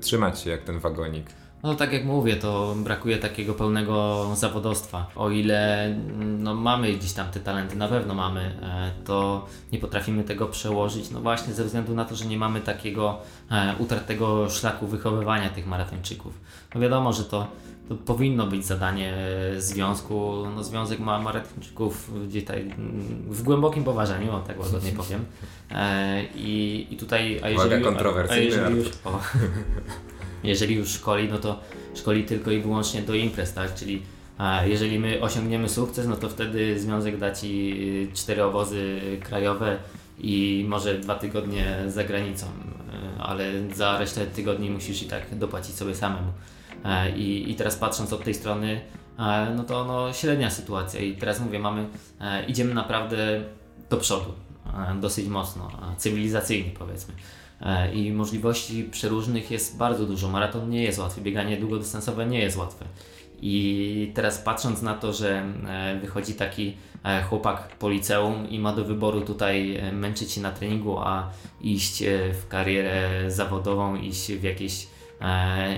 trzymać 0.00 0.40
się 0.40 0.50
jak 0.50 0.62
ten 0.62 0.78
wagonik? 0.78 1.26
No 1.62 1.74
tak 1.74 1.92
jak 1.92 2.04
mówię, 2.04 2.36
to 2.36 2.74
brakuje 2.78 3.18
takiego 3.18 3.54
pełnego 3.54 4.26
zawodowstwa. 4.34 5.06
O 5.16 5.30
ile 5.30 5.90
no, 6.38 6.54
mamy 6.54 6.92
gdzieś 6.92 7.12
tam 7.12 7.30
te 7.30 7.40
talenty, 7.40 7.76
na 7.76 7.88
pewno 7.88 8.14
mamy, 8.14 8.40
e, 8.40 8.90
to 9.04 9.46
nie 9.72 9.78
potrafimy 9.78 10.24
tego 10.24 10.46
przełożyć, 10.46 11.10
no 11.10 11.20
właśnie 11.20 11.54
ze 11.54 11.64
względu 11.64 11.94
na 11.94 12.04
to, 12.04 12.16
że 12.16 12.26
nie 12.26 12.38
mamy 12.38 12.60
takiego 12.60 13.18
e, 13.50 13.74
utartego 13.78 14.50
szlaku 14.50 14.86
wychowywania 14.86 15.50
tych 15.50 15.66
maratończyków. 15.66 16.40
No 16.74 16.80
wiadomo, 16.80 17.12
że 17.12 17.24
to, 17.24 17.46
to 17.88 17.94
powinno 17.94 18.46
być 18.46 18.66
zadanie 18.66 19.14
związku. 19.58 20.44
No, 20.54 20.64
związek 20.64 21.00
ma 21.00 21.18
maratończyków 21.18 22.10
tutaj 22.42 22.74
w 23.28 23.42
głębokim 23.42 23.84
poważaniu, 23.84 24.32
o 24.32 24.40
tak 24.40 24.60
łagodnie 24.60 24.92
powiem. 24.92 25.24
E, 25.70 26.24
I, 26.34 26.86
i 26.90 26.96
tutaj, 26.96 27.40
a 27.42 27.48
jeżeli, 27.48 27.86
a, 27.86 28.32
a 28.32 28.36
jeżeli 28.36 28.76
już, 28.76 28.88
o, 29.04 29.20
jeżeli 30.44 30.74
już 30.74 30.88
szkoli, 30.88 31.28
no 31.28 31.38
to 31.38 31.60
szkoli 31.94 32.24
tylko 32.24 32.50
i 32.50 32.60
wyłącznie 32.60 33.02
do 33.02 33.14
imprez, 33.14 33.52
tak? 33.52 33.74
Czyli 33.74 34.02
a 34.38 34.66
jeżeli 34.66 34.98
my 34.98 35.20
osiągniemy 35.20 35.68
sukces, 35.68 36.06
no 36.06 36.16
to 36.16 36.28
wtedy 36.28 36.80
związek 36.80 37.18
da 37.18 37.34
Ci 37.34 37.72
y, 38.10 38.14
cztery 38.14 38.44
obozy 38.44 39.00
krajowe 39.22 39.78
i 40.18 40.64
może 40.68 40.98
dwa 40.98 41.14
tygodnie 41.14 41.76
za 41.86 42.04
granicą, 42.04 42.46
y, 42.46 43.22
ale 43.22 43.52
za 43.74 43.98
resztę 43.98 44.26
tygodni 44.26 44.70
musisz 44.70 45.02
i 45.02 45.06
tak 45.06 45.38
dopłacić 45.38 45.74
sobie 45.74 45.94
samemu. 45.94 46.32
I, 47.16 47.50
i 47.50 47.54
teraz 47.54 47.76
patrząc 47.76 48.12
od 48.12 48.24
tej 48.24 48.34
strony, 48.34 48.80
no 49.56 49.64
to 49.64 49.84
no, 49.84 50.12
średnia 50.12 50.50
sytuacja 50.50 51.00
i 51.00 51.16
teraz 51.16 51.40
mówię, 51.40 51.58
mamy, 51.58 51.86
idziemy 52.48 52.74
naprawdę 52.74 53.42
do 53.90 53.96
przodu, 53.96 54.32
dosyć 55.00 55.26
mocno, 55.26 55.70
cywilizacyjnie 55.98 56.70
powiedzmy. 56.78 57.14
I 57.94 58.12
możliwości 58.12 58.84
przeróżnych 58.84 59.50
jest 59.50 59.76
bardzo 59.76 60.06
dużo. 60.06 60.28
Maraton 60.28 60.70
nie 60.70 60.82
jest 60.82 60.98
łatwy, 60.98 61.20
bieganie 61.20 61.56
długodystansowe 61.56 62.26
nie 62.26 62.38
jest 62.38 62.56
łatwe. 62.56 62.84
I 63.42 64.12
teraz 64.14 64.38
patrząc 64.38 64.82
na 64.82 64.94
to, 64.94 65.12
że 65.12 65.44
wychodzi 66.00 66.34
taki 66.34 66.76
chłopak 67.28 67.68
po 67.68 67.90
liceum 67.90 68.50
i 68.50 68.58
ma 68.58 68.72
do 68.72 68.84
wyboru 68.84 69.20
tutaj 69.20 69.80
męczyć 69.92 70.32
się 70.32 70.40
na 70.40 70.52
treningu, 70.52 70.98
a 70.98 71.30
iść 71.60 72.02
w 72.42 72.48
karierę 72.48 73.10
zawodową, 73.30 73.96
iść 73.96 74.32
w 74.32 74.42
jakieś 74.42 74.86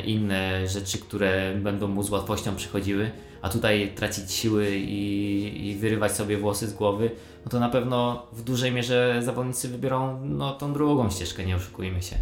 inne 0.05 0.68
rzeczy, 0.68 0.99
które 0.99 1.55
będą 1.55 1.89
mu 1.89 2.03
z 2.03 2.11
łatwością 2.11 2.57
przychodziły, 2.57 3.11
a 3.43 3.49
tutaj 3.49 3.93
tracić 3.95 4.32
siły 4.32 4.76
i, 4.76 5.68
i 5.68 5.74
wyrywać 5.74 6.12
sobie 6.12 6.39
włosy 6.39 6.66
z 6.66 6.72
głowy, 6.72 7.11
no 7.45 7.51
to 7.51 7.61
na 7.61 7.68
pewno 7.68 8.26
w 8.32 8.43
dużej 8.43 8.72
mierze 8.72 9.20
zawodnicy 9.22 9.68
wybiorą 9.68 10.20
no, 10.24 10.53
tą 10.53 10.72
drugą 10.72 11.11
ścieżkę, 11.11 11.45
nie 11.45 11.57
oszukujmy 11.57 12.03
się. 12.03 12.16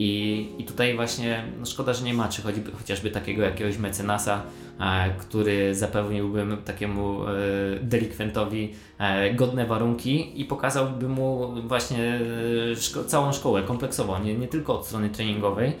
I, 0.00 0.48
I 0.58 0.64
tutaj 0.64 0.96
właśnie 0.96 1.44
no 1.60 1.66
szkoda, 1.66 1.92
że 1.92 2.04
nie 2.04 2.14
ma, 2.14 2.28
czy 2.28 2.42
choćby, 2.42 2.72
chociażby 2.72 3.10
takiego 3.10 3.42
jakiegoś 3.42 3.78
mecenasa, 3.78 4.42
e, 4.80 5.10
który 5.18 5.74
zapewniłby 5.74 6.46
takiemu 6.64 7.26
e, 7.26 7.30
delikwentowi 7.82 8.74
e, 8.98 9.34
godne 9.34 9.66
warunki 9.66 10.40
i 10.40 10.44
pokazałby 10.44 11.08
mu 11.08 11.54
właśnie 11.66 12.20
e, 12.72 12.76
szko 12.76 13.04
całą 13.04 13.32
szkołę 13.32 13.62
kompleksowo, 13.62 14.18
nie, 14.18 14.34
nie 14.34 14.48
tylko 14.48 14.78
od 14.78 14.86
strony 14.86 15.10
treningowej, 15.10 15.72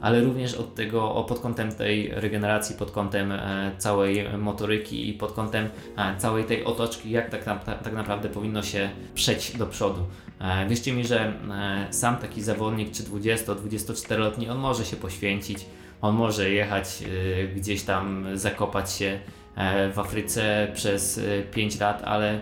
ale 0.00 0.20
również 0.20 0.54
od 0.54 0.74
tego, 0.74 1.24
pod 1.28 1.40
kątem 1.40 1.72
tej 1.72 2.10
regeneracji, 2.14 2.76
pod 2.76 2.90
kątem 2.90 3.32
e, 3.32 3.72
całej 3.78 4.38
motoryki 4.38 5.08
i 5.08 5.12
pod 5.12 5.32
kątem 5.32 5.68
e, 5.96 6.16
całej 6.18 6.44
tej 6.44 6.64
otoczki, 6.64 7.10
jak 7.10 7.30
tak, 7.30 7.44
tak 7.64 7.92
naprawdę 7.92 8.28
powinno 8.28 8.62
się 8.62 8.90
przejść 9.14 9.56
do 9.56 9.66
przodu. 9.66 10.06
E, 10.40 10.68
wierzcie 10.68 10.92
mi, 10.92 11.06
że 11.06 11.32
sam 11.90 12.16
taki 12.16 12.42
zawodnik, 12.42 12.92
czy 12.92 13.02
20-24-letni, 13.02 14.48
on 14.48 14.58
może 14.58 14.84
się 14.84 14.96
poświęcić, 14.96 15.66
on 16.02 16.14
może 16.14 16.50
jechać 16.50 17.04
gdzieś 17.56 17.82
tam, 17.82 18.26
zakopać 18.34 18.92
się 18.92 19.18
w 19.92 19.98
Afryce 19.98 20.68
przez 20.74 21.20
5 21.54 21.80
lat, 21.80 22.02
ale 22.04 22.40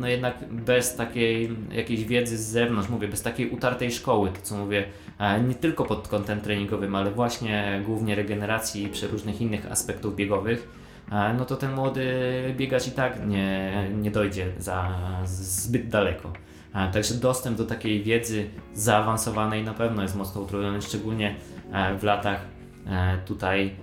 no 0.00 0.08
jednak 0.08 0.44
bez 0.50 0.96
takiej 0.96 1.50
jakiejś 1.72 2.04
wiedzy 2.04 2.38
z 2.38 2.46
zewnątrz, 2.46 2.88
mówię, 2.88 3.08
bez 3.08 3.22
takiej 3.22 3.50
utartej 3.50 3.92
szkoły, 3.92 4.30
to 4.30 4.38
co 4.42 4.56
mówię, 4.56 4.84
nie 5.48 5.54
tylko 5.54 5.84
pod 5.84 6.08
kątem 6.08 6.40
treningowym, 6.40 6.94
ale 6.94 7.10
właśnie 7.10 7.82
głównie 7.86 8.14
regeneracji 8.14 8.82
i 8.82 8.88
przeróżnych 8.88 9.40
innych 9.40 9.72
aspektów 9.72 10.16
biegowych, 10.16 10.68
no 11.38 11.44
to 11.44 11.56
ten 11.56 11.72
młody 11.72 12.04
biegacz 12.56 12.86
i 12.86 12.90
tak 12.90 13.26
nie, 13.26 13.72
nie 13.94 14.10
dojdzie 14.10 14.52
za 14.58 14.98
zbyt 15.24 15.88
daleko. 15.88 16.32
Także 16.92 17.14
dostęp 17.14 17.58
do 17.58 17.64
takiej 17.64 18.02
wiedzy 18.02 18.46
zaawansowanej 18.74 19.64
na 19.64 19.74
pewno 19.74 20.02
jest 20.02 20.16
mocno 20.16 20.40
utrudniony, 20.40 20.82
szczególnie 20.82 21.34
w 21.98 22.02
latach 22.02 22.40
tutaj, 23.26 23.74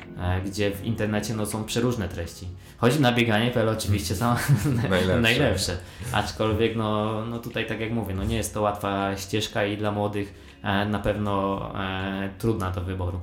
gdzie 0.46 0.72
w 0.72 0.86
internecie 0.86 1.34
no, 1.34 1.46
są 1.46 1.64
przeróżne 1.64 2.10
treści. 2.10 2.48
Choć 2.78 3.00
na 3.00 3.12
bieganie 3.12 3.52
PL 3.52 3.70
oczywiście 3.70 4.16
są 4.16 4.36
najlepsze. 4.90 5.22
najlepsze. 5.30 5.78
Aczkolwiek 6.12 6.76
no, 6.76 7.22
no 7.26 7.40
tutaj 7.40 7.66
tak 7.66 7.80
jak 7.80 7.92
mówię, 7.92 8.16
no 8.16 8.24
nie 8.24 8.36
jest 8.36 8.54
to 8.54 8.62
łatwa 8.62 9.18
ścieżka 9.18 9.66
i 9.66 9.78
dla 9.78 9.92
młodych 9.92 10.28
e, 10.28 10.43
na 10.64 11.00
pewno 11.00 11.62
e, 11.80 12.30
trudna 12.38 12.72
do 12.72 12.82
wyboru. 12.82 13.20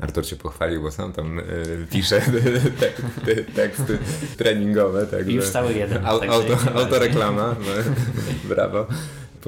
Artur 0.00 0.26
się 0.26 0.36
pochwalił, 0.36 0.82
bo 0.82 0.90
sam 0.90 1.12
tam 1.12 1.38
y, 1.38 1.86
pisze 1.90 2.20
te, 2.80 2.90
te, 3.26 3.44
teksty 3.44 3.98
treningowe. 4.36 5.06
Także 5.06 5.32
Już 5.32 5.48
cały 5.48 5.72
jeden. 5.74 6.06
Auto, 6.06 6.56
autoreklama, 6.74 7.56
no, 7.60 7.66
brawo. 8.54 8.86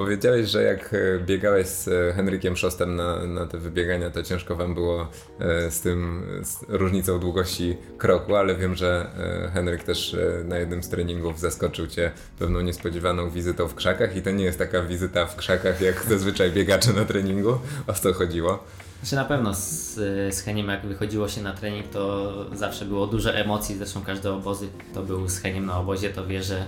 Powiedziałeś, 0.01 0.49
że 0.49 0.63
jak 0.63 0.93
e, 0.93 1.19
biegałeś 1.19 1.67
z 1.67 1.87
e, 1.87 2.13
Henrykiem 2.13 2.55
Szostem 2.55 2.95
na, 2.95 3.25
na 3.25 3.45
te 3.45 3.57
wybiegania, 3.57 4.09
to 4.09 4.23
ciężko 4.23 4.55
wam 4.55 4.73
było 4.73 5.07
e, 5.39 5.71
z 5.71 5.81
tym, 5.81 6.23
z 6.43 6.57
różnicą 6.69 7.19
długości 7.19 7.77
kroku, 7.97 8.35
ale 8.35 8.55
wiem, 8.55 8.75
że 8.75 9.11
Henryk 9.53 9.83
też 9.83 10.15
na 10.45 10.57
jednym 10.57 10.83
z 10.83 10.89
treningów 10.89 11.39
zaskoczył 11.39 11.87
cię 11.87 12.11
pewną 12.39 12.61
niespodziewaną 12.61 13.29
wizytą 13.29 13.67
w 13.67 13.75
krzakach 13.75 14.15
i 14.15 14.21
to 14.21 14.31
nie 14.31 14.43
jest 14.43 14.59
taka 14.59 14.81
wizyta 14.81 15.25
w 15.25 15.35
krzakach, 15.35 15.81
jak 15.81 16.03
zazwyczaj 16.09 16.51
biegacze 16.51 16.93
na 16.93 17.05
treningu. 17.05 17.57
O 17.87 17.93
co 17.93 18.13
chodziło? 18.13 18.63
Znaczy 19.01 19.15
na 19.15 19.25
pewno 19.25 19.53
z, 19.53 19.95
z 20.35 20.41
Heniem 20.41 20.67
jak 20.67 20.85
wychodziło 20.85 21.27
się 21.27 21.41
na 21.41 21.53
trening, 21.53 21.87
to 21.87 22.33
zawsze 22.55 22.85
było 22.85 23.07
dużo 23.07 23.33
emocji, 23.33 23.77
zresztą 23.77 24.01
każde 24.03 24.33
obozy, 24.33 24.67
to 24.93 25.03
był 25.03 25.29
z 25.29 25.39
Heniem 25.39 25.65
na 25.65 25.79
obozie, 25.79 26.09
to 26.09 26.27
wie, 26.27 26.43
że 26.43 26.65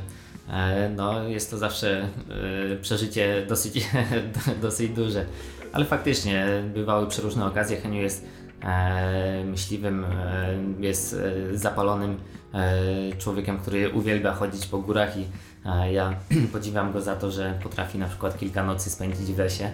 no, 0.96 1.24
jest 1.24 1.52
to 1.52 1.58
zawsze 1.58 2.08
e, 2.72 2.76
przeżycie 2.82 3.46
dosyć, 3.50 3.88
dosyć 4.62 4.90
duże. 4.92 5.26
Ale 5.74 5.86
faktycznie 5.86 6.64
bywały 6.74 7.08
przeróżne 7.08 7.46
okazje. 7.46 7.78
Heniu 7.78 8.02
jest 8.02 8.26
e, 8.64 9.44
myśliwym, 9.46 10.06
jest 10.80 11.18
zapalonym 11.54 12.18
człowiekiem, 13.18 13.58
który 13.58 13.90
uwielbia 13.90 14.34
chodzić 14.34 14.68
po 14.68 14.78
górach 14.78 15.18
i 15.18 15.26
ja 15.92 16.16
podziwiam 16.54 16.94
go 16.94 17.02
za 17.02 17.16
to, 17.16 17.32
że 17.32 17.60
potrafi 17.64 17.98
na 17.98 18.08
przykład 18.08 18.38
kilka 18.38 18.64
nocy 18.64 18.90
spędzić 18.90 19.32
w 19.32 19.38
lesie, 19.38 19.72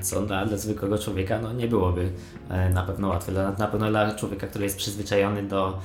co 0.00 0.22
dla, 0.22 0.46
dla 0.46 0.56
zwykłego 0.56 0.98
człowieka 0.98 1.38
no, 1.38 1.52
nie 1.52 1.68
byłoby 1.68 2.12
na 2.74 2.82
pewno 2.82 3.08
łatwe. 3.08 3.32
Na 3.58 3.66
pewno 3.66 3.90
dla 3.90 4.14
człowieka, 4.14 4.46
który 4.46 4.64
jest 4.64 4.76
przyzwyczajony 4.76 5.42
do 5.42 5.78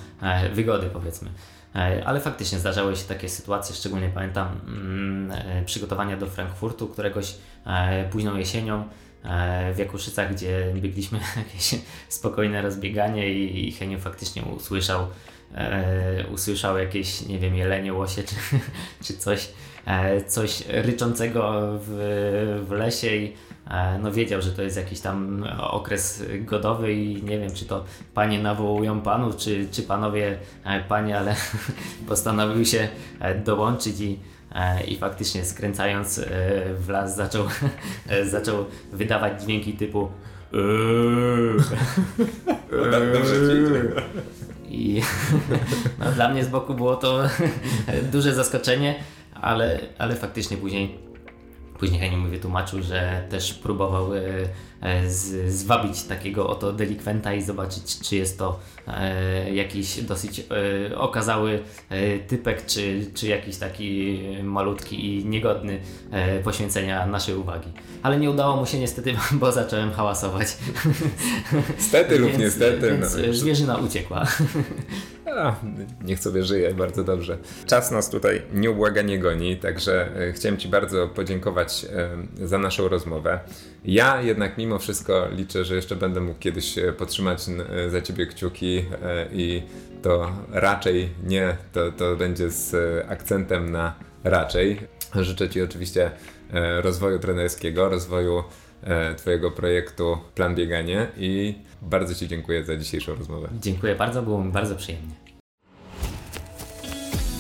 wygody 0.53 0.89
powiedzmy. 0.93 1.30
E, 1.76 2.03
ale 2.05 2.20
faktycznie 2.20 2.59
zdarzały 2.59 2.95
się 2.95 3.03
takie 3.07 3.30
sytuacje, 3.30 3.76
szczególnie 3.76 4.09
pamiętam 4.09 4.59
mm, 4.67 5.32
e, 5.32 5.65
przygotowania 5.65 6.17
do 6.17 6.28
Frankfurtu 6.28 6.88
któregoś 6.88 7.36
e, 7.65 8.09
późną 8.09 8.38
jesienią 8.38 8.84
w 9.74 9.78
Jakuszycach, 9.78 10.34
gdzie 10.34 10.74
biegliśmy 10.76 11.20
jakieś 11.45 11.76
spokojne 12.09 12.61
rozbieganie 12.61 13.30
i 13.34 13.72
Heniu 13.72 13.99
faktycznie 13.99 14.41
usłyszał, 14.41 15.07
usłyszał 16.34 16.78
jakieś, 16.78 17.22
nie 17.22 17.39
wiem, 17.39 17.55
jelenie, 17.55 17.93
łosie 17.93 18.24
czy, 18.24 18.36
czy 19.05 19.17
coś, 19.17 19.49
coś 20.27 20.63
ryczącego 20.67 21.61
w, 21.81 22.65
w 22.67 22.71
lesie 22.71 23.15
i 23.15 23.33
E, 23.69 23.99
no 23.99 24.11
wiedział, 24.11 24.41
że 24.41 24.51
to 24.51 24.61
jest 24.61 24.77
jakiś 24.77 24.99
tam 24.99 25.45
okres 25.59 26.23
godowy 26.39 26.93
i 26.93 27.23
nie 27.23 27.39
wiem, 27.39 27.53
czy 27.53 27.65
to 27.65 27.85
panie 28.13 28.39
nawołują 28.39 29.01
panów, 29.01 29.37
czy, 29.37 29.67
czy 29.71 29.83
panowie 29.83 30.37
e, 30.63 30.83
panie, 30.83 31.17
ale 31.17 31.35
postanowił 32.07 32.65
się 32.65 32.87
e, 33.19 33.35
dołączyć 33.35 33.99
i, 33.99 34.19
i 34.87 34.97
faktycznie 34.97 35.45
skręcając 35.45 36.21
w 36.79 36.89
las 36.89 37.15
zaczął, 37.15 37.45
zaczął 38.31 38.65
wydawać 38.93 39.41
dźwięki 39.41 39.73
typu 39.73 40.09
i 44.69 45.01
no, 45.99 46.11
dla 46.11 46.29
mnie 46.29 46.43
z 46.43 46.47
boku 46.47 46.73
było 46.73 46.95
to 46.95 47.21
duże 48.11 48.33
zaskoczenie, 48.33 48.95
ale, 49.41 49.79
ale 49.97 50.15
faktycznie 50.15 50.57
później 50.57 51.09
Później 51.79 51.99
Henio 51.99 52.17
mi 52.17 52.29
wytłumaczył, 52.29 52.81
że 52.81 53.27
też 53.29 53.53
próbował 53.53 54.11
e, 54.82 54.86
e, 54.86 55.09
zwabić 55.51 56.03
takiego 56.03 56.49
oto 56.49 56.73
delikwenta 56.73 57.34
i 57.34 57.41
zobaczyć, 57.41 57.99
czy 57.99 58.15
jest 58.15 58.38
to 58.39 58.59
e, 58.88 59.53
jakiś 59.53 60.01
dosyć 60.01 60.45
okazały 60.95 61.59
typek, 62.27 62.65
czy, 62.65 63.05
czy 63.13 63.27
jakiś 63.27 63.57
taki 63.57 64.19
malutki 64.43 65.05
i 65.05 65.25
niegodny 65.25 65.80
poświęcenia 66.43 67.05
naszej 67.05 67.36
uwagi. 67.36 67.71
Ale 68.03 68.19
nie 68.19 68.30
udało 68.30 68.55
mu 68.55 68.65
się 68.65 68.80
niestety, 68.80 69.13
bo 69.39 69.51
zacząłem 69.51 69.91
hałasować. 69.91 70.47
Stety 71.89 72.19
lub 72.19 72.38
niestety. 72.38 72.88
Więc 72.88 73.17
no, 73.27 73.34
zwierzyna 73.34 73.77
uciekła. 73.77 74.25
A, 75.36 75.55
niech 76.03 76.19
sobie 76.19 76.43
żyje, 76.43 76.73
bardzo 76.73 77.03
dobrze. 77.03 77.38
Czas 77.65 77.91
nas 77.91 78.09
tutaj 78.09 78.41
nieubłaganie 78.53 79.19
goni, 79.19 79.57
także 79.57 80.09
e, 80.30 80.34
chciałem 80.34 80.57
Ci 80.57 80.67
bardzo 80.67 81.07
podziękować 81.07 81.86
e, 82.39 82.47
za 82.47 82.57
naszą 82.57 82.88
rozmowę. 82.88 83.39
Ja 83.86 84.21
jednak 84.21 84.57
mimo 84.57 84.68
wszystko 84.78 85.28
liczę, 85.32 85.65
że 85.65 85.76
jeszcze 85.76 85.95
będę 85.95 86.22
mógł 86.22 86.39
kiedyś 86.39 86.78
e, 86.78 86.93
podtrzymać 86.93 87.41
za 87.89 88.01
Ciebie 88.01 88.26
kciuki 88.26 88.86
i 89.32 89.63
to 90.01 90.32
raczej 90.51 91.09
nie, 91.24 91.57
to, 91.74 91.91
to 91.91 92.15
będzie 92.15 92.49
z 92.49 92.76
akcentem 93.09 93.72
na 93.72 93.95
raczej. 94.24 94.80
Życzę 95.15 95.49
Ci 95.49 95.61
oczywiście 95.61 96.11
rozwoju 96.82 97.20
trenerskiego, 97.20 97.89
rozwoju 97.89 98.43
Twojego 99.17 99.51
projektu 99.51 100.17
Plan 100.36 100.55
Bieganie 100.55 101.07
i 101.17 101.55
bardzo 101.82 102.15
Ci 102.15 102.28
dziękuję 102.28 102.63
za 102.63 102.78
dzisiejszą 102.78 103.15
rozmowę. 103.15 103.49
Dziękuję 103.61 103.95
bardzo, 103.95 104.22
było 104.22 104.43
mi 104.43 104.51
bardzo 104.51 104.76
przyjemnie. 104.76 105.15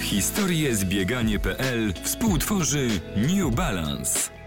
Historię 0.01 0.75
zbieganie.pl 0.75 1.93
współtworzy 2.03 2.87
New 3.15 3.55
Balance. 3.55 4.38